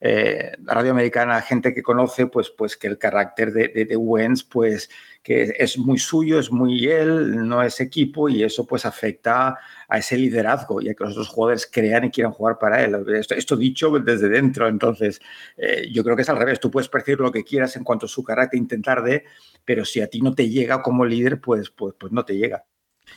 eh, 0.00 0.52
la 0.62 0.74
radio 0.74 0.92
americana, 0.92 1.40
gente 1.42 1.72
que 1.74 1.82
conoce, 1.82 2.26
pues, 2.26 2.50
pues 2.50 2.76
que 2.76 2.86
el 2.86 2.98
carácter 2.98 3.52
de, 3.52 3.68
de, 3.68 4.36
pues 4.50 4.90
que 5.22 5.54
es 5.58 5.76
muy 5.76 5.98
suyo, 5.98 6.38
es 6.38 6.52
muy 6.52 6.86
él, 6.86 7.48
no 7.48 7.62
es 7.62 7.80
equipo 7.80 8.28
y 8.28 8.44
eso 8.44 8.64
pues 8.64 8.86
afecta 8.86 9.58
a 9.88 9.98
ese 9.98 10.16
liderazgo 10.16 10.80
y 10.80 10.88
a 10.88 10.94
que 10.94 11.02
los 11.02 11.14
otros 11.14 11.28
jugadores 11.28 11.68
crean 11.70 12.04
y 12.04 12.10
quieran 12.10 12.32
jugar 12.32 12.58
para 12.58 12.84
él. 12.84 13.04
Esto, 13.30 13.56
dicho 13.56 13.90
desde 13.98 14.28
dentro, 14.28 14.68
entonces 14.68 15.20
eh, 15.56 15.88
yo 15.92 16.04
creo 16.04 16.14
que 16.14 16.22
es 16.22 16.28
al 16.28 16.38
revés, 16.38 16.60
tú 16.60 16.70
puedes 16.70 16.88
percibir 16.88 17.20
lo 17.20 17.32
que 17.32 17.42
quieras 17.42 17.74
en 17.76 17.82
cuanto 17.82 18.06
a 18.06 18.08
su 18.08 18.22
carácter, 18.22 18.58
intentar 18.60 19.02
de, 19.02 19.24
pero 19.64 19.84
si 19.84 20.00
a 20.00 20.06
ti 20.06 20.20
no 20.20 20.34
te 20.34 20.48
llega 20.48 20.82
como 20.82 21.04
líder, 21.04 21.40
pues, 21.40 21.70
pues, 21.70 21.94
pues 21.98 22.12
no 22.12 22.24
te 22.24 22.36
llega. 22.36 22.64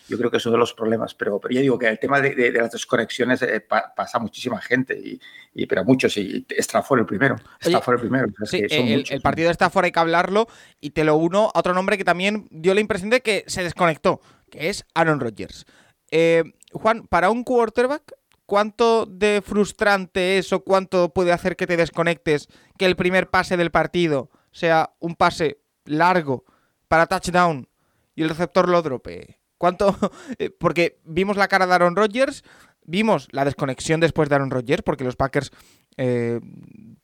Yo 0.07 0.17
creo 0.17 0.31
que 0.31 0.37
es 0.37 0.45
uno 0.45 0.53
de 0.53 0.59
los 0.59 0.73
problemas, 0.73 1.13
pero, 1.13 1.39
pero 1.39 1.53
ya 1.53 1.61
digo 1.61 1.77
que 1.77 1.87
el 1.87 1.99
tema 1.99 2.19
de, 2.21 2.51
las 2.51 2.71
desconexiones 2.71 3.41
eh, 3.41 3.61
pasa 3.61 4.17
a 4.17 4.21
muchísima 4.21 4.59
gente, 4.59 5.19
y, 5.53 5.65
pero 5.65 5.81
a 5.81 5.83
muchos, 5.83 6.15
y 6.17 6.45
Stafford 6.49 7.01
el 7.01 7.05
primero. 7.05 7.35
El 7.61 7.99
primero. 7.99 8.27
el, 8.51 9.21
partido 9.21 9.47
de 9.47 9.53
Stafford 9.53 9.85
hay 9.85 9.91
que 9.91 9.99
hablarlo, 9.99 10.47
y 10.79 10.91
te 10.91 11.03
lo 11.03 11.15
uno 11.15 11.51
a 11.53 11.59
otro 11.59 11.73
nombre 11.73 11.97
que 11.97 12.03
también 12.03 12.47
dio 12.49 12.73
la 12.73 12.81
impresión 12.81 13.09
de 13.09 13.21
que 13.21 13.43
se 13.47 13.63
desconectó, 13.63 14.21
que 14.49 14.69
es 14.69 14.85
Aaron 14.93 15.19
Rodgers. 15.19 15.65
Eh, 16.11 16.43
Juan, 16.71 17.07
para 17.07 17.29
un 17.29 17.43
quarterback, 17.43 18.13
¿cuánto 18.45 19.05
de 19.05 19.41
frustrante 19.45 20.37
es 20.37 20.51
o 20.53 20.63
cuánto 20.63 21.13
puede 21.13 21.31
hacer 21.31 21.55
que 21.55 21.67
te 21.67 21.77
desconectes 21.77 22.47
que 22.77 22.85
el 22.85 22.95
primer 22.95 23.29
pase 23.29 23.57
del 23.57 23.71
partido 23.71 24.29
sea 24.51 24.93
un 24.99 25.15
pase 25.15 25.61
largo 25.85 26.45
para 26.87 27.07
touchdown 27.07 27.67
y 28.15 28.23
el 28.23 28.29
receptor 28.29 28.69
lo 28.69 28.81
drope? 28.81 29.38
¿Cuánto? 29.59 29.95
Eh, 30.37 30.49
porque 30.51 30.99
vimos 31.03 31.37
la 31.37 31.47
cara 31.47 31.67
de 31.67 31.73
Aaron 31.73 31.95
Rodgers, 31.95 32.43
vimos 32.85 33.27
la 33.31 33.45
desconexión 33.45 33.99
después 33.99 34.29
de 34.29 34.35
Aaron 34.35 34.51
Rodgers, 34.51 34.83
porque 34.83 35.03
los 35.03 35.15
Packers 35.15 35.51
eh, 35.97 36.39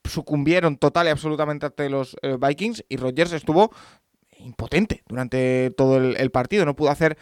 sucumbieron 0.04 0.78
total 0.78 1.08
y 1.08 1.10
absolutamente 1.10 1.66
ante 1.66 1.90
los 1.90 2.16
eh, 2.22 2.38
Vikings 2.40 2.86
y 2.88 2.98
Rodgers 2.98 3.34
estuvo 3.34 3.72
impotente 4.38 5.04
durante 5.08 5.72
todo 5.76 5.98
el, 5.98 6.32
partido, 6.32 6.66
no 6.66 6.76
pudo 6.76 6.92
hacer 6.92 7.18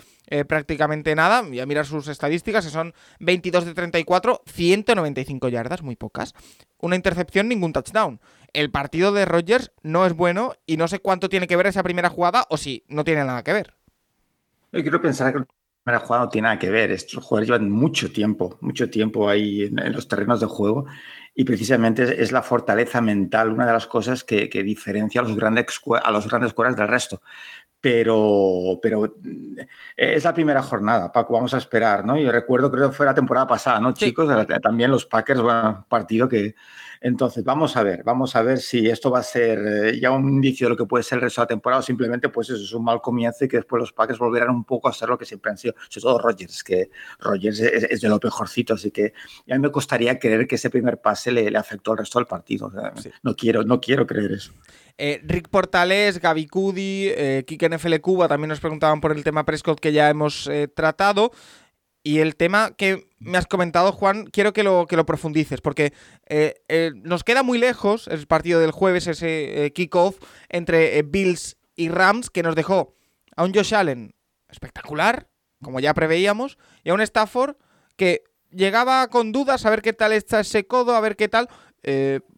prácticamente 0.47 1.15
nada, 1.15 1.43
y 1.49 1.59
a 1.59 1.65
mirar 1.65 1.85
sus 1.85 2.07
estadísticas, 2.07 2.65
son 2.65 2.93
22 3.19 3.65
de 3.65 3.73
34, 3.73 4.41
195 4.45 5.47
yardas, 5.47 5.83
muy 5.83 5.95
pocas, 5.95 6.33
una 6.79 6.95
intercepción, 6.95 7.47
ningún 7.47 7.71
touchdown. 7.71 8.19
El 8.51 8.71
partido 8.71 9.11
de 9.13 9.25
Rodgers 9.25 9.71
no 9.83 10.05
es 10.05 10.13
bueno 10.13 10.53
y 10.65 10.77
no 10.77 10.87
sé 10.87 10.99
cuánto 10.99 11.29
tiene 11.29 11.47
que 11.47 11.55
ver 11.55 11.67
esa 11.67 11.83
primera 11.83 12.09
jugada 12.09 12.45
o 12.49 12.57
si 12.57 12.83
no 12.87 13.03
tiene 13.03 13.23
nada 13.23 13.43
que 13.43 13.53
ver. 13.53 13.73
Yo 14.73 14.81
quiero 14.81 14.99
pensar 14.99 15.31
que 15.31 15.39
la 15.39 15.45
primera 15.83 16.05
jugada 16.05 16.25
no 16.25 16.29
tiene 16.29 16.47
nada 16.47 16.59
que 16.59 16.71
ver. 16.71 16.91
Estos 16.91 17.23
jugadores 17.23 17.47
llevan 17.47 17.69
mucho 17.69 18.11
tiempo, 18.11 18.57
mucho 18.59 18.89
tiempo 18.89 19.29
ahí 19.29 19.63
en, 19.63 19.93
los 19.93 20.07
terrenos 20.07 20.39
de 20.39 20.47
juego 20.47 20.85
y 21.35 21.43
precisamente 21.43 22.21
es, 22.21 22.31
la 22.31 22.41
fortaleza 22.41 22.99
mental 22.99 23.51
una 23.51 23.67
de 23.67 23.73
las 23.73 23.85
cosas 23.85 24.23
que, 24.23 24.47
diferencia 24.63 25.21
a 25.21 25.23
los 25.23 25.35
grandes 25.35 25.65
a 26.03 26.11
los 26.11 26.27
grandes 26.27 26.49
escuelas 26.49 26.75
del 26.75 26.87
resto. 26.87 27.21
Pero, 27.79 28.79
pero 28.81 29.05
eh, 29.05 29.67
es 29.97 30.23
la 30.23 30.33
primera 30.33 30.63
jornada, 30.63 31.11
Paco, 31.11 31.33
vamos 31.33 31.53
a 31.53 31.57
esperar, 31.57 32.05
¿no? 32.05 32.17
Yo 32.17 32.31
recuerdo, 32.31 32.71
creo 32.71 32.89
que 32.89 32.95
fue 32.95 33.05
la 33.05 33.13
temporada 33.13 33.45
pasada, 33.45 33.79
¿no, 33.79 33.93
chicos? 33.93 34.27
También 34.61 34.89
los 34.89 35.05
Packers, 35.05 35.41
bueno, 35.41 35.85
partido 35.89 36.27
que, 36.29 36.55
entonces, 37.03 37.43
vamos 37.43 37.75
a 37.75 37.83
ver, 37.83 38.01
vamos 38.05 38.33
a 38.37 38.41
ver 38.41 38.59
si 38.59 38.87
esto 38.87 39.11
va 39.11 39.19
a 39.19 39.23
ser 39.23 39.59
eh, 39.59 39.99
ya 39.99 40.09
un 40.11 40.29
indicio 40.29 40.67
de 40.67 40.69
lo 40.69 40.77
que 40.77 40.85
puede 40.85 41.03
ser 41.03 41.17
el 41.17 41.23
resto 41.23 41.41
de 41.41 41.43
la 41.43 41.47
temporada 41.49 41.81
o 41.81 41.83
simplemente 41.83 42.29
pues 42.29 42.49
eso 42.49 42.63
es 42.63 42.71
un 42.71 42.85
mal 42.85 43.01
comienzo 43.01 43.43
y 43.43 43.49
que 43.49 43.57
después 43.57 43.81
los 43.81 43.91
Packers 43.91 44.17
volverán 44.17 44.51
un 44.51 44.63
poco 44.63 44.87
a 44.87 44.93
ser 44.93 45.09
lo 45.09 45.17
que 45.17 45.25
siempre 45.25 45.51
han 45.51 45.57
sido, 45.57 45.75
sobre 45.89 46.01
todo 46.01 46.19
Rogers, 46.19 46.63
que 46.63 46.89
Rogers 47.19 47.59
es, 47.59 47.99
de 47.99 48.07
lo 48.07 48.21
mejorcito, 48.23 48.75
así 48.75 48.89
que 48.89 49.13
a 49.49 49.53
mí 49.53 49.59
me 49.59 49.69
costaría 49.69 50.17
creer 50.17 50.47
que 50.47 50.55
ese 50.55 50.69
primer 50.69 51.01
pase 51.01 51.33
le, 51.33 51.57
afectó 51.57 51.91
al 51.91 51.97
resto 51.97 52.19
del 52.19 52.25
partido. 52.25 52.71
No, 53.21 53.35
quiero, 53.35 53.63
no 53.63 53.81
quiero 53.81 54.07
creer 54.07 54.31
eso. 54.31 54.53
Eh, 54.97 55.19
Rick 55.25 55.49
Portales, 55.49 56.21
Gaby 56.21 56.47
Cudi, 56.47 57.09
eh, 57.09 57.43
Kike 57.45 57.67
NFL 57.67 57.95
Cuba 57.95 58.29
también 58.29 58.49
nos 58.49 58.61
preguntaban 58.61 59.01
por 59.01 59.11
el 59.11 59.23
tema 59.25 59.43
Prescott 59.43 59.79
que 59.79 59.91
ya 59.91 60.09
hemos 60.09 60.47
eh, 60.47 60.69
tratado. 60.69 61.31
Y 62.05 62.19
el 62.19 62.35
tema 62.35 62.73
que 62.75 63.07
me 63.19 63.37
has 63.37 63.47
comentado, 63.47 63.93
Juan, 63.93 64.25
quiero 64.25 64.51
que 64.51 64.63
lo, 64.63 64.85
que 64.87 64.97
lo 64.97 65.05
profundices, 65.05 65.61
porque 65.61 65.93
eh, 66.27 66.61
eh, 66.67 66.91
nos 66.95 67.23
queda 67.23 67.43
muy 67.43 67.57
lejos 67.57 68.07
el 68.09 68.27
partido 68.27 68.59
del 68.59 68.71
jueves, 68.71 69.07
ese 69.07 69.65
eh, 69.65 69.71
kickoff 69.71 70.17
entre 70.49 70.97
eh, 70.97 71.03
Bills 71.03 71.55
y 71.77 71.87
Rams, 71.87 72.29
que 72.29 72.43
nos 72.43 72.55
dejó 72.55 72.93
a 73.37 73.45
un 73.45 73.53
Josh 73.53 73.73
Allen 73.73 74.13
espectacular, 74.49 75.29
como 75.63 75.79
ya 75.79 75.93
preveíamos, 75.93 76.57
y 76.83 76.89
a 76.89 76.93
un 76.93 76.99
Stafford 76.99 77.55
que 77.95 78.23
llegaba 78.51 79.07
con 79.07 79.31
dudas 79.31 79.65
a 79.65 79.69
ver 79.69 79.81
qué 79.81 79.93
tal 79.93 80.11
está 80.11 80.41
ese 80.41 80.67
codo, 80.67 80.95
a 80.95 81.01
ver 81.01 81.15
qué 81.15 81.29
tal. 81.29 81.47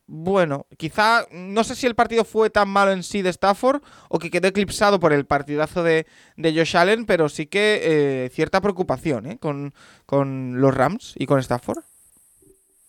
Bueno, 0.08 0.68
quizá, 0.78 1.26
no 1.32 1.64
sé 1.64 1.76
si 1.76 1.88
el 1.88 1.96
partido 1.96 2.26
fue 2.26 2.52
tan 2.52 2.70
malo 2.70 2.92
en 2.92 3.02
sí 3.02 3.24
de 3.24 3.30
Stafford 3.32 3.82
o 4.10 4.20
que 4.20 4.30
quedó 4.30 4.48
eclipsado 4.48 5.00
por 5.00 5.14
el 5.14 5.26
partidazo 5.26 5.82
de, 5.82 6.06
de 6.38 6.54
Josh 6.54 6.78
Allen, 6.78 7.06
pero 7.06 7.28
sí 7.28 7.48
que 7.48 7.82
eh, 8.26 8.30
cierta 8.30 8.62
preocupación 8.62 9.26
¿eh? 9.26 9.38
con, 9.40 9.74
con 10.06 10.62
los 10.62 10.74
Rams 10.76 11.16
y 11.18 11.26
con 11.26 11.40
Stafford. 11.40 11.84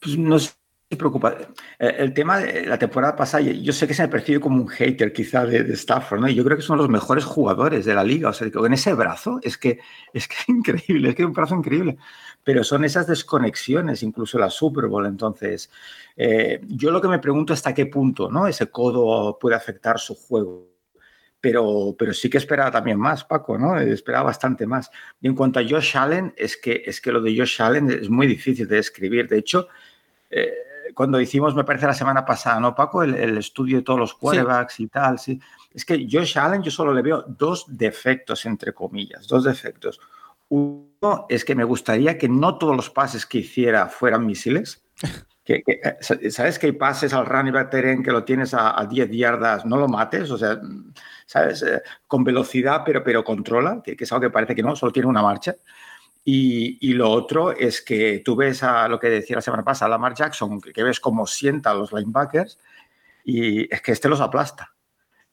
Pues 0.00 0.18
no 0.18 0.38
Eh, 0.88 1.96
El 1.98 2.14
tema 2.14 2.38
de 2.38 2.64
la 2.66 2.78
temporada 2.78 3.16
pasada, 3.16 3.42
yo- 3.42 3.72
sé 3.72 3.88
que 3.88 3.94
se 3.94 4.02
me 4.02 4.08
percibe 4.08 4.38
como 4.40 4.62
un 4.62 4.68
hater 4.68 5.12
quizá 5.12 5.44
de, 5.44 5.72
Stafford, 5.74 6.20
¿no? 6.20 6.28
Y 6.28 6.34
yo 6.34 6.44
creo 6.44 6.56
que 6.56 6.62
son 6.62 6.78
los 6.78 6.88
mejores 6.88 7.24
jugadores 7.24 7.84
de 7.84 7.94
la 7.94 8.04
liga. 8.04 8.28
O 8.30 8.32
sea, 8.32 8.48
en 8.48 8.72
ese 8.72 8.94
brazo 8.94 9.40
es 9.42 9.58
que 9.58 9.80
es 10.12 10.28
que 10.28 10.36
increíble, 10.48 11.08
es 11.10 11.14
que 11.16 11.22
es 11.22 11.26
un 11.26 11.32
brazo 11.34 11.56
increíble. 11.56 11.96
Pero 12.44 12.62
son 12.62 12.84
esas 12.84 13.06
desconexiones, 13.08 14.02
incluso 14.04 14.38
la 14.38 14.48
Super 14.50 14.86
Bowl. 14.86 15.06
Entonces, 15.06 15.70
eh, 16.16 16.60
yo 16.68 16.90
lo 16.92 17.00
que 17.00 17.08
me 17.08 17.18
pregunto 17.18 17.52
hasta 17.52 17.74
qué 17.74 17.86
punto, 17.86 18.30
¿no? 18.30 18.46
Ese 18.46 18.68
codo 18.70 19.38
puede 19.40 19.56
afectar 19.56 19.98
su 19.98 20.14
juego. 20.14 20.68
Pero, 21.40 21.94
pero 21.98 22.12
sí 22.14 22.30
que 22.30 22.38
esperaba 22.38 22.70
también 22.70 22.98
más, 22.98 23.24
Paco, 23.24 23.58
¿no? 23.58 23.78
Esperaba 23.78 24.24
bastante 24.26 24.66
más. 24.66 24.90
Y 25.20 25.26
en 25.28 25.34
cuanto 25.34 25.60
a 25.60 25.64
Josh 25.68 25.96
Allen, 25.96 26.32
es 26.36 26.56
que, 26.56 26.82
es 26.86 27.00
que 27.00 27.12
lo 27.12 27.20
de 27.20 27.36
Josh 27.36 27.60
Allen 27.62 27.90
es 27.90 28.08
muy 28.08 28.26
difícil 28.26 28.66
de 28.68 28.76
describir. 28.76 29.28
De 29.28 29.38
hecho, 29.38 29.68
eh, 30.30 30.52
cuando 30.94 31.20
hicimos, 31.20 31.54
me 31.54 31.64
parece 31.64 31.86
la 31.86 31.94
semana 31.94 32.24
pasada, 32.24 32.60
¿no, 32.60 32.74
Paco? 32.74 33.02
El, 33.02 33.14
el 33.14 33.38
estudio 33.38 33.78
de 33.78 33.82
todos 33.82 33.98
los 33.98 34.14
quarterbacks 34.14 34.80
y 34.80 34.88
tal, 34.88 35.18
sí. 35.18 35.40
Es 35.72 35.84
que 35.84 36.06
Josh 36.10 36.38
Allen 36.38 36.62
yo 36.62 36.70
solo 36.70 36.92
le 36.92 37.02
veo 37.02 37.24
dos 37.26 37.64
defectos, 37.68 38.46
entre 38.46 38.72
comillas, 38.72 39.26
dos 39.28 39.44
defectos. 39.44 40.00
Uno 40.48 41.26
es 41.28 41.44
que 41.44 41.54
me 41.54 41.64
gustaría 41.64 42.16
que 42.16 42.28
no 42.28 42.56
todos 42.56 42.76
los 42.76 42.90
pases 42.90 43.26
que 43.26 43.38
hiciera 43.38 43.86
fueran 43.88 44.26
misiles. 44.26 44.84
Que, 45.46 45.62
que, 45.62 45.80
eh, 45.80 46.30
¿Sabes 46.32 46.58
que 46.58 46.66
hay 46.66 46.72
pases 46.72 47.14
al 47.14 47.24
running 47.24 47.52
back 47.52 47.70
terreno 47.70 48.02
que 48.02 48.10
lo 48.10 48.24
tienes 48.24 48.52
a, 48.52 48.80
a 48.80 48.84
10 48.84 49.12
yardas, 49.12 49.64
no 49.64 49.76
lo 49.76 49.86
mates? 49.86 50.28
O 50.32 50.36
sea, 50.36 50.60
¿sabes? 51.24 51.62
Eh, 51.62 51.82
con 52.08 52.24
velocidad, 52.24 52.82
pero, 52.84 53.04
pero 53.04 53.22
controla, 53.22 53.80
que, 53.80 53.96
que 53.96 54.02
es 54.02 54.10
algo 54.10 54.22
que 54.22 54.30
parece 54.30 54.56
que 54.56 54.64
no, 54.64 54.74
solo 54.74 54.90
tiene 54.90 55.08
una 55.08 55.22
marcha. 55.22 55.54
Y, 56.28 56.78
y, 56.80 56.94
lo 56.94 57.08
otro 57.08 57.52
es 57.52 57.80
que 57.80 58.20
tú 58.24 58.34
ves 58.34 58.64
a 58.64 58.88
lo 58.88 58.98
que 58.98 59.08
decía 59.08 59.36
la 59.36 59.42
semana 59.42 59.62
pasada, 59.62 59.90
Lamar 59.90 60.12
Jackson, 60.12 60.60
que, 60.60 60.72
que 60.72 60.82
ves 60.82 60.98
cómo 60.98 61.24
sienta 61.24 61.70
a 61.70 61.74
los 61.74 61.92
linebackers 61.92 62.58
y 63.22 63.72
es 63.72 63.80
que 63.80 63.92
este 63.92 64.08
los 64.08 64.20
aplasta. 64.20 64.74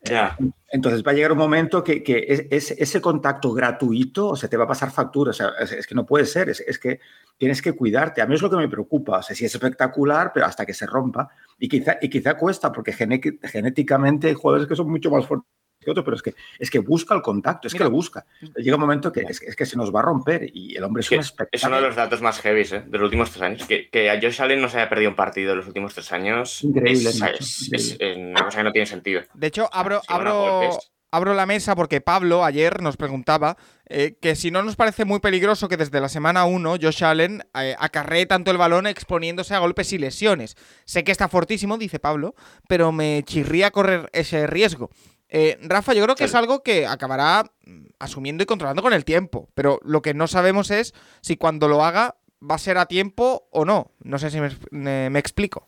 Ya. 0.03 0.37
Entonces 0.69 1.03
va 1.03 1.09
a 1.09 1.15
llegar 1.15 1.31
un 1.31 1.39
momento 1.39 1.83
que, 1.83 2.03
que 2.03 2.23
es, 2.27 2.45
es, 2.51 2.71
ese 2.77 3.01
contacto 3.01 3.53
gratuito 3.53 4.27
o 4.27 4.35
sea, 4.35 4.47
te 4.47 4.55
va 4.55 4.65
a 4.65 4.67
pasar 4.67 4.91
factura. 4.91 5.31
O 5.31 5.33
sea, 5.33 5.53
es, 5.59 5.71
es, 5.71 5.87
que 5.87 5.95
no 5.95 6.05
puede 6.05 6.27
ser, 6.27 6.49
es, 6.49 6.59
es, 6.59 6.77
que 6.77 6.99
tienes 7.39 7.59
que 7.63 7.73
cuidarte. 7.73 8.21
A 8.21 8.27
mí 8.27 8.35
es 8.35 8.43
lo 8.43 8.51
que 8.51 8.57
me 8.57 8.69
preocupa. 8.69 9.17
O 9.17 9.23
sea, 9.23 9.35
sí 9.35 9.45
es 9.45 9.55
espectacular, 9.55 10.29
pero 10.31 10.45
hasta 10.45 10.63
que 10.63 10.75
se 10.75 10.85
rompa. 10.85 11.27
Y 11.57 11.69
quizá, 11.69 11.97
y 11.99 12.07
quizá 12.07 12.37
cuesta, 12.37 12.71
porque 12.71 12.93
genéticamente 12.93 14.27
hay 14.27 14.35
jugadores 14.35 14.67
que 14.67 14.75
son 14.75 14.91
mucho 14.91 15.09
más 15.09 15.25
fuertes 15.25 15.49
que 15.83 15.91
otros, 15.91 16.05
pero 16.05 16.15
es 16.15 16.23
que, 16.23 16.35
es 16.59 16.69
que 16.69 16.79
busca 16.79 17.15
el 17.15 17.21
contacto, 17.21 17.67
es 17.67 17.73
Mira, 17.73 17.85
que 17.85 17.89
lo 17.89 17.95
busca. 17.95 18.25
Llega 18.55 18.75
un 18.75 18.81
momento 18.81 19.11
que 19.11 19.21
es, 19.21 19.41
es, 19.41 19.55
que 19.55 19.65
se 19.65 19.77
nos 19.77 19.93
va 19.93 19.99
a 19.99 20.03
romper 20.03 20.49
y 20.53 20.75
el 20.75 20.83
hombre 20.83 21.01
es, 21.01 21.09
que 21.09 21.15
un 21.15 21.21
espectáculo. 21.21 21.49
Es 21.51 21.63
uno 21.63 21.75
de 21.75 21.81
los 21.81 21.95
datos 21.95 22.21
más 22.21 22.39
heavy 22.39 22.61
¿eh? 22.61 22.83
de 22.85 22.97
los 22.97 23.05
últimos 23.05 23.31
tres 23.31 23.41
años. 23.41 23.65
Que, 23.65 23.89
que, 23.89 24.09
a 24.09 24.19
Josh 24.21 24.41
Allen 24.41 24.61
no 24.61 24.69
se 24.69 24.77
haya 24.77 24.89
perdido 24.89 25.09
un 25.09 25.15
partido 25.15 25.51
en 25.51 25.57
los 25.57 25.67
últimos 25.67 25.93
tres 25.93 26.11
años. 26.11 26.63
Increíble. 26.63 27.09
Es, 27.09 27.19
Nacho, 27.19 27.37
es, 27.39 27.67
increíble. 27.67 27.97
es 28.11 28.17
una 28.17 28.45
cosa 28.45 28.57
que 28.57 28.63
no 28.63 28.71
tiene 28.71 28.85
sentido. 28.85 29.21
De 29.33 29.47
hecho, 29.47 29.69
abro, 29.71 30.01
abro, 30.07 30.79
abro 31.13 31.33
la 31.35 31.45
mesa 31.45 31.75
porque 31.75 32.01
Pablo 32.01 32.43
ayer 32.43 32.81
nos 32.81 32.97
preguntaba 32.97 33.55
eh, 33.87 34.17
que 34.19 34.35
si 34.35 34.49
no 34.49 34.63
nos 34.63 34.75
parece 34.75 35.05
muy 35.05 35.19
peligroso 35.19 35.69
que 35.69 35.77
desde 35.77 36.01
la 36.01 36.09
semana 36.09 36.45
1 36.45 36.77
Josh 36.81 37.03
Allen 37.03 37.43
eh, 37.53 37.75
acarree 37.77 38.25
tanto 38.25 38.49
el 38.49 38.57
balón 38.57 38.87
exponiéndose 38.87 39.53
a 39.53 39.59
golpes 39.59 39.93
y 39.93 39.99
lesiones. 39.99 40.55
Sé 40.85 41.03
que 41.03 41.11
está 41.11 41.27
fortísimo, 41.27 41.77
dice 41.77 41.99
Pablo, 41.99 42.33
pero 42.67 42.91
me 42.91 43.21
chirría 43.25 43.69
correr 43.69 44.09
ese 44.13 44.47
riesgo. 44.47 44.89
Eh, 45.35 45.57
Rafa, 45.63 45.95
yo 45.95 46.03
creo 46.03 46.15
que 46.15 46.25
es 46.25 46.35
algo 46.35 46.61
que 46.61 46.85
acabará 46.85 47.43
mm, 47.65 47.85
asumiendo 47.97 48.43
y 48.43 48.45
controlando 48.45 48.83
con 48.83 48.93
el 48.93 49.03
tiempo, 49.03 49.49
pero 49.55 49.79
lo 49.83 50.03
que 50.03 50.13
no 50.13 50.27
sabemos 50.27 50.69
es 50.69 50.93
si 51.21 51.37
cuando 51.37 51.67
lo 51.67 51.83
haga 51.83 52.17
va 52.39 52.53
a 52.55 52.59
ser 52.59 52.77
a 52.77 52.85
tiempo 52.85 53.47
o 53.51 53.65
no. 53.65 53.91
No 54.03 54.19
sé 54.19 54.29
si 54.29 54.39
me, 54.39 54.51
me, 54.69 55.09
me 55.09 55.17
explico. 55.17 55.67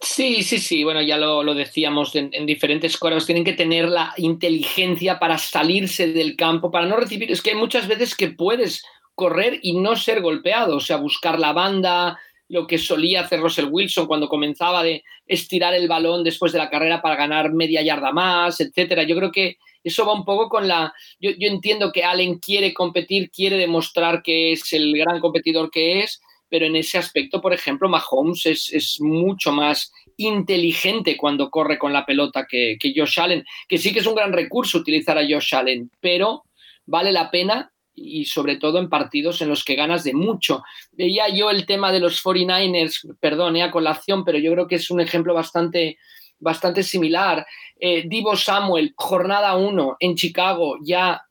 Sí, 0.00 0.42
sí, 0.42 0.58
sí. 0.58 0.82
Bueno, 0.82 1.02
ya 1.02 1.18
lo, 1.18 1.44
lo 1.44 1.54
decíamos 1.54 2.16
en, 2.16 2.30
en, 2.32 2.46
diferentes 2.46 2.96
coros. 2.96 3.26
Tienen 3.26 3.44
que 3.44 3.52
tener 3.52 3.88
la 3.88 4.12
inteligencia 4.16 5.20
para 5.20 5.38
salirse 5.38 6.12
del 6.12 6.34
campo, 6.34 6.72
para 6.72 6.86
no 6.86 6.96
recibir. 6.96 7.30
Es 7.30 7.40
que 7.42 7.50
hay 7.50 7.56
muchas 7.56 7.86
veces 7.86 8.16
que 8.16 8.30
puedes 8.30 8.82
correr 9.14 9.60
y 9.62 9.74
no 9.74 9.94
ser 9.94 10.20
golpeado, 10.20 10.76
o 10.76 10.80
sea, 10.80 10.96
buscar 10.96 11.38
la 11.38 11.52
banda, 11.52 12.18
lo 12.50 12.66
que 12.66 12.78
solía 12.78 13.22
hacer 13.22 13.40
Russell 13.40 13.68
Wilson 13.70 14.06
cuando 14.06 14.28
comenzaba 14.28 14.82
de 14.82 15.04
estirar 15.26 15.72
el 15.72 15.86
balón 15.86 16.24
después 16.24 16.52
de 16.52 16.58
la 16.58 16.68
carrera 16.68 17.00
para 17.00 17.14
ganar 17.14 17.52
media 17.52 17.80
yarda 17.80 18.12
más, 18.12 18.60
etcétera. 18.60 19.04
Yo 19.04 19.16
creo 19.16 19.30
que 19.30 19.56
eso 19.84 20.04
va 20.04 20.12
un 20.12 20.24
poco 20.24 20.48
con 20.48 20.66
la. 20.66 20.92
Yo, 21.20 21.30
yo 21.30 21.48
entiendo 21.48 21.92
que 21.92 22.02
Allen 22.02 22.38
quiere 22.38 22.74
competir, 22.74 23.30
quiere 23.30 23.56
demostrar 23.56 24.20
que 24.22 24.52
es 24.52 24.72
el 24.72 24.98
gran 24.98 25.20
competidor 25.20 25.70
que 25.70 26.00
es, 26.00 26.20
pero 26.48 26.66
en 26.66 26.74
ese 26.74 26.98
aspecto, 26.98 27.40
por 27.40 27.54
ejemplo, 27.54 27.88
Mahomes 27.88 28.44
es, 28.44 29.00
mucho 29.00 29.52
más 29.52 29.92
inteligente 30.16 31.16
cuando 31.16 31.50
corre 31.50 31.78
con 31.78 31.92
la 31.92 32.04
pelota 32.04 32.46
que, 32.50 32.76
que 32.80 32.92
Josh 32.94 33.20
Allen, 33.20 33.44
que 33.68 33.78
sí 33.78 33.92
que 33.92 34.00
es 34.00 34.06
un 34.06 34.16
gran 34.16 34.32
recurso 34.32 34.78
utilizar 34.78 35.16
a 35.16 35.22
Josh 35.22 35.54
Allen, 35.54 35.88
pero 36.00 36.42
vale 36.84 37.12
la 37.12 37.30
pena 37.30 37.72
y 37.94 38.24
sobre 38.24 38.56
todo 38.56 38.78
en 38.78 38.88
partidos 38.88 39.42
en 39.42 39.48
los 39.48 39.64
que 39.64 39.74
ganas 39.74 40.04
de 40.04 40.14
mucho. 40.14 40.62
Veía 40.92 41.28
yo 41.28 41.50
el 41.50 41.66
tema 41.66 41.92
de 41.92 42.00
los 42.00 42.22
49ers, 42.24 43.16
perdón, 43.20 43.56
eh, 43.56 43.62
a 43.62 43.70
colación, 43.70 44.24
pero 44.24 44.38
yo 44.38 44.52
creo 44.52 44.66
que 44.66 44.76
es 44.76 44.90
un 44.90 45.00
ejemplo 45.00 45.34
bastante, 45.34 45.98
bastante 46.38 46.82
similar. 46.82 47.46
Eh, 47.78 48.04
Divo 48.06 48.36
Samuel, 48.36 48.94
jornada 48.96 49.56
1 49.56 49.96
en 50.00 50.14
Chicago, 50.14 50.76
ya 50.82 51.22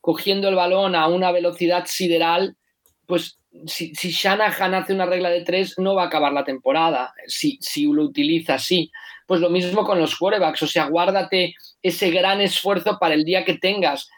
cogiendo 0.00 0.48
el 0.48 0.54
balón 0.54 0.94
a 0.94 1.08
una 1.08 1.32
velocidad 1.32 1.86
sideral, 1.86 2.56
pues 3.06 3.38
si, 3.66 3.94
si 3.94 4.10
Shanahan 4.10 4.74
hace 4.74 4.92
una 4.92 5.06
regla 5.06 5.30
de 5.30 5.42
tres, 5.42 5.74
no 5.78 5.94
va 5.94 6.04
a 6.04 6.06
acabar 6.06 6.32
la 6.32 6.44
temporada, 6.44 7.14
si, 7.26 7.58
si 7.60 7.86
lo 7.86 8.02
utiliza 8.02 8.54
así. 8.54 8.90
Pues 9.26 9.40
lo 9.40 9.48
mismo 9.48 9.84
con 9.84 9.98
los 9.98 10.16
quarterbacks, 10.16 10.62
o 10.62 10.66
sea, 10.66 10.86
guárdate 10.86 11.54
ese 11.82 12.10
gran 12.10 12.40
esfuerzo 12.40 12.98
para 12.98 13.14
el 13.14 13.24
día 13.24 13.44
que 13.44 13.54
tengas 13.54 14.10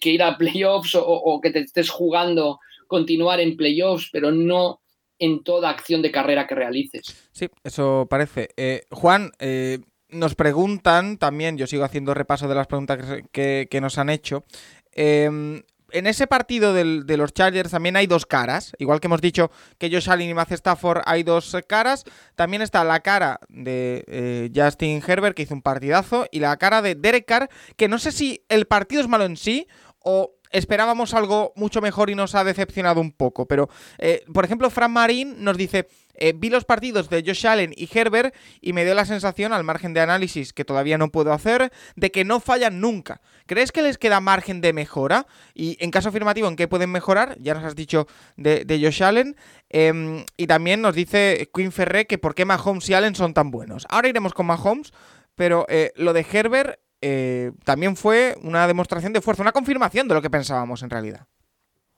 que, 0.00 0.10
ir 0.10 0.22
a 0.22 0.36
playoffs 0.36 0.94
o, 0.94 1.40
que 1.42 1.50
te 1.50 1.60
estés 1.60 1.90
jugando 1.90 2.60
continuar 2.86 3.40
en 3.40 3.56
playoffs, 3.56 4.08
pero 4.12 4.30
no 4.30 4.80
en 5.18 5.42
toda 5.42 5.70
acción 5.70 6.02
de 6.02 6.10
carrera 6.10 6.46
que 6.46 6.54
realices. 6.54 7.28
Sí, 7.32 7.48
eso 7.64 8.06
parece. 8.08 8.48
Eh, 8.56 8.82
Juan, 8.90 9.30
eh, 9.38 9.78
nos 10.08 10.34
preguntan 10.34 11.16
también, 11.16 11.56
yo 11.56 11.66
sigo 11.66 11.84
haciendo 11.84 12.14
repaso 12.14 12.48
de 12.48 12.54
las 12.54 12.66
preguntas 12.66 12.98
que, 12.98 13.24
que, 13.30 13.68
que 13.70 13.80
nos 13.80 13.98
han 13.98 14.10
hecho. 14.10 14.44
Eh, 14.92 15.62
en 15.92 16.06
ese 16.06 16.26
partido 16.26 16.72
del, 16.72 17.06
de 17.06 17.16
los 17.16 17.32
Chargers 17.32 17.70
también 17.70 17.96
hay 17.96 18.06
dos 18.06 18.26
caras. 18.26 18.72
Igual 18.78 19.00
que 19.00 19.06
hemos 19.06 19.20
dicho 19.20 19.50
que 19.78 19.90
Josh 19.90 20.10
Allen 20.10 20.30
y 20.30 20.34
Matt 20.34 20.52
Stafford 20.52 21.02
hay 21.06 21.22
dos 21.22 21.56
caras. 21.66 22.04
También 22.34 22.62
está 22.62 22.84
la 22.84 23.00
cara 23.00 23.40
de 23.48 24.04
eh, 24.08 24.50
Justin 24.54 25.02
Herbert, 25.06 25.36
que 25.36 25.42
hizo 25.42 25.54
un 25.54 25.62
partidazo, 25.62 26.26
y 26.30 26.40
la 26.40 26.56
cara 26.56 26.82
de 26.82 26.94
Derek 26.94 27.26
Carr, 27.26 27.48
que 27.76 27.88
no 27.88 27.98
sé 27.98 28.12
si 28.12 28.44
el 28.48 28.66
partido 28.66 29.02
es 29.02 29.08
malo 29.08 29.24
en 29.24 29.36
sí 29.36 29.66
o 29.98 30.34
esperábamos 30.52 31.14
algo 31.14 31.52
mucho 31.56 31.80
mejor 31.80 32.10
y 32.10 32.14
nos 32.14 32.34
ha 32.34 32.44
decepcionado 32.44 33.00
un 33.00 33.12
poco. 33.12 33.46
Pero, 33.46 33.68
eh, 33.98 34.24
por 34.32 34.44
ejemplo, 34.44 34.70
Fran 34.70 34.92
Marín 34.92 35.42
nos 35.42 35.56
dice, 35.56 35.88
eh, 36.14 36.34
vi 36.36 36.50
los 36.50 36.64
partidos 36.64 37.08
de 37.08 37.22
Josh 37.26 37.46
Allen 37.46 37.72
y 37.76 37.88
Herbert 37.92 38.34
y 38.60 38.72
me 38.72 38.84
dio 38.84 38.94
la 38.94 39.04
sensación, 39.04 39.52
al 39.52 39.64
margen 39.64 39.94
de 39.94 40.00
análisis 40.00 40.52
que 40.52 40.64
todavía 40.64 40.98
no 40.98 41.10
puedo 41.10 41.32
hacer, 41.32 41.72
de 41.96 42.10
que 42.10 42.24
no 42.24 42.40
fallan 42.40 42.80
nunca. 42.80 43.20
¿Crees 43.46 43.72
que 43.72 43.82
les 43.82 43.98
queda 43.98 44.20
margen 44.20 44.60
de 44.60 44.72
mejora? 44.72 45.26
Y 45.54 45.76
en 45.80 45.90
caso 45.90 46.10
afirmativo, 46.10 46.48
¿en 46.48 46.56
qué 46.56 46.68
pueden 46.68 46.90
mejorar? 46.90 47.36
Ya 47.40 47.54
nos 47.54 47.64
has 47.64 47.74
dicho 47.74 48.06
de, 48.36 48.64
Josh 48.82 49.02
Allen. 49.02 49.36
Eh, 49.70 50.24
y 50.36 50.46
también 50.46 50.82
nos 50.82 50.94
dice 50.94 51.48
Quinn 51.52 51.72
Ferré 51.72 52.06
que 52.06 52.18
por 52.18 52.34
qué 52.34 52.44
Mahomes 52.44 52.88
y 52.90 52.94
Allen 52.94 53.14
son 53.14 53.34
tan 53.34 53.50
buenos. 53.50 53.86
Ahora 53.88 54.08
iremos 54.08 54.34
con 54.34 54.46
Mahomes, 54.46 54.92
pero 55.34 55.66
eh, 55.68 55.92
lo 55.96 56.12
de 56.12 56.26
Herbert 56.30 56.78
eh, 57.02 57.52
también 57.64 57.96
fue 57.96 58.36
una 58.42 58.66
demostración 58.66 59.12
de 59.12 59.20
fuerza, 59.20 59.42
una 59.42 59.52
confirmación 59.52 60.08
de 60.08 60.14
lo 60.14 60.22
que 60.22 60.30
pensábamos 60.30 60.82
en 60.82 60.90
realidad. 60.90 61.26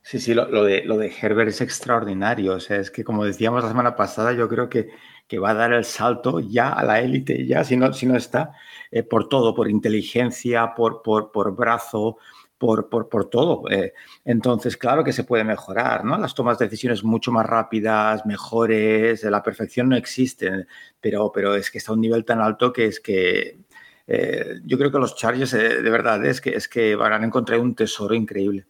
Sí, 0.03 0.19
sí, 0.19 0.35
lo, 0.35 0.65
de, 0.65 0.85
lo 0.85 0.99
de 0.99 1.13
Herbert 1.19 1.49
es 1.49 1.61
extraordinario. 1.63 2.55
O 2.55 2.61
sea, 2.61 2.77
es 2.79 2.91
que 2.91 3.05
como 3.05 3.25
decíamos 3.25 3.63
la 3.63 3.71
semana 3.71 3.97
pasada, 3.97 4.33
yo 4.33 4.49
creo 4.49 4.69
que, 4.69 4.91
que 5.27 5.39
va 5.39 5.51
a 5.51 5.55
dar 5.55 5.73
el 5.73 5.85
salto 5.85 6.41
ya 6.41 6.71
a 6.73 6.85
la 6.85 7.01
élite, 7.01 7.47
ya 7.47 7.65
si 7.65 7.77
no, 7.77 7.93
si 7.93 8.07
no 8.07 8.17
está, 8.17 8.53
eh, 8.91 9.03
por 9.03 9.29
todo, 9.29 9.55
por 9.55 9.71
inteligencia, 9.71 10.75
por, 10.75 11.03
por, 11.03 11.33
por 11.33 11.57
brazo, 11.57 12.19
por, 12.59 12.89
por, 12.89 13.09
por 13.09 13.31
todo. 13.31 13.71
Eh. 13.71 13.95
entonces, 14.25 14.77
claro 14.77 15.05
que 15.05 15.13
se 15.13 15.25
puede 15.25 15.45
mejorar, 15.45 16.05
¿no? 16.05 16.19
Las 16.19 16.35
tomas 16.35 16.59
de 16.59 16.67
decisiones 16.67 17.05
mucho 17.05 17.33
más 17.33 17.47
rápidas, 17.47 18.27
mejores, 18.27 19.23
la 19.25 19.43
perfección 19.43 19.89
no 19.89 19.97
existe, 19.97 20.67
pero, 21.01 21.33
pero 21.33 21.55
es 21.55 21.71
que 21.71 21.79
está 21.79 21.93
a 21.93 21.95
un 21.95 22.01
nivel 22.01 22.25
tan 22.25 22.41
alto 22.41 22.73
que 22.73 22.87
es 22.87 23.01
que 23.01 23.59
eh, 24.07 24.61
yo 24.65 24.79
creo 24.79 24.91
que 24.91 24.99
los 24.99 25.17
Chargers, 25.17 25.53
de 25.53 25.91
verdad, 25.91 26.25
es 26.25 26.41
que, 26.41 26.51
es 26.51 26.69
que 26.69 26.95
van 26.95 27.13
a 27.13 27.27
encontrar 27.27 27.61
un 27.61 27.75
tesoro 27.75 28.15
increíble. 28.15 28.67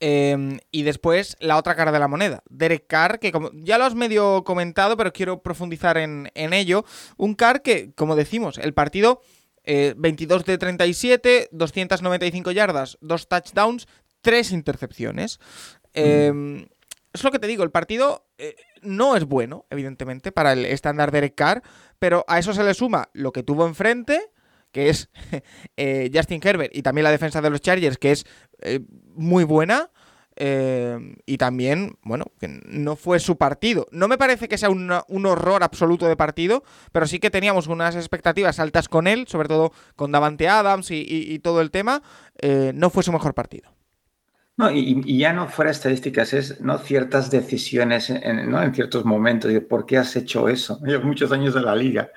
Em, 0.00 0.58
y 0.70 0.82
después 0.82 1.36
la 1.40 1.56
otra 1.56 1.76
cara 1.76 1.92
de 1.92 1.98
la 1.98 2.08
moneda, 2.08 2.42
Derek 2.50 2.86
Carr, 2.86 3.18
que 3.20 3.32
como 3.32 3.50
ya 3.54 3.78
lo 3.78 3.84
has 3.84 3.94
medio 3.94 4.44
comentado, 4.44 4.96
pero 4.96 5.12
quiero 5.12 5.42
profundizar 5.42 5.96
en, 5.96 6.30
en 6.34 6.52
ello. 6.52 6.84
Un 7.16 7.34
Carr 7.34 7.62
que, 7.62 7.92
como 7.94 8.16
decimos, 8.16 8.58
el 8.58 8.74
partido 8.74 9.22
22 9.64 10.42
eh, 10.42 10.44
de 10.44 10.58
37, 10.58 11.48
295 11.52 12.50
yardas, 12.50 12.98
dos 13.00 13.28
touchdowns, 13.28 13.86
tres 14.20 14.52
intercepciones. 14.52 15.40
Em, 15.94 16.66
es 17.12 17.22
lo 17.22 17.30
que 17.30 17.38
te 17.38 17.46
digo, 17.46 17.62
el 17.62 17.70
partido 17.70 18.26
eh, 18.36 18.56
no 18.82 19.16
es 19.16 19.24
bueno, 19.24 19.64
evidentemente, 19.70 20.32
para 20.32 20.52
el 20.52 20.66
estándar 20.66 21.12
de 21.12 21.18
Derek 21.18 21.34
Carr, 21.34 21.62
pero 21.98 22.24
a 22.28 22.38
eso 22.38 22.52
se 22.52 22.64
le 22.64 22.74
suma 22.74 23.08
lo 23.12 23.32
que 23.32 23.42
tuvo 23.42 23.66
enfrente, 23.66 24.32
que 24.74 24.90
es 24.90 25.08
eh, 25.78 26.10
Justin 26.12 26.42
Herbert, 26.44 26.76
y 26.76 26.82
también 26.82 27.04
la 27.04 27.10
defensa 27.10 27.40
de 27.40 27.48
los 27.48 27.62
Chargers, 27.62 27.96
que 27.96 28.10
es 28.12 28.26
muy 29.14 29.44
buena. 29.44 29.90
Eh, 30.36 30.98
y 31.26 31.38
también, 31.38 31.96
bueno, 32.02 32.26
que 32.40 32.48
no 32.66 32.96
fue 32.96 33.20
su 33.20 33.36
partido. 33.36 33.86
No 33.92 34.08
me 34.08 34.18
parece 34.18 34.48
que 34.48 34.58
sea 34.58 34.70
un 34.70 35.26
horror 35.26 35.62
absoluto 35.62 36.06
de 36.06 36.16
partido, 36.16 36.64
pero 36.92 37.06
sí 37.06 37.18
que 37.18 37.30
teníamos 37.30 37.66
unas 37.68 37.94
expectativas 37.94 38.58
altas 38.58 38.88
con 38.88 39.06
él, 39.06 39.26
sobre 39.28 39.48
todo 39.48 39.72
con 39.96 40.12
Davante 40.12 40.48
Adams 40.48 40.90
y, 40.90 41.38
todo 41.40 41.60
el 41.60 41.70
tema. 41.70 42.02
Eh, 42.40 42.72
no 42.74 42.90
fue 42.90 43.02
su 43.02 43.12
mejor 43.12 43.34
partido. 43.34 43.70
No, 44.56 44.70
y, 44.70 45.18
ya 45.18 45.32
no 45.32 45.48
fuera 45.48 45.72
estadísticas, 45.72 46.32
es 46.32 46.60
¿no? 46.60 46.78
ciertas 46.78 47.28
decisiones 47.28 48.08
en, 48.08 48.48
¿no? 48.48 48.62
en 48.62 48.72
ciertos 48.72 49.04
momentos. 49.04 49.52
De 49.52 49.60
¿Por 49.60 49.84
qué 49.84 49.98
has 49.98 50.14
hecho 50.14 50.48
eso? 50.48 50.78
Llevo 50.86 51.06
muchos 51.06 51.32
años 51.32 51.56
en 51.56 51.64
la 51.64 51.74
liga. 51.74 52.10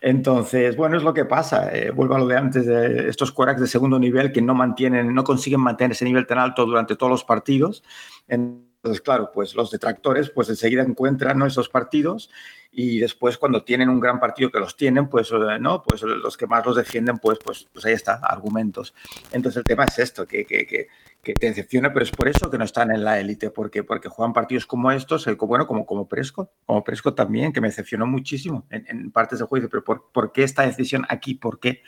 Entonces, 0.00 0.76
bueno, 0.76 0.96
es 0.96 1.02
lo 1.02 1.12
que 1.12 1.24
pasa. 1.24 1.76
Eh, 1.76 1.90
vuelvo 1.90 2.14
a 2.14 2.18
lo 2.20 2.28
de 2.28 2.36
antes, 2.36 2.66
de 2.66 3.08
estos 3.08 3.32
quarterbacks 3.32 3.62
de 3.62 3.66
segundo 3.66 3.98
nivel 3.98 4.30
que 4.30 4.40
no 4.40 4.54
mantienen, 4.54 5.12
no 5.12 5.24
consiguen 5.24 5.60
mantener 5.60 5.92
ese 5.92 6.04
nivel 6.04 6.24
tan 6.24 6.38
alto 6.38 6.66
durante 6.66 6.94
todos 6.94 7.10
los 7.10 7.24
partidos. 7.24 7.82
Entonces, 8.28 9.00
claro, 9.00 9.32
pues 9.34 9.56
los 9.56 9.72
detractores 9.72 10.30
pues 10.30 10.48
enseguida 10.50 10.82
encuentran 10.82 11.42
esos 11.42 11.68
partidos 11.68 12.30
y 12.74 12.98
después 12.98 13.36
cuando 13.36 13.62
tienen 13.62 13.90
un 13.90 14.00
gran 14.00 14.18
partido 14.18 14.50
que 14.50 14.58
los 14.58 14.76
tienen, 14.76 15.08
pues, 15.08 15.30
eh, 15.30 15.58
¿no? 15.60 15.82
pues 15.82 16.02
los 16.02 16.38
que 16.38 16.46
más 16.46 16.64
los 16.64 16.76
defienden, 16.76 17.18
pues, 17.18 17.38
pues, 17.44 17.68
pues 17.70 17.84
ahí 17.84 17.92
está, 17.92 18.14
argumentos. 18.14 18.94
Entonces 19.30 19.58
el 19.58 19.64
tema 19.64 19.84
es 19.84 19.98
esto, 19.98 20.26
que, 20.26 20.46
que, 20.46 20.66
que, 20.66 20.88
que 21.22 21.34
te 21.34 21.46
decepciona, 21.46 21.92
pero 21.92 22.04
es 22.04 22.10
por 22.10 22.28
eso 22.28 22.50
que 22.50 22.56
no 22.56 22.64
están 22.64 22.90
en 22.90 23.04
la 23.04 23.20
élite, 23.20 23.50
porque, 23.50 23.84
porque 23.84 24.08
juegan 24.08 24.32
partidos 24.32 24.64
como 24.64 24.90
estos, 24.90 25.26
eh, 25.26 25.34
bueno, 25.34 25.66
como, 25.66 25.84
como 25.84 26.08
Prescott, 26.08 26.50
como 26.64 26.82
Prescott 26.82 27.14
también, 27.14 27.52
que 27.52 27.60
me 27.60 27.68
decepcionó 27.68 28.06
muchísimo 28.06 28.66
en, 28.70 29.12
partes 29.12 29.38
del 29.38 29.48
juicio, 29.48 29.68
pero 29.68 29.84
por, 29.84 30.10
por, 30.10 30.32
qué 30.32 30.42
esta 30.42 30.62
decisión 30.62 31.04
aquí? 31.10 31.34
¿Por 31.34 31.60
qué? 31.60 31.82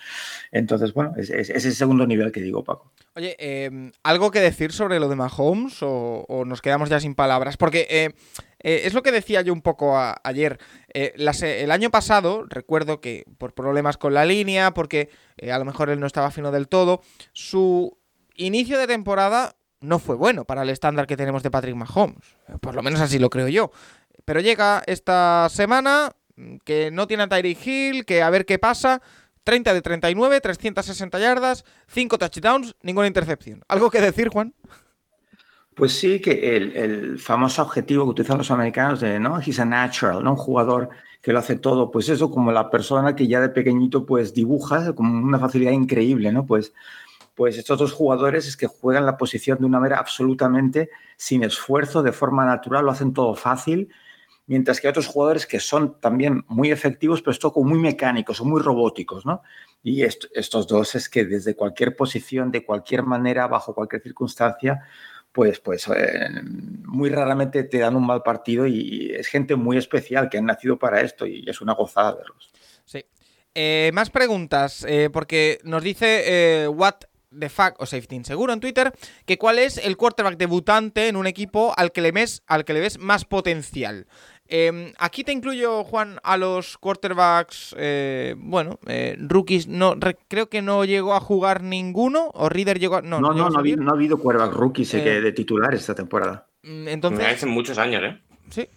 Entonces, 0.53 0.93
bueno, 0.93 1.14
es, 1.16 1.30
es, 1.30 1.49
ese 1.49 1.72
segundo 1.72 2.07
nivel 2.07 2.30
que 2.30 2.43
digo, 2.43 2.62
Paco. 2.62 2.93
Oye, 3.16 3.37
em, 3.39 3.91
¿algo 4.03 4.30
que 4.30 4.41
decir 4.41 4.70
sobre 4.70 5.01
lo 5.01 5.09
de 5.09 5.16
Mahomes 5.16 5.82
o, 5.82 6.26
o 6.28 6.45
nos 6.45 6.61
quedamos 6.61 6.91
ya 6.91 7.01
sin 7.01 7.14
palabras? 7.14 7.57
Porque... 7.57 7.87
Eh, 7.89 8.14
eh, 8.65 8.87
es 8.87 8.95
lo 8.95 9.03
que 9.03 9.12
decía 9.12 9.43
yo 9.43 9.53
un 9.53 9.61
poco 9.61 9.95
ayer. 10.25 10.59
Eh, 10.93 11.15
el 11.17 11.71
año 11.71 11.91
pasado, 11.91 12.47
recuerdo 12.49 13.01
que 13.01 13.25
por 13.39 13.53
problemas 13.53 13.99
con 13.99 14.15
la 14.15 14.25
línea, 14.25 14.73
porque 14.73 15.11
eh, 15.37 15.53
a 15.53 15.59
lo 15.59 15.67
mejor 15.67 15.91
él 15.91 16.01
no 16.01 16.07
estaba 16.07 16.31
fino 16.31 16.51
del 16.51 16.67
todo, 16.67 17.03
su 17.35 17.97
inicio 18.35 18.79
de 18.79 18.87
temporada 18.87 19.55
no 19.81 19.99
fue 19.99 20.17
bueno 20.17 20.47
para 20.47 20.62
el 20.62 20.71
estándar 20.71 21.07
que 21.07 21.17
tenemos 21.17 21.43
de 21.43 21.51
Patrick 21.51 21.77
Mahomes. 21.77 22.37
Por 22.62 22.75
lo 22.75 22.83
menos 22.83 23.01
así 23.03 23.19
lo 23.19 23.29
creo 23.29 23.49
yo. 23.49 23.71
Pero 24.25 24.41
llega 24.41 24.83
esta 24.87 25.49
semana 25.51 26.17
mm, 26.37 26.57
que 26.65 26.91
no 26.91 27.07
tiene 27.07 27.25
a 27.25 27.29
Tyreek 27.29 27.67
Hill, 27.67 28.07
que 28.07 28.23
a 28.23 28.31
ver 28.31 28.47
qué 28.47 28.59
pasa. 28.59 29.03
30 29.45 29.75
de 29.75 29.83
39, 29.83 30.41
360 30.41 31.19
yardas, 31.19 31.67
5 31.89 32.17
touchdowns, 32.17 32.77
ninguna 32.81 33.07
intercepción. 33.07 33.62
¿Algo 33.69 33.91
que 33.91 34.01
decir, 34.01 34.31
Juan? 34.31 34.55
Pues 35.75 35.93
sí, 35.93 36.20
que 36.20 36.57
el, 36.57 37.18
famoso 37.18 37.62
objetivo 37.62 38.05
que 38.05 38.11
utilizan 38.11 38.39
los 38.39 38.51
americanos 38.51 39.01
de, 39.01 39.18
¿no? 39.18 39.41
He's 39.41 39.59
a 39.59 39.64
natural, 39.64 40.22
¿no? 40.22 40.33
Un 40.33 40.37
jugador 40.37 40.91
que 41.20 41.33
lo 41.33 41.41
hace 41.41 41.57
todo, 41.57 41.91
pues 41.91 42.09
eso, 42.09 42.31
como 42.31 42.53
la 42.53 42.70
persona 42.70 43.16
que 43.16 43.27
ya 43.27 43.41
de 43.41 43.49
pequeñito 43.49 44.07
pues 44.07 44.35
dibuja 44.35 44.95
con 44.95 45.07
una 45.07 45.39
facilidad 45.39 45.72
increíble, 45.72 46.31
¿no? 46.33 46.47
Pues, 46.47 46.72
pues 47.35 47.59
estos 47.59 47.79
dos 47.79 47.93
jugadores 47.93 48.47
es 48.47 48.57
que 48.57 48.66
juegan 48.68 49.07
la 49.07 49.16
posición 49.16 49.59
de 49.59 49.66
una 49.66 49.81
manera 49.81 49.99
absolutamente 49.99 50.91
sin 51.16 51.43
esfuerzo, 51.43 52.03
de 52.03 52.12
forma 52.12 52.45
natural, 52.45 52.85
lo 52.85 52.93
hacen 52.93 53.12
todo 53.12 53.35
fácil, 53.35 53.89
mientras 54.47 54.81
que 54.81 54.87
hay 54.87 54.91
otros 54.91 55.07
jugadores 55.07 55.47
que 55.47 55.61
son 55.61 55.99
también 56.01 56.45
muy 56.47 56.70
efectivos, 56.70 57.22
pero 57.22 57.33
esto 57.33 57.53
como 57.53 57.70
muy 57.70 57.79
mecánicos 57.79 58.41
o 58.41 58.45
muy 58.45 58.61
robóticos, 58.61 59.27
¿no? 59.27 59.43
Y 59.83 60.03
estos 60.03 60.66
dos 60.66 60.95
es 60.95 61.09
que 61.09 61.25
desde 61.25 61.57
cualquier 61.57 61.97
posición, 61.97 62.51
de 62.51 62.64
cualquier 62.64 63.03
manera, 63.03 63.47
bajo 63.49 63.75
cualquier 63.75 64.03
circunstancia, 64.03 64.81
pues, 65.35 65.59
pues 65.59 65.89
eh, 65.89 66.28
muy 66.85 67.11
raramente 67.11 67.64
te 67.64 67.78
dan 67.78 67.97
un 67.97 68.07
mal 68.07 68.22
partido 68.22 68.68
y 68.68 69.12
es 69.12 69.26
gente 69.26 69.57
muy 69.57 69.76
especial 69.76 70.30
que 70.30 70.39
han 70.39 70.47
nacido 70.47 70.78
para 70.78 71.01
esto 71.01 71.26
y 71.26 71.45
es 71.49 71.61
una 71.61 71.74
gozada 71.74 72.14
verlos. 72.14 72.53
Sí. 72.85 73.05
Eh, 73.53 73.91
más 73.93 74.11
preguntas, 74.11 74.87
eh, 74.89 75.11
porque 75.12 75.59
nos 75.64 75.82
dice 75.82 76.68
What 76.68 76.95
the 77.37 77.49
fuck 77.49 77.74
o 77.80 77.87
Safety 77.87 78.14
Inseguro 78.14 78.53
en 78.53 78.61
Twitter 78.61 78.93
que 79.26 79.37
cuál 79.37 79.59
es 79.59 79.78
el 79.78 79.97
quarterback 79.97 80.37
debutante 80.37 81.09
en 81.09 81.16
un 81.16 81.26
equipo 81.26 81.74
al 81.76 81.91
que 81.91 82.01
le 82.01 82.12
al 82.47 82.64
que 82.64 82.72
le 82.72 82.80
ves 82.80 82.99
más 82.99 83.24
potencial. 83.24 84.07
Em, 84.47 84.93
aquí 84.99 85.25
te 85.25 85.33
incluyo, 85.33 85.85
Juan, 85.85 86.19
a 86.23 86.37
los 86.37 86.77
quarterbacks, 86.77 87.75
eh, 87.79 88.35
bueno, 88.37 88.79
eh, 88.87 89.17
rookies, 89.19 89.69
no, 89.69 89.95
creo 90.29 90.51
que 90.51 90.61
no 90.61 90.85
llegó 90.85 91.15
a 91.15 91.21
jugar 91.21 91.63
ninguno, 91.63 92.31
o 92.35 92.51
Reader 92.51 92.79
llegó 92.79 92.97
a... 92.97 93.03
No, 93.03 93.21
no, 93.21 93.33
no, 93.33 93.49
no, 93.49 93.57
ha, 93.57 93.93
habido, 93.93 94.19
quarterback 94.19 94.53
rookies 94.53 94.93
eh, 94.95 95.21
de 95.23 95.33
titular 95.33 95.75
esta 95.75 95.95
temporada. 95.95 96.47
Mm, 96.63 96.89
entonces... 96.89 97.27
Hace 97.27 97.47
muchos 97.47 97.79
años, 97.79 98.03
¿eh? 98.05 98.21
Sí. 98.51 98.69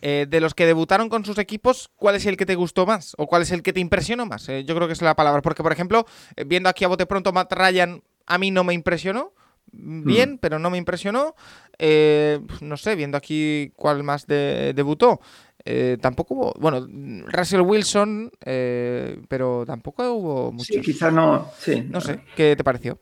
de 0.00 0.40
los 0.40 0.54
que 0.54 0.64
debutaron 0.64 1.08
con 1.08 1.24
sus 1.24 1.38
equipos, 1.38 1.90
¿cuál 1.96 2.14
es 2.14 2.24
el 2.26 2.36
que 2.36 2.46
te 2.46 2.54
gustó 2.54 2.86
más? 2.86 3.14
¿O 3.18 3.26
cuál 3.26 3.42
es 3.42 3.50
el 3.50 3.62
que 3.62 3.72
te 3.72 3.80
impresionó 3.80 4.26
más? 4.26 4.46
yo 4.46 4.74
creo 4.76 4.86
que 4.86 4.92
es 4.92 5.02
la 5.02 5.16
palabra. 5.16 5.42
Porque, 5.42 5.64
por 5.64 5.72
ejemplo, 5.72 6.06
viendo 6.46 6.68
aquí 6.68 6.84
a 6.84 6.88
bote 6.88 7.06
pronto 7.06 7.32
Matt 7.32 7.52
Ryan, 7.52 8.00
a 8.26 8.38
mí 8.38 8.52
no 8.52 8.62
me 8.62 8.72
impresionó 8.74 9.32
bien, 9.72 10.32
mm. 10.32 10.38
pero 10.38 10.58
no 10.58 10.70
me 10.70 10.78
impresionó. 10.78 11.34
Eh, 11.78 12.40
no 12.60 12.76
sé, 12.76 12.94
viendo 12.96 13.16
aquí 13.16 13.72
cuál 13.76 14.02
más 14.02 14.26
debutó. 14.26 15.20
Eh, 15.64 15.98
tampoco 16.00 16.34
hubo, 16.34 16.54
bueno, 16.58 16.86
Russell 17.26 17.60
Wilson, 17.60 18.30
eh, 18.44 19.20
pero 19.28 19.64
tampoco 19.66 20.10
hubo 20.12 20.52
muchos. 20.52 20.74
Sí, 20.74 20.80
quizá 20.80 21.10
no, 21.10 21.50
sí. 21.58 21.82
No 21.82 22.00
sé, 22.00 22.20
¿qué 22.34 22.56
te 22.56 22.64
pareció? 22.64 23.00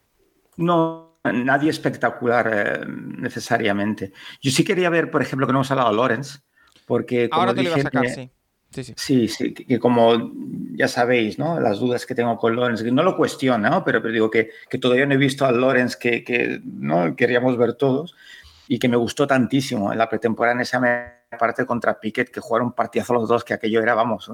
No, 0.57 1.21
nadie 1.25 1.71
espectacular 1.71 2.87
necesariamente. 2.89 4.13
Yo 4.41 4.51
sí 4.51 4.65
quería 4.65 4.91
ver, 4.91 5.11
por 5.11 5.23
ejemplo, 5.23 5.47
que 5.47 5.53
no 5.53 5.61
hemos 5.61 5.71
hablado 5.71 5.91
de 5.91 5.97
Lawrence, 5.97 6.41
porque 6.87 7.29
Ahora 7.31 7.55
te 7.55 7.63
lo 7.63 7.69
iba 7.69 7.77
a 7.77 7.83
sacar, 7.83 8.09
sí. 8.09 8.31
Sí, 8.71 9.29
sí. 9.29 9.55
que, 9.55 9.79
como 9.79 10.31
ya 10.75 10.89
sabéis, 10.89 11.39
¿no? 11.39 11.59
Las 11.59 11.79
dudas 11.79 12.05
que 12.05 12.15
tengo 12.15 12.37
con 12.37 12.55
Lorenz, 12.55 12.83
que 12.83 12.93
no 12.93 13.03
lo 13.03 13.17
cuestiono, 13.17 13.71
¿no? 13.71 13.83
pero, 13.83 14.03
pero 14.03 14.13
digo 14.13 14.31
que, 14.31 14.51
que, 14.69 14.79
todavía 14.79 15.07
no 15.07 15.15
he 15.15 15.17
visto 15.17 15.47
al 15.47 15.59
Lorenz 15.59 15.97
que, 15.97 16.23
que 16.23 16.61
¿no? 16.65 17.17
queríamos 17.17 17.57
ver 17.57 17.75
todos 17.75 18.15
y 18.69 18.79
que 18.79 18.89
me 18.89 18.97
gustó 18.97 19.27
tantísimo 19.27 19.91
en 19.91 19.99
la 19.99 20.09
pretemporada 20.09 20.55
en 20.55 20.61
esa 20.61 20.81
parte 21.39 21.65
contra 21.65 21.99
Piquet, 21.99 22.31
que 22.31 22.41
jugaron 22.41 22.75
partidazo 22.75 23.15
los 23.15 23.29
dos, 23.29 23.43
que 23.43 23.55
aquello 23.55 23.83
era, 23.83 23.95
vamos, 23.95 24.31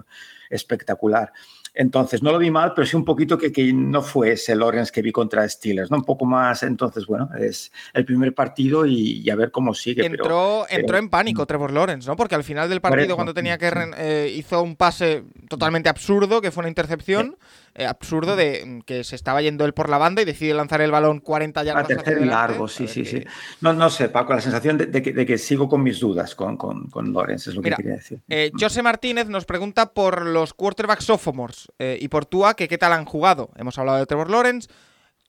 espectacular. 0.50 1.32
Entonces, 1.76 2.22
no 2.22 2.30
lo 2.30 2.38
vi 2.38 2.52
mal, 2.52 2.72
pero 2.72 2.86
sí 2.86 2.94
un 2.94 3.04
poquito 3.04 3.36
que, 3.36 3.50
que 3.52 3.72
no 3.72 4.00
fue 4.00 4.32
ese 4.32 4.54
Lawrence 4.54 4.92
que 4.92 5.02
vi 5.02 5.10
contra 5.10 5.48
Steelers, 5.48 5.90
¿no? 5.90 5.96
Un 5.96 6.04
poco 6.04 6.24
más, 6.24 6.62
entonces, 6.62 7.04
bueno, 7.04 7.28
es 7.36 7.72
el 7.92 8.04
primer 8.04 8.32
partido 8.32 8.86
y, 8.86 9.28
a 9.28 9.34
ver 9.34 9.50
cómo 9.50 9.74
sigue. 9.74 10.06
Entró, 10.06 10.66
entró 10.70 10.98
en 10.98 11.08
pánico 11.08 11.44
Trevor 11.46 11.72
Lawrence, 11.72 12.08
¿no? 12.08 12.14
Porque 12.14 12.36
al 12.36 12.44
final 12.44 12.68
del 12.68 12.80
partido, 12.80 13.16
cuando 13.16 13.34
tenía 13.34 13.58
que... 13.58 13.72
Eh, 13.96 14.32
hizo 14.36 14.62
un 14.62 14.76
pase 14.76 15.24
totalmente 15.48 15.88
absurdo, 15.88 16.40
que 16.40 16.52
fue 16.52 16.62
una 16.62 16.68
intercepción. 16.68 17.36
Eh, 17.76 17.86
absurdo 17.86 18.36
de 18.36 18.64
mm, 18.64 18.80
que 18.82 19.02
se 19.02 19.16
estaba 19.16 19.42
yendo 19.42 19.64
él 19.64 19.74
por 19.74 19.88
la 19.88 19.98
banda 19.98 20.22
y 20.22 20.24
decide 20.24 20.54
lanzar 20.54 20.80
el 20.80 20.92
balón 20.92 21.18
40 21.18 21.64
yardas. 21.64 21.84
A 21.84 21.88
tercer 21.88 22.24
largo, 22.24 22.68
sí, 22.68 22.86
sí, 22.86 23.04
sí. 23.04 23.24
No, 23.60 23.72
no 23.72 23.90
sé, 23.90 24.08
Paco, 24.08 24.32
la 24.32 24.40
sensación 24.40 24.78
de, 24.78 25.02
que, 25.02 25.38
sigo 25.38 25.68
con 25.68 25.82
mis 25.82 25.98
dudas 25.98 26.36
con, 26.36 26.56
con, 26.56 26.88
con 26.88 27.12
Lawrence, 27.12 27.50
es 27.50 27.56
lo 27.56 27.62
que 27.62 27.72
quería 27.72 27.94
decir. 27.94 28.20
Eh, 28.28 28.52
José 28.58 28.82
Martínez 28.82 29.28
nos 29.28 29.44
pregunta 29.44 29.92
por 29.92 30.24
los 30.24 30.54
quarterbacks 30.54 31.04
sophomores 31.04 31.66
eh, 31.80 31.98
y 32.00 32.06
por 32.06 32.26
Tua, 32.26 32.54
que 32.54 32.68
qué 32.68 32.78
tal 32.78 32.92
han 32.92 33.06
jugado. 33.06 33.50
Hemos 33.56 33.76
hablado 33.76 33.98
de 33.98 34.06
Trevor 34.06 34.30
Lawrence. 34.30 34.68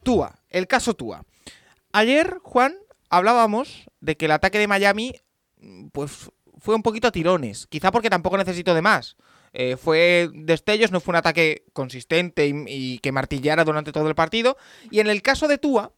Tua, 0.03 0.35
el 0.49 0.67
caso 0.67 0.93
Tua. 0.93 1.23
Ayer, 1.93 2.37
Juan, 2.43 2.75
hablábamos 3.09 3.89
de 4.01 4.17
que 4.17 4.25
el 4.25 4.31
ataque 4.31 4.59
de 4.59 4.67
Miami, 4.67 5.15
pues 5.91 6.29
fue 6.59 6.75
un 6.75 6.83
poquito 6.83 7.07
a 7.07 7.11
tirones. 7.11 7.65
Quizá 7.65 7.91
porque 7.91 8.11
tampoco 8.11 8.37
necesito 8.37 8.75
de 8.75 8.83
más. 8.83 9.15
Eh, 9.57 9.77
fue 9.77 10.29
destellos, 10.33 10.91
no 10.91 10.99
fue 10.99 11.13
un 11.13 11.15
ataque 11.15 11.63
consistente 11.71 12.45
y, 12.45 12.99
que 12.99 13.13
martillara 13.13 13.63
durante 13.63 13.93
todo 13.93 14.09
el 14.09 14.15
partido. 14.15 14.57
Y 14.91 14.99
en 14.99 15.07
el 15.07 15.21
caso 15.21 15.47
de 15.47 15.57
Tua, 15.57 15.93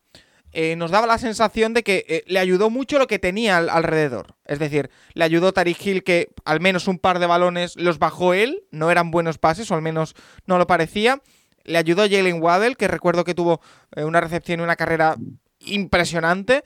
eh, 0.51 0.75
nos 0.75 0.91
daba 0.91 1.07
la 1.07 1.17
sensación 1.17 1.73
de 1.73 1.81
que 1.81 2.05
eh, 2.07 2.23
le 2.27 2.37
ayudó 2.37 2.69
mucho 2.69 2.99
lo 2.99 3.07
que 3.07 3.17
tenía 3.17 3.57
alrededor. 3.57 4.35
Es 4.45 4.59
decir, 4.59 4.91
le 5.15 5.23
ayudó 5.23 5.53
Tariq 5.53 5.83
Hill 5.83 6.03
que 6.03 6.29
al 6.45 6.61
menos 6.61 6.87
un 6.87 6.99
par 6.99 7.17
de 7.17 7.25
balones 7.25 7.75
los 7.77 7.97
bajó 7.97 8.35
él, 8.35 8.63
no 8.69 8.91
eran 8.91 9.09
buenos 9.09 9.39
pases, 9.39 9.71
o 9.71 9.73
al 9.73 9.81
menos 9.81 10.13
no 10.45 10.59
lo 10.59 10.67
parecía. 10.67 11.23
Le 11.63 11.79
ayudó 11.79 12.03
Jalen 12.03 12.39
Waddell, 12.39 12.77
que 12.77 12.87
recuerdo 12.87 13.23
que 13.23 13.33
tuvo 13.33 13.59
una 13.95 14.21
recepción 14.21 14.59
y 14.59 14.63
una 14.63 14.75
carrera 14.75 15.15
impresionante. 15.61 16.63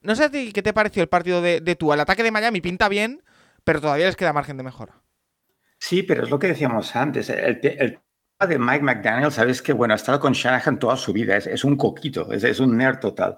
no 0.00 0.16
sé 0.16 0.24
a 0.24 0.30
ti 0.30 0.52
qué 0.52 0.62
te 0.62 0.72
pareció 0.72 1.02
el 1.02 1.10
partido 1.10 1.42
de, 1.42 1.60
de 1.60 1.76
Tua. 1.76 1.96
El 1.96 2.00
ataque 2.00 2.22
de 2.22 2.30
Miami 2.30 2.62
pinta 2.62 2.88
bien, 2.88 3.22
pero 3.62 3.82
todavía 3.82 4.06
les 4.06 4.16
queda 4.16 4.32
margen 4.32 4.56
de 4.56 4.62
mejora. 4.62 5.01
Sí, 5.84 6.04
pero 6.04 6.22
es 6.22 6.30
lo 6.30 6.38
que 6.38 6.46
decíamos 6.46 6.94
antes. 6.94 7.28
El, 7.28 7.60
tema 7.60 7.98
de 8.48 8.56
Mike 8.56 8.84
McDaniel, 8.84 9.32
sabes 9.32 9.60
que, 9.60 9.72
bueno, 9.72 9.94
ha 9.94 9.96
estado 9.96 10.20
con 10.20 10.32
Shanahan 10.32 10.78
toda 10.78 10.96
su 10.96 11.12
vida, 11.12 11.36
es, 11.36 11.64
un 11.64 11.76
coquito, 11.76 12.30
es, 12.30 12.60
un 12.60 12.76
nerd 12.76 13.00
total. 13.00 13.36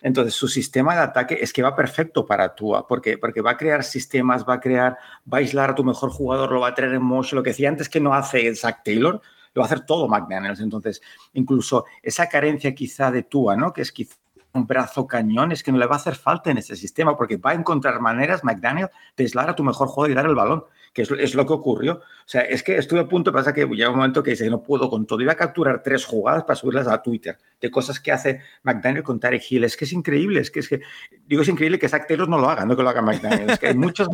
Entonces, 0.00 0.34
su 0.34 0.46
sistema 0.46 0.94
de 0.94 1.00
ataque 1.00 1.38
es 1.40 1.52
que 1.52 1.64
va 1.64 1.74
perfecto 1.74 2.24
para 2.24 2.54
Tua, 2.54 2.86
porque, 2.86 3.18
porque 3.18 3.40
va 3.40 3.52
a 3.52 3.56
crear 3.56 3.82
sistemas, 3.82 4.48
va 4.48 4.54
a 4.54 4.60
crear, 4.60 4.98
va 5.26 5.38
a 5.38 5.40
aislar 5.40 5.70
a 5.70 5.74
tu 5.74 5.82
mejor 5.82 6.10
jugador, 6.10 6.52
lo 6.52 6.60
va 6.60 6.68
a 6.68 6.74
traer 6.76 6.94
en 6.94 7.02
motion. 7.02 7.36
Lo 7.38 7.42
que 7.42 7.50
decía 7.50 7.68
antes 7.68 7.88
que 7.88 7.98
no 7.98 8.14
hace 8.14 8.54
Zach 8.54 8.84
Taylor, 8.84 9.20
lo 9.54 9.60
va 9.60 9.64
a 9.64 9.66
hacer 9.66 9.84
todo 9.84 10.06
McDaniel. 10.06 10.54
Entonces, 10.60 11.02
incluso 11.32 11.86
esa 12.04 12.28
carencia 12.28 12.72
quizá 12.72 13.10
de 13.10 13.24
Tua, 13.24 13.56
¿no? 13.56 13.72
Que 13.72 13.82
es 13.82 13.90
quizá 13.90 14.14
un 14.52 14.66
brazo 14.66 15.06
cañón, 15.06 15.52
es 15.52 15.62
que 15.62 15.72
no 15.72 15.78
le 15.78 15.86
va 15.86 15.94
a 15.94 15.98
hacer 15.98 16.16
falta 16.16 16.50
en 16.50 16.58
ese 16.58 16.76
sistema, 16.76 17.16
porque 17.16 17.36
va 17.36 17.50
a 17.50 17.54
encontrar 17.54 18.00
maneras, 18.00 18.44
McDaniel, 18.44 18.88
de 19.16 19.24
aislar 19.24 19.50
a 19.50 19.54
tu 19.54 19.64
mejor 19.64 19.88
jugador 19.88 20.10
y 20.10 20.14
dar 20.14 20.26
el 20.26 20.34
balón 20.34 20.64
que 20.92 21.02
es, 21.02 21.34
lo 21.34 21.46
que 21.46 21.52
ocurrió. 21.52 21.94
O 21.94 22.26
sea, 22.26 22.42
es 22.42 22.62
que 22.62 22.76
estuve 22.76 23.00
a 23.00 23.08
punto, 23.08 23.32
pasa 23.32 23.52
que 23.52 23.66
llega 23.66 23.90
un 23.90 23.96
momento 23.96 24.22
que 24.22 24.30
dice, 24.30 24.50
no 24.50 24.62
puedo 24.62 24.90
con 24.90 25.06
todo. 25.06 25.20
Iba 25.20 25.32
a 25.32 25.36
capturar 25.36 25.82
tres 25.82 26.04
jugadas 26.04 26.44
para 26.44 26.56
subirlas 26.56 26.88
a 26.88 27.02
Twitter, 27.02 27.38
de 27.60 27.70
cosas 27.70 28.00
que 28.00 28.12
hace 28.12 28.40
McDaniel 28.62 29.04
con 29.04 29.20
Tarek 29.20 29.42
Hill. 29.48 29.64
Es 29.64 29.76
que 29.76 29.84
es 29.84 29.92
increíble, 29.92 30.40
es 30.40 30.50
que, 30.50 30.60
es 30.60 30.68
que 30.68 30.80
digo, 31.26 31.42
es 31.42 31.48
increíble 31.48 31.78
que 31.78 31.88
Zach 31.88 32.10
no 32.10 32.38
lo 32.38 32.50
haga, 32.50 32.64
no 32.64 32.76
que 32.76 32.82
lo 32.82 32.88
haga 32.88 33.02
McDaniel. 33.02 33.50
Es 33.50 33.58
que 33.58 33.68
hay 33.68 33.74
muchas 33.74 34.08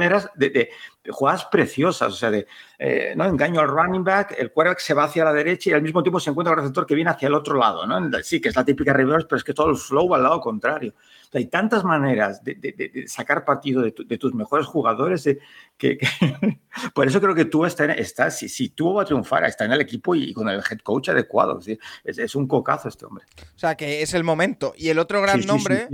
maneras 0.00 0.30
de, 0.34 0.70
jugadas 1.08 1.44
preciosas, 1.46 2.12
o 2.12 2.16
sea, 2.16 2.30
de 2.30 2.46
eh, 2.78 3.14
¿no? 3.16 3.24
engaño 3.24 3.60
al 3.60 3.68
running 3.68 4.04
back, 4.04 4.34
el 4.38 4.50
quarterback 4.52 4.80
se 4.80 4.94
va 4.94 5.04
hacia 5.04 5.24
la 5.24 5.32
derecha 5.32 5.70
y 5.70 5.72
al 5.72 5.82
mismo 5.82 6.02
tiempo 6.02 6.20
se 6.20 6.30
encuentra 6.30 6.54
el 6.54 6.60
receptor 6.60 6.86
que 6.86 6.94
viene 6.94 7.10
hacia 7.10 7.28
el 7.28 7.34
otro 7.34 7.56
lado, 7.56 7.86
¿no? 7.86 8.22
Sí, 8.22 8.40
que 8.40 8.48
es 8.48 8.56
la 8.56 8.64
típica 8.64 8.92
reverse, 8.92 9.26
pero 9.28 9.38
es 9.38 9.44
que 9.44 9.54
todo 9.54 9.70
el 9.70 9.76
flow 9.76 10.08
va 10.08 10.16
al 10.16 10.22
lado 10.22 10.40
contrario 10.40 10.94
hay 11.38 11.46
tantas 11.46 11.84
maneras 11.84 12.42
de, 12.42 13.04
sacar 13.06 13.44
partido 13.44 13.82
de, 13.82 13.92
tus 13.92 14.34
mejores 14.34 14.66
jugadores 14.66 15.28
que, 15.76 15.98
por 16.94 17.06
eso 17.06 17.20
creo 17.20 17.34
que 17.34 17.44
tú 17.44 17.64
estás, 17.64 18.38
si, 18.38 18.48
si 18.48 18.70
tú 18.70 18.94
vas 18.94 19.04
a 19.04 19.06
triunfar, 19.06 19.44
está 19.44 19.64
en 19.64 19.72
el 19.72 19.80
equipo 19.80 20.14
y, 20.14 20.32
con 20.32 20.48
el 20.48 20.58
head 20.58 20.78
coach 20.82 21.10
adecuado. 21.10 21.60
Es, 22.04 22.34
un 22.34 22.48
cocazo 22.48 22.88
este 22.88 23.06
hombre. 23.06 23.24
O 23.54 23.58
sea, 23.58 23.76
que 23.76 24.02
es 24.02 24.14
el 24.14 24.24
momento. 24.24 24.72
Y 24.76 24.88
el 24.88 24.98
otro 24.98 25.22
gran 25.22 25.40
nombre... 25.46 25.88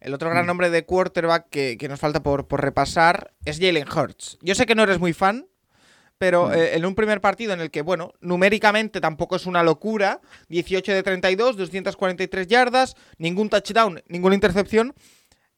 el 0.00 0.14
otro 0.14 0.30
gran 0.30 0.44
mm. 0.44 0.46
nombre 0.46 0.70
de 0.70 0.84
quarterback 0.84 1.48
que, 1.50 1.86
nos 1.88 2.00
falta 2.00 2.22
por, 2.22 2.48
por, 2.48 2.62
repasar 2.62 3.32
es 3.44 3.58
Jalen 3.58 3.88
Hurts. 3.88 4.38
Yo 4.42 4.54
sé 4.54 4.66
que 4.66 4.74
no 4.74 4.82
eres 4.82 4.98
muy 4.98 5.12
fan, 5.12 5.46
pero 6.20 6.52
eh, 6.52 6.76
en 6.76 6.84
un 6.84 6.94
primer 6.94 7.22
partido 7.22 7.54
en 7.54 7.62
el 7.62 7.70
que, 7.70 7.80
bueno, 7.80 8.12
numéricamente 8.20 9.00
tampoco 9.00 9.36
es 9.36 9.46
una 9.46 9.62
locura, 9.62 10.20
18 10.50 10.92
de 10.92 11.02
32, 11.02 11.56
243 11.56 12.46
yardas, 12.46 12.94
ningún 13.16 13.48
touchdown, 13.48 14.02
ninguna 14.06 14.34
intercepción. 14.34 14.94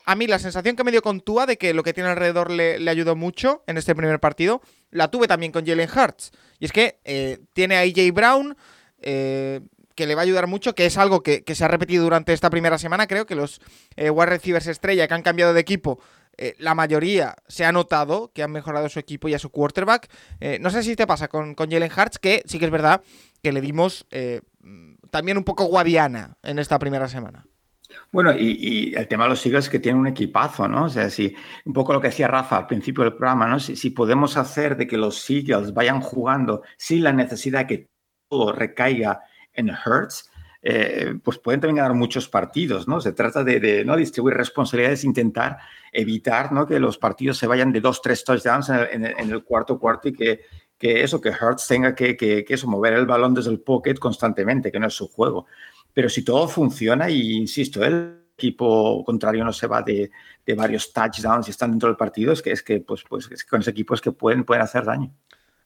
A 0.04 0.14
mí 0.14 0.28
la 0.28 0.38
sensación 0.38 0.76
que 0.76 0.84
me 0.84 0.92
dio 0.92 1.02
con 1.02 1.20
Tua 1.20 1.46
de 1.46 1.58
que 1.58 1.74
lo 1.74 1.82
que 1.82 1.92
tiene 1.92 2.10
alrededor 2.10 2.52
le, 2.52 2.88
ayudó 2.88 3.16
mucho 3.16 3.64
en 3.66 3.76
este 3.76 3.96
primer 3.96 4.20
partido, 4.20 4.62
la 4.92 5.10
tuve 5.10 5.26
también 5.26 5.50
con 5.50 5.66
Jalen 5.66 5.90
Hurts. 5.90 6.30
Y 6.60 6.66
es 6.66 6.72
que 6.72 7.00
eh, 7.02 7.40
tiene 7.54 7.76
a 7.76 7.80
AJ 7.80 8.12
Brown, 8.12 8.56
eh, 9.00 9.62
que 9.94 10.06
le 10.06 10.14
va 10.14 10.22
a 10.22 10.24
ayudar 10.24 10.46
mucho, 10.46 10.74
que 10.74 10.86
es 10.86 10.98
algo 10.98 11.22
que, 11.22 11.42
se 11.52 11.64
ha 11.64 11.68
repetido 11.68 12.04
durante 12.04 12.32
esta 12.32 12.50
primera 12.50 12.78
semana. 12.78 13.06
Creo 13.06 13.26
que 13.26 13.34
los 13.34 13.60
wide 13.96 14.26
receivers 14.26 14.66
estrella 14.66 15.06
que 15.06 15.14
han 15.14 15.22
cambiado 15.22 15.52
de 15.52 15.60
equipo 15.60 15.98
eh, 16.38 16.54
la 16.58 16.74
mayoría 16.74 17.36
se 17.46 17.64
ha 17.64 17.72
notado 17.72 18.30
que 18.34 18.42
han 18.42 18.52
mejorado 18.52 18.88
su 18.88 18.98
equipo 18.98 19.28
y 19.28 19.34
a 19.34 19.38
su 19.38 19.50
quarterback. 19.50 20.08
Eh, 20.40 20.58
no 20.60 20.70
sé 20.70 20.82
si 20.82 20.96
te 20.96 21.06
pasa 21.06 21.28
con, 21.28 21.54
con 21.54 21.70
Jalen 21.70 21.90
Hurts, 21.96 22.18
que 22.18 22.42
sí 22.46 22.58
que 22.58 22.64
es 22.66 22.70
verdad 22.70 23.02
que 23.42 23.52
le 23.52 23.60
dimos 23.60 24.06
eh, 24.10 24.40
también 25.10 25.36
un 25.36 25.44
poco 25.44 25.64
guadiana 25.64 26.36
en 26.42 26.58
esta 26.58 26.78
primera 26.78 27.08
semana. 27.08 27.46
Bueno, 28.10 28.32
y, 28.32 28.94
el 28.96 29.06
tema 29.06 29.24
de 29.24 29.30
los 29.30 29.44
Eagles 29.44 29.66
es 29.66 29.70
que 29.70 29.78
tiene 29.78 29.98
un 29.98 30.06
equipazo, 30.06 30.66
¿no? 30.66 30.84
O 30.84 30.88
sea, 30.88 31.10
si 31.10 31.34
un 31.66 31.74
poco 31.74 31.92
lo 31.92 32.00
que 32.00 32.08
decía 32.08 32.26
Rafa 32.26 32.56
al 32.56 32.66
principio 32.66 33.04
del 33.04 33.12
programa, 33.12 33.46
¿no? 33.46 33.60
Si, 33.60 33.90
podemos 33.90 34.38
hacer 34.38 34.78
de 34.78 34.86
que 34.86 34.96
los 34.96 35.28
Eagles 35.28 35.74
vayan 35.74 36.00
jugando 36.00 36.62
sin 36.78 37.02
la 37.04 37.12
necesidad 37.12 37.66
que 37.66 37.90
todo 38.30 38.52
recaiga 38.52 39.20
en 39.54 39.70
Hurts, 39.70 40.30
eh, 40.64 41.14
pues 41.24 41.38
pueden 41.38 41.60
también 41.60 41.76
ganar 41.76 41.94
muchos 41.94 42.28
partidos, 42.28 42.86
¿no? 42.86 43.00
Se 43.00 43.12
trata 43.12 43.42
de, 43.42 43.84
¿no? 43.84 43.96
distribuir 43.96 44.36
responsabilidades, 44.36 45.02
intentar 45.02 45.58
evitar 45.92 46.52
¿no? 46.52 46.66
que 46.66 46.78
los 46.78 46.98
partidos 46.98 47.36
se 47.36 47.48
vayan 47.48 47.72
de 47.72 47.80
dos, 47.80 48.00
tres 48.00 48.22
touchdowns 48.24 48.68
en 48.68 49.04
el, 49.04 49.42
cuarto 49.42 49.80
cuarto 49.80 50.08
y 50.08 50.12
que, 50.12 50.42
que, 50.78 51.02
eso, 51.02 51.20
que 51.20 51.30
Hurts 51.30 51.66
tenga 51.66 51.96
que, 51.96 52.16
que, 52.16 52.44
eso, 52.48 52.68
mover 52.68 52.92
el 52.92 53.06
balón 53.06 53.34
desde 53.34 53.50
el 53.50 53.60
pocket 53.60 53.94
constantemente, 53.94 54.70
que 54.70 54.78
no 54.78 54.86
es 54.86 54.94
su 54.94 55.08
juego. 55.08 55.46
Pero 55.92 56.08
si 56.08 56.24
todo 56.24 56.46
funciona, 56.46 57.10
y 57.10 57.32
insisto, 57.32 57.84
el 57.84 58.22
equipo 58.34 59.04
contrario 59.04 59.44
no 59.44 59.52
se 59.52 59.66
va 59.66 59.82
de, 59.82 60.10
varios 60.56 60.92
touchdowns 60.92 61.48
y 61.48 61.50
están 61.50 61.72
dentro 61.72 61.88
del 61.88 61.96
partido, 61.96 62.32
es 62.32 62.40
que, 62.40 62.52
es 62.52 62.62
que 62.62 62.80
pues, 62.80 63.02
pues 63.08 63.28
con 63.44 63.60
ese 63.60 63.70
equipo 63.70 63.94
es 63.94 64.00
que 64.00 64.12
pueden, 64.12 64.44
pueden 64.44 64.62
hacer 64.62 64.84
daño. 64.84 65.12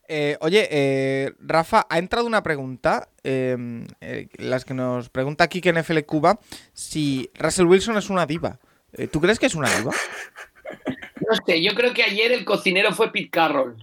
Eh, 0.09 0.37
oye, 0.41 0.69
eh, 0.71 1.33
Rafa, 1.41 1.87
ha 1.89 1.99
entrado 1.99 2.27
una 2.27 2.43
pregunta, 2.43 3.09
em, 3.25 3.87
eh, 4.01 4.29
las 4.39 4.65
que 4.65 4.75
nos 4.75 5.09
pregunta 5.09 5.45
aquí 5.45 5.61
que 5.61 5.73
NFL 5.73 6.05
Cuba, 6.05 6.39
si 6.73 7.31
Russell 7.35 7.67
Wilson 7.67 7.97
es 7.97 8.11
una 8.11 8.27
diva. 8.27 8.59
¿Tú 9.13 9.21
crees 9.21 9.39
que 9.39 9.47
es 9.47 9.55
una 9.55 9.69
diva? 9.77 9.93
No 11.29 11.37
sé, 11.47 11.63
yo 11.63 11.75
creo 11.75 11.93
que 11.93 12.03
ayer 12.03 12.33
el 12.33 12.45
cocinero 12.45 12.93
fue 12.93 13.13
Pete 13.13 13.31
Carroll. 13.31 13.77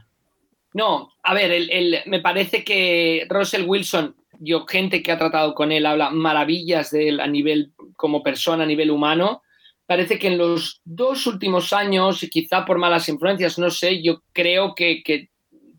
No, 0.74 1.12
a 1.22 1.34
ver, 1.34 1.68
me 2.08 2.20
parece 2.20 2.64
que 2.64 3.28
Russell 3.30 3.66
Wilson, 3.68 4.16
yo 4.40 4.66
gente 4.66 5.04
que 5.04 5.12
ha 5.12 5.20
tratado 5.20 5.54
con 5.54 5.72
él 5.72 5.86
habla 5.86 6.10
maravillas 6.10 6.90
de 6.90 7.10
él 7.10 7.20
a 7.20 7.28
nivel 7.28 7.74
como 7.96 8.24
persona, 8.24 8.64
a 8.64 8.68
nivel 8.68 8.90
humano. 8.90 9.44
Parece 9.86 10.18
que 10.18 10.28
en 10.28 10.40
los 10.40 10.82
dos 10.84 11.28
últimos 11.28 11.74
años, 11.74 12.24
y 12.24 12.30
quizá 12.30 12.66
por 12.66 12.80
malas 12.80 13.08
influencias, 13.08 13.60
no 13.60 13.70
sé, 13.70 14.02
yo 14.02 14.24
creo 14.32 14.74
que, 14.74 15.04
que 15.04 15.30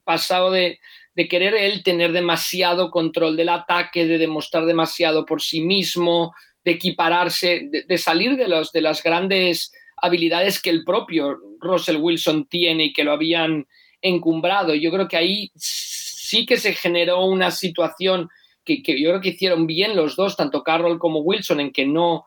pasado 0.05 0.51
de, 0.51 0.79
querer 1.29 1.55
él 1.55 1.83
tener 1.83 2.13
demasiado 2.13 2.91
control 2.91 3.37
del 3.37 3.49
ataque, 3.49 4.07
de 4.07 4.19
demostrar 4.19 4.67
demasiado 4.67 5.25
por 5.25 5.43
sí 5.43 5.61
mismo, 5.61 6.35
de 6.65 6.73
equipararse, 6.73 7.69
de, 7.87 7.99
salir 7.99 8.37
de, 8.37 8.49
los, 8.49 8.73
de 8.73 8.81
las 8.81 9.03
grandes 9.03 9.73
habilidades 9.97 10.61
que 10.61 10.71
el 10.71 10.85
propio 10.85 11.39
Russell 11.61 11.97
Wilson 11.97 12.47
tiene 12.47 12.87
y 12.87 12.93
que 12.93 13.05
lo 13.05 13.13
habían 13.13 13.67
encumbrado. 14.03 14.75
Yo 14.75 14.91
creo 14.91 15.09
que 15.09 15.17
ahí 15.17 15.51
sí 15.55 16.47
que 16.47 16.57
se 16.57 16.75
generó 16.75 17.25
una 17.25 17.51
situación 17.51 18.29
que, 18.65 18.83
que, 18.83 19.01
yo 19.01 19.11
creo 19.11 19.21
que 19.21 19.31
hicieron 19.31 19.67
bien 19.67 19.95
los 19.95 20.17
dos, 20.17 20.37
tanto 20.37 20.63
Carroll 20.63 20.99
como 20.99 21.21
Wilson, 21.21 21.61
en 21.61 21.73
que 21.73 21.87
no, 21.87 22.25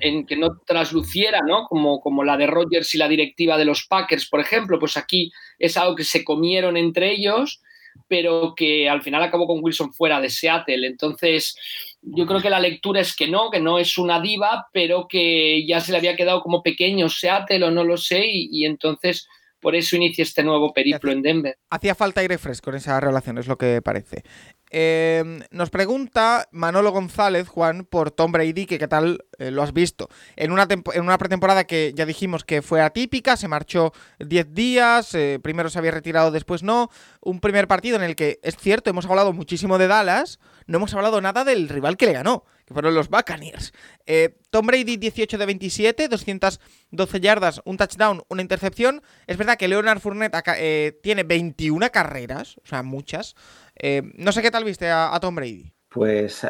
en 0.00 0.26
que 0.26 0.36
no 0.36 0.58
trasluciera, 0.66 1.40
¿no? 1.40 1.66
Como, 1.66 2.00
como 2.00 2.24
la 2.24 2.36
de 2.36 2.46
Rogers 2.46 2.94
y 2.94 2.98
la 2.98 3.08
directiva 3.08 3.58
de 3.58 3.64
los 3.64 3.86
Packers, 3.86 4.28
por 4.28 4.40
ejemplo, 4.40 4.78
pues 4.78 4.96
aquí 4.96 5.32
es 5.58 5.76
algo 5.76 5.94
que 5.94 6.04
se 6.04 6.24
comieron 6.24 6.76
entre 6.76 7.12
ellos, 7.12 7.60
pero 8.08 8.54
que 8.56 8.88
al 8.88 9.02
final 9.02 9.22
acabó 9.22 9.46
con 9.46 9.62
Wilson 9.62 9.92
fuera 9.92 10.20
de 10.20 10.30
Seattle. 10.30 10.86
Entonces, 10.86 11.56
yo 12.02 12.26
creo 12.26 12.40
que 12.40 12.50
la 12.50 12.60
lectura 12.60 13.00
es 13.00 13.14
que 13.14 13.28
no, 13.28 13.50
que 13.50 13.60
no 13.60 13.78
es 13.78 13.96
una 13.98 14.20
diva, 14.20 14.68
pero 14.72 15.06
que 15.08 15.66
ya 15.66 15.80
se 15.80 15.92
le 15.92 15.98
había 15.98 16.16
quedado 16.16 16.42
como 16.42 16.62
pequeño 16.62 17.08
Seattle 17.08 17.64
o 17.64 17.70
no 17.70 17.84
lo 17.84 17.96
sé, 17.96 18.24
y, 18.26 18.64
entonces 18.64 19.28
por 19.64 19.74
eso 19.74 19.96
inicia 19.96 20.22
este 20.22 20.44
nuevo 20.44 20.74
periplo 20.74 21.10
en 21.10 21.22
Denver. 21.22 21.56
Hacía 21.70 21.94
falta 21.94 22.20
aire 22.20 22.36
fresco 22.36 22.68
en 22.68 22.76
esa 22.76 23.00
relación, 23.00 23.38
es 23.38 23.46
lo 23.46 23.56
que 23.56 23.80
parece. 23.80 24.22
Em, 24.70 25.40
nos 25.50 25.70
pregunta 25.70 26.48
Manolo 26.52 26.92
González, 26.92 27.48
Juan, 27.48 27.86
por 27.86 28.10
Tom 28.10 28.30
Brady, 28.30 28.66
que 28.66 28.78
qué 28.78 28.88
tal 28.88 29.24
eh, 29.38 29.50
lo 29.50 29.62
has 29.62 29.72
visto. 29.72 30.10
En 30.36 30.52
una, 30.52 30.68
en 30.68 31.02
una 31.02 31.16
pretemporada 31.16 31.64
que 31.64 31.92
ya 31.94 32.04
dijimos 32.04 32.44
que 32.44 32.60
fue 32.60 32.82
atípica, 32.82 33.38
se 33.38 33.48
marchó 33.48 33.94
10 34.18 34.52
días, 34.52 35.14
eh, 35.14 35.38
primero 35.42 35.70
se 35.70 35.78
había 35.78 35.92
retirado, 35.92 36.30
después 36.30 36.62
no. 36.62 36.90
Un 37.22 37.40
primer 37.40 37.66
partido 37.66 37.96
en 37.96 38.02
el 38.02 38.16
que, 38.16 38.40
es 38.42 38.58
cierto, 38.58 38.90
hemos 38.90 39.06
hablado 39.06 39.32
muchísimo 39.32 39.78
de 39.78 39.86
Dallas, 39.86 40.40
no 40.66 40.76
hemos 40.76 40.92
hablado 40.92 41.22
nada 41.22 41.44
del 41.44 41.70
rival 41.70 41.96
que 41.96 42.04
le 42.04 42.12
ganó, 42.12 42.44
que 42.64 42.74
fueron 42.74 42.94
los 42.94 43.08
Buccaneers. 43.08 43.72
Eh, 44.06 44.36
Tom 44.50 44.66
Brady 44.66 44.96
18 44.96 45.38
de 45.38 45.46
27, 45.46 46.08
212 46.08 47.20
yardas, 47.20 47.60
un 47.64 47.76
touchdown, 47.76 48.22
una 48.28 48.42
intercepción. 48.42 49.02
Es 49.26 49.36
verdad 49.36 49.56
que 49.56 49.68
Leonard 49.68 50.00
Fournette 50.00 51.00
tiene 51.02 51.22
21 51.22 51.90
carreras, 51.90 52.58
o 52.58 52.66
sea, 52.66 52.82
muchas. 52.82 53.34
Eh, 53.76 54.02
no 54.14 54.32
sé 54.32 54.42
qué 54.42 54.50
tal 54.50 54.64
viste 54.64 54.90
a, 54.90 55.18
Tom 55.20 55.34
Brady. 55.34 55.72
Pues 55.88 56.46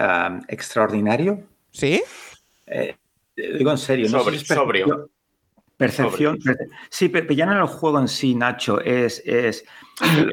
extraordinario. 0.48 1.42
¿Sí? 1.70 2.02
Eh, 2.66 2.96
digo 3.36 3.70
en 3.70 3.78
serio, 3.78 4.08
no 4.08 4.24
sobrio. 4.24 5.10
Percepción. 5.76 6.38
Sí, 6.88 7.08
pero 7.08 7.32
ya 7.32 7.46
no 7.46 7.52
en 7.52 7.58
el 7.58 7.66
juego 7.66 7.98
en 7.98 8.08
sí, 8.08 8.34
Nacho, 8.34 8.80
es, 8.80 9.22
es 9.26 9.64
eh, 10.02 10.30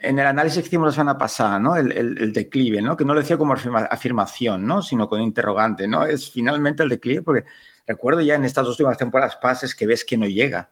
en 0.00 0.18
el 0.18 0.26
análisis 0.26 0.62
que 0.62 0.68
hicimos 0.68 0.86
la 0.86 0.92
semana 0.92 1.18
pasada, 1.18 1.58
¿no? 1.58 1.76
El, 1.76 2.32
declive, 2.32 2.82
¿no? 2.82 2.96
Que 2.96 3.04
no 3.04 3.14
lo 3.14 3.20
decía 3.20 3.38
como 3.38 3.54
afirmación, 3.54 4.66
¿no? 4.66 4.82
Sino 4.82 5.08
con 5.08 5.22
interrogante, 5.22 5.86
¿no? 5.86 6.04
Es 6.04 6.30
finalmente 6.30 6.82
el 6.82 6.88
declive, 6.88 7.22
porque 7.22 7.44
recuerdo 7.86 8.20
ya 8.20 8.34
en 8.34 8.44
estas 8.44 8.64
dos 8.64 8.74
últimas 8.74 8.98
temporadas 8.98 9.36
pases 9.36 9.74
que 9.74 9.86
ves 9.86 10.04
que 10.04 10.16
no 10.16 10.26
llega. 10.26 10.70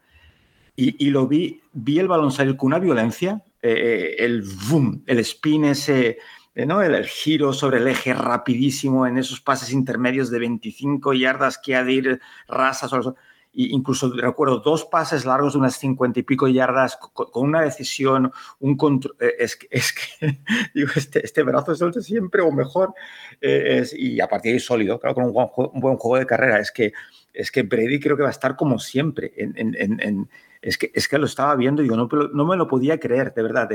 Y, 0.77 1.11
lo 1.11 1.29
vi, 1.29 1.61
vi 1.75 1.99
el 1.99 2.09
balón 2.09 2.33
salir 2.33 2.57
con 2.57 2.69
una 2.69 2.79
violencia, 2.79 3.43
eh, 3.61 4.17
el 4.19 4.43
boom, 4.71 5.03
el 5.07 5.19
spin 5.19 5.67
ese, 5.67 6.17
eh, 6.55 6.65
¿no? 6.65 6.81
El, 6.81 7.05
giro 7.05 7.53
sobre 7.53 7.79
el 7.79 7.87
eje 7.87 8.15
rapidísimo 8.15 9.07
en 9.07 9.19
esos 9.19 9.43
pases 9.43 9.73
intermedios 9.73 10.31
de 10.31 10.39
25 10.39 11.13
yardas 11.13 11.59
que 11.59 11.77
ha 11.77 11.85
de 11.85 11.93
ir 11.93 12.21
rasas. 12.49 12.95
O 12.95 13.15
incluso 13.53 14.13
recuerdo 14.13 14.61
dos 14.61 14.85
pases 14.85 15.25
largos 15.25 15.55
de 15.55 15.59
unas 15.59 15.77
cincuenta 15.77 16.21
y 16.21 16.23
pico 16.23 16.47
yardas 16.49 16.97
con, 16.97 17.29
una 17.49 17.63
decisión, 17.63 18.33
un 18.61 18.77
control. 18.77 19.17
Eh, 19.21 19.35
es, 19.39 19.59
es 19.71 19.93
que, 19.93 20.41
digo, 20.75 20.91
este, 20.95 21.25
este 21.25 21.43
brazo 21.43 21.75
suelto 21.75 22.01
siempre 22.01 22.43
o 22.43 22.53
mejor. 22.53 22.95
Eh, 23.41 23.79
es, 23.81 23.95
y 23.95 24.21
a 24.21 24.29
partir 24.29 24.53
de 24.53 24.55
ahí 24.55 24.61
sólido, 24.61 24.99
claro, 25.01 25.15
con 25.15 25.25
un 25.25 25.33
buen, 25.33 25.49
juego, 25.49 25.73
un 25.73 25.81
buen 25.81 25.97
juego 25.97 26.19
de 26.19 26.27
carrera. 26.27 26.61
Es 26.61 26.71
que, 26.71 26.93
es 27.33 27.51
que 27.51 27.63
Brady 27.63 28.01
creo 28.01 28.17
que 28.17 28.23
va 28.23 28.29
a 28.29 28.33
estar 28.33 28.57
como 28.57 28.79
siempre. 28.79 29.33
En, 29.37 29.55
en, 29.57 30.01
en, 30.01 30.29
es, 30.63 30.79
que, 30.79 30.93
es 30.95 31.09
que 31.09 31.19
lo 31.19 31.27
estaba 31.27 31.57
viendo 31.57 31.83
y 31.83 31.85
digo, 31.85 31.97
no, 31.97 32.09
no 32.33 32.45
me 32.45 32.57
lo 32.57 32.69
podía 32.69 33.01
creer, 33.01 33.35
de 33.35 33.43
verdad. 33.43 33.69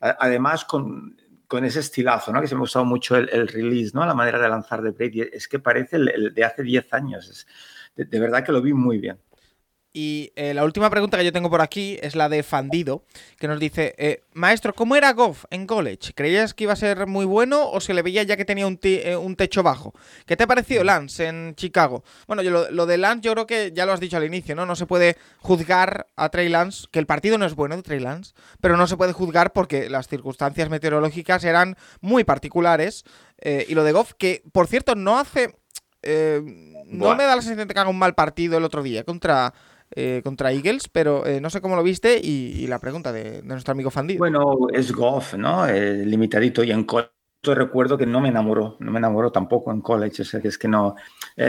además, 0.00 0.64
con, 0.64 1.16
con 1.46 1.64
ese 1.64 1.80
estilazo, 1.80 2.32
¿no? 2.32 2.40
Que 2.40 2.48
se 2.48 2.54
me 2.54 2.60
ha 2.60 2.62
gustado 2.62 2.84
mucho 2.84 3.16
el, 3.16 3.28
el, 3.30 3.48
release, 3.48 3.92
¿no? 3.94 4.04
La 4.06 4.14
manera 4.14 4.40
de 4.40 4.48
lanzar 4.48 4.82
de 4.82 4.90
Brady. 4.90 5.22
Es 5.32 5.46
que 5.48 5.58
parece 5.58 5.96
el, 5.96 6.32
de 6.34 6.44
hace 6.44 6.62
10 6.62 6.92
años. 6.94 7.28
Es, 7.28 7.46
de, 7.96 8.20
verdad 8.20 8.44
que 8.44 8.52
lo 8.52 8.62
vi 8.62 8.72
muy 8.72 8.98
bien. 8.98 9.18
Y 9.92 10.32
eh, 10.36 10.54
la 10.54 10.64
última 10.64 10.88
pregunta 10.88 11.18
que 11.18 11.24
yo 11.24 11.32
tengo 11.32 11.50
por 11.50 11.60
aquí 11.60 11.98
es 12.00 12.14
la 12.14 12.28
de 12.28 12.44
Fandido, 12.44 13.02
que 13.38 13.48
nos 13.48 13.58
dice, 13.58 13.96
eh, 13.98 14.22
maestro, 14.34 14.72
¿cómo 14.72 14.94
era 14.94 15.12
Goff 15.12 15.46
en 15.50 15.66
college? 15.66 16.12
¿Creías 16.14 16.54
que 16.54 16.62
iba 16.64 16.72
a 16.72 16.76
ser 16.76 17.08
muy 17.08 17.24
bueno 17.24 17.68
o 17.68 17.80
se 17.80 17.92
le 17.92 18.02
veía 18.02 18.22
ya 18.22 18.36
que 18.36 18.44
tenía 18.44 18.68
un, 18.68 18.78
eh, 18.82 19.16
un 19.16 19.34
techo 19.34 19.64
bajo? 19.64 19.92
¿Qué 20.26 20.36
te 20.36 20.44
ha 20.44 20.46
parecido 20.46 20.84
Lance 20.84 21.26
en 21.26 21.56
Chicago? 21.56 22.04
Bueno, 22.28 22.42
yo, 22.42 22.70
lo, 22.70 22.86
de 22.86 22.98
Lance 22.98 23.22
yo 23.22 23.32
creo 23.32 23.48
que 23.48 23.72
ya 23.74 23.84
lo 23.84 23.92
has 23.92 23.98
dicho 23.98 24.16
al 24.16 24.24
inicio, 24.24 24.54
¿no? 24.54 24.64
No 24.64 24.76
se 24.76 24.86
puede 24.86 25.16
juzgar 25.38 26.06
a 26.14 26.28
Trey 26.28 26.48
Lance, 26.48 26.86
que 26.92 27.00
el 27.00 27.06
partido 27.06 27.36
no 27.36 27.44
es 27.44 27.56
bueno 27.56 27.74
de 27.74 27.82
Trey 27.82 27.98
Lance, 27.98 28.32
pero 28.60 28.76
no 28.76 28.86
se 28.86 28.96
puede 28.96 29.12
juzgar 29.12 29.52
porque 29.52 29.90
las 29.90 30.06
circunstancias 30.06 30.70
meteorológicas 30.70 31.42
eran 31.42 31.76
muy 32.00 32.22
particulares. 32.22 33.04
y 33.42 33.74
lo 33.74 33.82
de 33.82 33.92
Goff, 33.92 34.12
que 34.16 34.44
por 34.52 34.68
cierto 34.68 34.94
no 34.94 35.18
hace... 35.18 35.59
no 36.02 37.14
me 37.14 37.24
da 37.24 37.36
la 37.36 37.42
sensación 37.42 37.68
de 37.68 37.74
que 37.74 37.80
haga 37.80 37.90
un 37.90 37.98
mal 37.98 38.14
partido 38.14 38.58
el 38.58 38.64
otro 38.64 38.82
día 38.82 39.04
contra 39.04 39.52
eh, 39.92 40.20
contra 40.22 40.52
Eagles, 40.52 40.88
pero 40.88 41.26
eh, 41.26 41.40
no 41.40 41.50
sé 41.50 41.60
cómo 41.60 41.74
lo 41.74 41.82
viste 41.82 42.20
y, 42.22 42.64
la 42.68 42.78
pregunta 42.78 43.12
de, 43.12 43.42
nuestro 43.42 43.72
amigo 43.72 43.90
Fandido. 43.90 44.20
Bueno, 44.20 44.68
es 44.72 44.92
Goff, 44.92 45.34
¿no? 45.34 45.66
Eh, 45.66 46.06
limitadito 46.06 46.62
y 46.62 46.70
en 46.70 46.84
college 46.84 47.10
recuerdo 47.42 47.98
que 47.98 48.06
no 48.06 48.20
me 48.20 48.28
enamoró, 48.28 48.76
no 48.78 48.92
me 48.92 48.98
enamoró 48.98 49.32
tampoco 49.32 49.72
en 49.72 49.80
college, 49.80 50.22
o 50.22 50.24
sea, 50.24 50.40
que 50.40 50.48
es 50.48 50.58
que 50.58 50.68
no, 50.68 50.94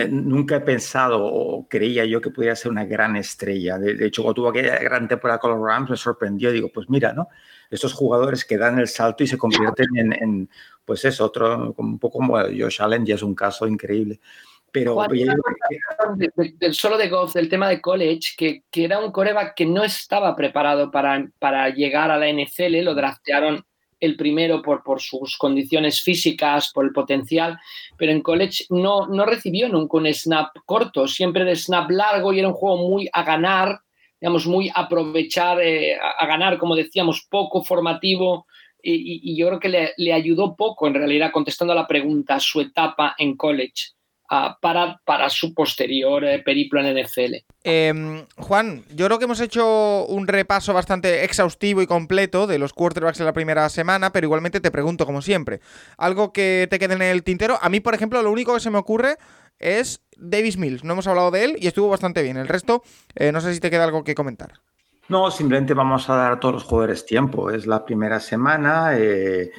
nunca 0.09 0.55
he 0.55 0.61
pensado 0.61 1.23
o 1.23 1.67
creía 1.67 2.05
yo 2.05 2.21
que 2.21 2.31
pudiera 2.31 2.55
ser 2.55 2.71
una 2.71 2.85
gran 2.85 3.15
estrella. 3.17 3.77
De, 3.77 4.07
hecho, 4.07 4.23
cuando 4.23 4.35
tuvo 4.35 4.49
aquella 4.49 4.79
gran 4.79 5.07
temporada 5.07 5.37
con 5.37 5.51
los 5.51 5.59
Rams 5.61 5.89
me 5.89 5.97
sorprendió, 5.97 6.51
digo, 6.51 6.69
pues 6.73 6.89
mira, 6.89 7.13
¿no? 7.13 7.27
Estos 7.71 7.93
jugadores 7.93 8.45
que 8.45 8.57
dan 8.57 8.77
el 8.77 8.87
salto 8.87 9.23
y 9.23 9.27
se 9.27 9.37
convierten 9.37 9.87
en, 9.95 10.13
en 10.13 10.49
pues 10.85 11.05
es 11.05 11.19
otro, 11.21 11.73
un 11.77 11.97
poco 11.97 12.19
como 12.19 12.37
Josh 12.37 12.81
Allen, 12.81 13.05
ya 13.05 13.15
es 13.15 13.23
un 13.23 13.33
caso 13.33 13.65
increíble. 13.65 14.19
Pero 14.71 14.97
solo 16.71 16.97
de 16.97 17.09
Goff, 17.09 17.33
del 17.33 17.49
tema 17.49 17.67
de 17.67 17.81
college, 17.81 18.35
que, 18.37 18.63
que, 18.71 18.85
era 18.85 18.99
un 18.99 19.11
coreback 19.11 19.53
que 19.55 19.65
no 19.65 19.83
estaba 19.83 20.35
preparado 20.35 20.91
para, 20.91 21.27
para 21.39 21.69
llegar 21.69 22.09
a 22.09 22.17
la 22.17 22.29
NFL, 22.29 22.81
lo 22.83 22.95
draftearon 22.95 23.65
el 24.01 24.15
primero 24.15 24.61
por, 24.61 24.81
por 24.83 24.99
sus 24.99 25.37
condiciones 25.37 26.01
físicas, 26.01 26.71
por 26.73 26.85
el 26.85 26.91
potencial, 26.91 27.59
pero 27.97 28.11
en 28.11 28.21
college 28.21 28.65
no, 28.69 29.07
no 29.07 29.25
recibió 29.25 29.69
nunca 29.69 29.97
un 29.97 30.11
snap 30.13 30.55
corto, 30.65 31.07
siempre 31.07 31.45
de 31.45 31.55
snap 31.55 31.89
largo 31.91 32.33
y 32.33 32.39
era 32.39 32.47
un 32.47 32.53
juego 32.53 32.89
muy 32.89 33.09
a 33.13 33.23
ganar, 33.23 33.81
digamos, 34.21 34.45
muy 34.45 34.71
aprovechar, 34.73 35.59
eh, 35.61 35.97
a, 35.97 36.25
ganar, 36.27 36.59
como 36.59 36.75
decíamos, 36.75 37.25
poco 37.27 37.63
formativo, 37.63 38.45
y, 38.83 39.35
yo 39.35 39.47
creo 39.47 39.59
que 39.59 39.93
le, 39.97 40.13
ayudó 40.13 40.55
poco, 40.55 40.87
en 40.87 40.93
realidad, 40.93 41.31
contestando 41.31 41.73
a 41.73 41.75
la 41.75 41.87
pregunta, 41.87 42.39
su 42.39 42.61
etapa 42.61 43.15
en 43.17 43.35
college 43.35 43.93
para, 44.61 45.01
para, 45.03 45.29
su 45.29 45.53
posterior 45.53 46.23
eh, 46.23 46.39
periplo 46.39 46.79
en 46.79 47.03
NFL. 47.03 47.35
Em, 47.63 48.25
Juan, 48.37 48.85
yo 48.95 49.05
creo 49.05 49.19
que 49.19 49.25
hemos 49.25 49.41
hecho 49.41 50.05
un 50.05 50.25
repaso 50.25 50.73
bastante 50.73 51.25
exhaustivo 51.25 51.81
y 51.81 51.87
completo 51.87 52.47
de 52.47 52.57
los 52.57 52.71
quarterbacks 52.71 53.17
de 53.17 53.25
la 53.25 53.33
primera 53.33 53.67
semana, 53.69 54.13
pero 54.13 54.27
igualmente 54.27 54.61
te 54.61 54.71
pregunto, 54.71 55.05
como 55.05 55.21
siempre, 55.21 55.59
algo 55.97 56.31
que 56.31 56.67
te 56.69 56.79
quede 56.79 56.93
en 56.93 57.01
el 57.01 57.23
tintero. 57.23 57.59
A 57.61 57.69
mí, 57.69 57.81
por 57.81 57.93
ejemplo, 57.93 58.21
lo 58.21 58.31
único 58.31 58.53
que 58.53 58.61
se 58.61 58.71
me 58.71 58.77
ocurre 58.77 59.17
es 59.59 60.01
Davis 60.21 60.57
Mills. 60.57 60.83
No 60.83 60.93
hemos 60.93 61.07
hablado 61.07 61.31
de 61.31 61.43
él 61.43 61.57
y 61.59 61.67
estuvo 61.67 61.89
bastante 61.89 62.21
bien. 62.23 62.37
El 62.37 62.47
resto, 62.47 62.83
eh, 63.15 63.31
no 63.31 63.41
sé 63.41 63.53
si 63.53 63.59
te 63.59 63.69
queda 63.69 63.83
algo 63.83 64.03
que 64.03 64.15
comentar. 64.15 64.53
No, 65.09 65.29
simplemente 65.29 65.73
vamos 65.73 66.09
a 66.09 66.15
dar 66.15 66.31
a 66.33 66.39
todos 66.39 66.53
los 66.53 66.63
jugadores 66.63 67.05
tiempo. 67.05 67.51
Es 67.51 67.67
la 67.67 67.83
primera 67.83 68.19
semana. 68.19 68.97
Eh, 68.97 69.51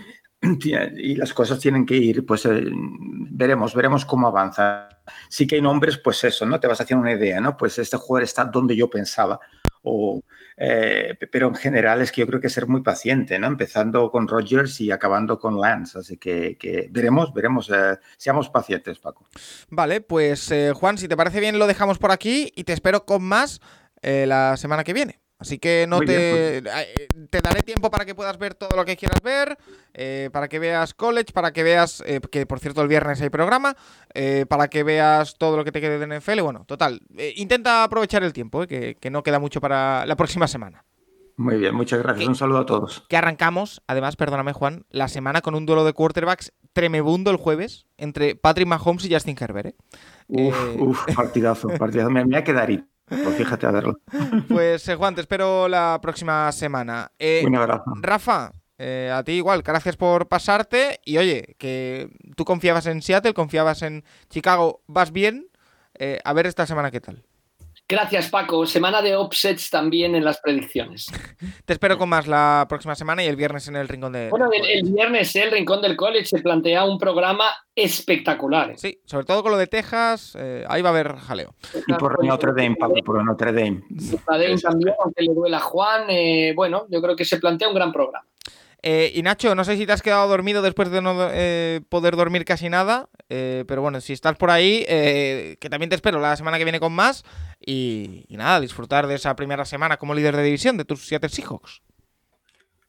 y 0.96 1.14
las 1.14 1.32
cosas 1.32 1.58
tienen 1.58 1.86
que 1.86 1.96
ir, 1.96 2.26
pues 2.26 2.46
eh, 2.46 2.64
veremos, 2.64 3.74
veremos 3.74 4.04
cómo 4.04 4.28
avanza. 4.28 4.88
Sí 5.28 5.46
que 5.46 5.56
hay 5.56 5.62
nombres, 5.62 5.98
pues 5.98 6.22
eso, 6.24 6.46
¿no? 6.46 6.58
Te 6.58 6.66
vas 6.66 6.80
haciendo 6.80 7.02
una 7.02 7.12
idea, 7.12 7.40
¿no? 7.40 7.56
Pues 7.56 7.78
este 7.78 7.96
jugador 7.96 8.24
está 8.24 8.44
donde 8.44 8.76
yo 8.76 8.88
pensaba. 8.88 9.40
Eh, 10.56 11.16
pero 11.30 11.48
en 11.48 11.54
general 11.54 12.02
es 12.02 12.12
que 12.12 12.20
yo 12.20 12.26
creo 12.26 12.40
que 12.40 12.48
ser 12.48 12.66
muy 12.66 12.82
paciente, 12.82 13.38
¿no? 13.38 13.46
Empezando 13.46 14.10
con 14.10 14.28
Rogers 14.28 14.80
y 14.80 14.90
acabando 14.90 15.38
con 15.38 15.60
Lance. 15.60 15.98
Así 15.98 16.16
que, 16.16 16.88
veremos, 16.90 17.32
veremos. 17.32 17.70
Eh, 17.70 17.98
seamos 18.16 18.48
pacientes, 18.48 18.98
Paco. 18.98 19.26
Vale, 19.68 20.00
pues 20.00 20.52
Juan, 20.74 20.98
si 20.98 21.08
te 21.08 21.16
parece 21.16 21.40
bien, 21.40 21.58
lo 21.58 21.66
dejamos 21.66 21.98
por 21.98 22.12
aquí 22.12 22.52
y 22.54 22.64
te 22.64 22.72
espero 22.72 23.04
con 23.04 23.22
más 23.22 23.60
la 24.02 24.56
semana 24.56 24.84
que 24.84 24.92
viene. 24.92 25.21
Así 25.42 25.58
que 25.58 25.86
no 25.88 25.98
te, 25.98 26.62
pues. 26.62 26.74
eh, 26.88 27.08
te 27.28 27.40
daré 27.40 27.64
tiempo 27.64 27.90
para 27.90 28.04
que 28.04 28.14
puedas 28.14 28.38
ver 28.38 28.54
todo 28.54 28.76
lo 28.76 28.84
que 28.84 28.96
quieras 28.96 29.20
ver, 29.22 29.58
eh, 29.92 30.30
para 30.32 30.46
que 30.46 30.60
veas 30.60 30.94
college, 30.94 31.32
para 31.32 31.52
que 31.52 31.64
veas, 31.64 32.00
eh, 32.06 32.20
que 32.30 32.46
por 32.46 32.60
cierto 32.60 32.80
el 32.80 32.86
viernes 32.86 33.20
hay 33.20 33.28
programa, 33.28 33.76
para 34.48 34.68
que 34.68 34.84
veas 34.84 35.36
todo 35.38 35.56
lo 35.56 35.64
que 35.64 35.72
te 35.72 35.80
quede 35.80 35.98
de 35.98 36.20
NFL. 36.20 36.42
Bueno, 36.42 36.64
total, 36.64 37.00
intenta 37.34 37.82
aprovechar 37.82 38.22
el 38.22 38.32
tiempo, 38.32 38.68
que, 38.68 38.96
no 39.10 39.24
queda 39.24 39.40
mucho 39.40 39.60
para 39.60 40.06
la 40.06 40.14
próxima 40.14 40.46
semana. 40.46 40.84
Muy 41.36 41.56
bien, 41.56 41.74
muchas 41.74 42.00
gracias. 42.00 42.28
Un 42.28 42.36
saludo 42.36 42.58
a 42.58 42.66
todos. 42.66 43.04
Que 43.08 43.16
arrancamos, 43.16 43.82
además, 43.88 44.14
perdóname 44.14 44.52
Juan, 44.52 44.84
la 44.90 45.08
semana 45.08 45.40
con 45.40 45.56
un 45.56 45.66
duelo 45.66 45.84
de 45.84 45.92
quarterbacks 45.92 46.52
tremebundo 46.72 47.32
el 47.32 47.36
jueves 47.36 47.86
entre 47.96 48.36
Patrick 48.36 48.68
Mahomes 48.68 49.04
y 49.06 49.12
Justin 49.12 49.36
Herbert. 49.40 49.74
Uf, 50.28 50.56
uf, 50.78 51.14
partidazo, 51.16 51.68
partidazo. 51.78 52.10
Me, 52.10 52.22
voy 52.22 52.36
a 52.36 52.44
quedar 52.44 52.68
ahí. 52.68 52.84
Pues 53.22 53.36
fíjate 53.36 53.66
a 53.66 53.70
verlo. 53.70 53.98
Pues 54.48 54.88
eh, 54.88 54.94
Juan, 54.94 55.14
te 55.14 55.20
espero 55.20 55.68
la 55.68 55.98
próxima 56.00 56.50
semana. 56.52 57.10
Eh, 57.18 57.42
Un 57.46 57.56
abrazo. 57.56 57.84
Rafa, 58.00 58.52
eh, 58.78 59.12
a 59.14 59.22
ti 59.22 59.32
igual, 59.32 59.62
gracias 59.62 59.96
por 59.96 60.28
pasarte. 60.28 61.00
Y 61.04 61.18
oye, 61.18 61.56
que 61.58 62.08
tú 62.36 62.44
confiabas 62.44 62.86
en 62.86 63.02
Seattle, 63.02 63.34
confiabas 63.34 63.82
en 63.82 64.04
Chicago, 64.30 64.82
vas 64.86 65.12
bien. 65.12 65.48
a 66.24 66.32
ver 66.32 66.46
esta 66.46 66.66
semana 66.66 66.90
qué 66.90 67.00
tal. 67.00 67.22
Gracias, 67.88 68.30
Paco. 68.30 68.64
Semana 68.66 69.02
de 69.02 69.16
offsets 69.16 69.68
también 69.68 70.14
en 70.14 70.24
las 70.24 70.40
predicciones. 70.40 71.06
Te 71.64 71.74
espero 71.74 71.98
con 71.98 72.08
más 72.08 72.26
la 72.26 72.66
próxima 72.68 72.94
semana 72.94 73.22
y 73.22 73.26
el 73.26 73.36
viernes 73.36 73.68
en 73.68 73.76
el 73.76 73.88
Rincón 73.88 74.12
del 74.12 74.30
Bueno, 74.30 74.48
el, 74.52 74.90
viernes 74.90 75.34
el 75.36 75.50
Rincón 75.50 75.82
del 75.82 75.96
College 75.96 76.24
se 76.24 76.38
plantea 76.40 76.84
un 76.84 76.98
programa 76.98 77.50
espectacular. 77.74 78.70
¿eh? 78.70 78.74
Sí, 78.78 79.00
sobre 79.04 79.26
todo 79.26 79.42
con 79.42 79.52
lo 79.52 79.58
de 79.58 79.66
Texas, 79.66 80.36
eh, 80.38 80.64
ahí 80.68 80.82
va 80.82 80.90
a 80.90 80.92
haber 80.92 81.16
jaleo. 81.16 81.54
Y 81.86 81.92
por 81.94 82.24
Notre 82.24 82.52
Dame, 82.52 82.76
Paco, 82.76 82.94
por 83.04 83.22
Notre 83.24 83.52
Dame. 83.52 83.82
Notre 83.90 84.48
Dame 84.48 84.60
también, 84.60 84.94
aunque 85.02 85.22
le 85.22 85.34
duela 85.34 85.58
a 85.58 85.60
Juan. 85.60 86.04
Eh, 86.08 86.52
bueno, 86.56 86.86
yo 86.88 87.02
creo 87.02 87.16
que 87.16 87.24
se 87.24 87.38
plantea 87.38 87.68
un 87.68 87.74
gran 87.74 87.92
programa. 87.92 88.26
Eh, 88.82 89.12
y 89.14 89.22
Nacho, 89.22 89.54
no 89.54 89.64
sé 89.64 89.76
si 89.76 89.86
te 89.86 89.92
has 89.92 90.02
quedado 90.02 90.28
dormido 90.28 90.60
después 90.60 90.90
de 90.90 91.00
no 91.00 91.28
eh, 91.30 91.82
poder 91.88 92.16
dormir 92.16 92.44
casi 92.44 92.68
nada, 92.68 93.08
eh, 93.28 93.64
pero 93.68 93.80
bueno, 93.80 94.00
si 94.00 94.12
estás 94.12 94.36
por 94.36 94.50
ahí, 94.50 94.84
que 94.84 95.68
también 95.70 95.88
te 95.88 95.94
espero 95.94 96.18
la 96.18 96.36
semana 96.36 96.58
que 96.58 96.64
viene 96.64 96.80
con 96.80 96.92
más. 96.92 97.24
Y, 97.64 98.26
nada, 98.30 98.60
disfrutar 98.60 99.06
de 99.06 99.14
esa 99.14 99.36
primera 99.36 99.64
semana 99.64 99.98
como 99.98 100.14
líder 100.14 100.36
de 100.36 100.42
división 100.42 100.76
de 100.76 100.84
tus 100.84 101.06
Seattle 101.06 101.28
Seahawks. 101.28 101.82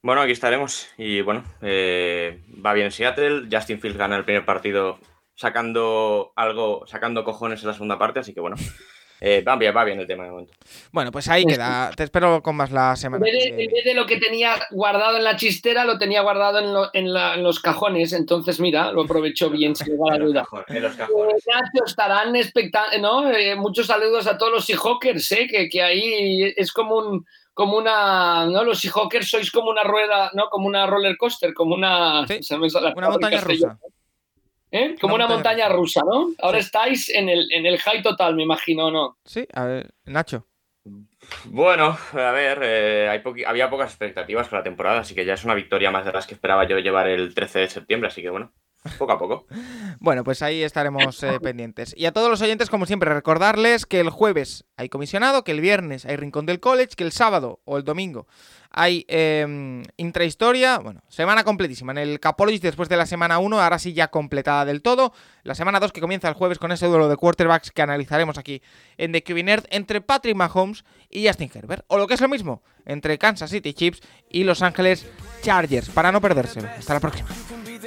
Bueno, 0.01 0.21
aquí 0.21 0.31
estaremos. 0.31 0.89
Y 0.97 1.21
bueno, 1.21 1.43
va 1.61 2.73
bien 2.73 2.91
Seattle. 2.91 3.47
Justin 3.51 3.79
Fields 3.79 3.97
gana 3.97 4.17
el 4.17 4.25
primer 4.25 4.45
partido 4.45 4.99
sacando 5.35 6.33
algo, 6.35 6.85
sacando 6.87 7.23
cojones 7.23 7.61
en 7.61 7.67
la 7.67 7.73
segunda 7.73 7.99
parte, 7.99 8.19
así 8.19 8.33
que 8.33 8.41
bueno. 8.41 8.55
Eh, 9.25 9.41
va, 9.41 9.55
bien, 9.55 9.73
va 9.75 9.85
bien 9.85 9.99
el 10.01 10.05
tema 10.05 10.25
de 10.25 10.31
momento. 10.31 10.53
Bueno, 10.91 11.09
pues 11.11 11.29
ahí 11.29 11.45
queda. 11.45 11.91
Te 11.95 12.03
espero 12.03 12.43
con 12.43 12.57
más 12.57 12.71
la 12.71 12.91
En 12.91 12.97
semana. 12.97 13.23
vez, 13.23 13.33
de, 13.33 13.55
que- 13.55 13.63
en 13.63 13.71
vez 13.71 13.85
de 13.85 13.93
lo 13.93 14.05
que 14.05 14.17
tenía 14.17 14.55
guardado 14.71 15.15
en 15.17 15.23
la 15.23 15.37
chistera, 15.37 15.85
lo 15.85 15.97
tenía 15.97 16.21
guardado 16.21 16.59
en, 16.59 16.73
lo- 16.73 16.89
en 16.93 17.13
la- 17.13 17.35
en 17.35 17.43
los 17.43 17.61
cajones. 17.61 18.11
Entonces, 18.11 18.59
mira, 18.59 18.91
lo 18.91 19.03
aprovechó 19.03 19.49
bien, 19.49 19.75
sin 19.77 19.95
lugar 19.95 20.21
a 20.21 20.25
duda. 20.25 20.45
en 20.67 20.81
los 20.83 20.93
Eh, 20.93 20.97
cajones. 20.97 21.43
Nacho, 21.47 21.85
estarán 21.85 22.35
expectantes, 22.35 22.99
¿no? 22.99 23.31
Eh, 23.31 23.55
muchos 23.55 23.87
saludos 23.87 24.27
a 24.27 24.37
todos 24.37 24.51
los 24.51 24.65
Seahawkers, 24.65 25.31
¿eh? 25.31 25.47
Que, 25.49 25.69
que 25.69 25.81
ahí 25.81 26.53
es 26.57 26.71
como 26.73 26.97
un 26.97 27.25
como 27.55 27.77
una, 27.77 28.47
¿no? 28.47 28.63
Los 28.63 28.79
Seahawkers 28.81 29.29
sois 29.29 29.51
como 29.51 29.69
una 29.69 29.83
rueda, 29.83 30.31
¿no? 30.33 30.47
Como 30.49 30.65
una 30.65 30.87
roller 30.87 31.15
coaster, 31.17 31.53
como 31.53 31.75
una, 31.75 32.25
Sí, 32.27 32.41
se 32.41 32.57
me 32.57 32.67
sale 32.67 32.87
la 32.89 32.93
Una 32.97 33.09
montaña 33.11 33.39
rusa. 33.41 33.77
¿Eh? 34.73 34.95
Como 34.99 35.15
Una 35.15 35.25
una, 35.27 35.35
montaña 35.35 35.63
montaña 35.65 35.77
rusa, 35.77 36.01
¿no? 36.05 36.31
Ahora 36.39 36.59
Sí. 36.59 36.65
estáis 36.65 37.09
en 37.09 37.29
el, 37.29 37.49
en 37.53 37.65
el 37.65 37.77
high 37.79 38.01
total, 38.01 38.35
me 38.35 38.43
imagino, 38.43 38.91
¿no? 38.91 39.17
Sí, 39.23 39.47
a 39.53 39.63
ver, 39.65 39.93
Nacho. 40.05 40.47
Bueno, 41.45 41.97
a 42.11 42.31
ver, 42.31 42.59
eh, 42.61 43.07
hay 43.09 43.21
había 43.45 43.69
pocas 43.69 43.89
expectativas 43.91 44.49
con 44.49 44.59
la 44.59 44.63
temporada, 44.63 44.99
así 44.99 45.15
que 45.15 45.23
ya 45.23 45.35
es 45.35 45.45
una 45.45 45.53
victoria 45.53 45.91
más 45.91 46.03
de 46.05 46.11
las 46.11 46.27
que 46.27 46.33
esperaba 46.33 46.67
yo 46.67 46.77
llevar 46.79 47.07
el 47.07 47.33
13 47.33 47.59
de 47.59 47.69
septiembre, 47.69 48.09
así 48.09 48.21
que 48.21 48.29
bueno, 48.29 48.51
poco 48.97 49.11
a 49.11 49.19
poco. 49.19 49.47
Bueno, 49.99 50.23
pues 50.23 50.41
ahí 50.41 50.63
estaremos 50.63 51.21
eh, 51.23 51.39
pendientes. 51.41 51.93
Y 51.97 52.05
a 52.05 52.11
todos 52.11 52.29
los 52.29 52.41
oyentes, 52.41 52.69
como 52.69 52.85
siempre, 52.85 53.13
recordarles 53.13 53.85
que 53.85 53.99
el 53.99 54.09
jueves 54.09 54.65
hay 54.77 54.89
comisionado, 54.89 55.43
que 55.43 55.51
el 55.51 55.61
viernes 55.61 56.05
hay 56.05 56.15
Rincón 56.15 56.45
del 56.45 56.59
College, 56.59 56.95
que 56.95 57.03
el 57.03 57.11
sábado 57.11 57.61
o 57.65 57.77
el 57.77 57.83
domingo 57.83 58.27
hay 58.73 59.05
eh, 59.07 59.83
intrahistoria. 59.97 60.79
Bueno, 60.79 61.03
semana 61.07 61.43
completísima 61.43 61.91
en 61.91 61.99
el 61.99 62.19
Capologist 62.19 62.63
después 62.63 62.89
de 62.89 62.97
la 62.97 63.05
semana 63.05 63.39
1, 63.39 63.61
ahora 63.61 63.79
sí 63.79 63.93
ya 63.93 64.09
completada 64.09 64.65
del 64.65 64.81
todo. 64.81 65.13
La 65.43 65.55
semana 65.55 65.79
2 65.79 65.91
que 65.93 66.01
comienza 66.01 66.27
el 66.27 66.33
jueves 66.33 66.57
con 66.57 66.71
ese 66.71 66.87
duelo 66.87 67.07
de 67.07 67.15
quarterbacks 67.15 67.71
que 67.71 67.81
analizaremos 67.83 68.37
aquí 68.37 68.61
en 68.97 69.11
The 69.11 69.23
QB 69.23 69.43
Nerd 69.43 69.65
entre 69.69 70.01
Patrick 70.01 70.35
Mahomes 70.35 70.83
y 71.09 71.27
Justin 71.27 71.51
Herbert. 71.53 71.85
O 71.87 71.97
lo 71.97 72.07
que 72.07 72.15
es 72.15 72.21
lo 72.21 72.27
mismo, 72.27 72.63
entre 72.85 73.17
Kansas 73.17 73.51
City 73.51 73.73
Chiefs 73.73 74.01
y 74.27 74.43
Los 74.43 74.63
Ángeles 74.63 75.07
Chargers, 75.43 75.89
para 75.89 76.11
no 76.11 76.19
perdérselo. 76.19 76.67
Hasta 76.67 76.95
la 76.95 76.99
próxima. 76.99 77.29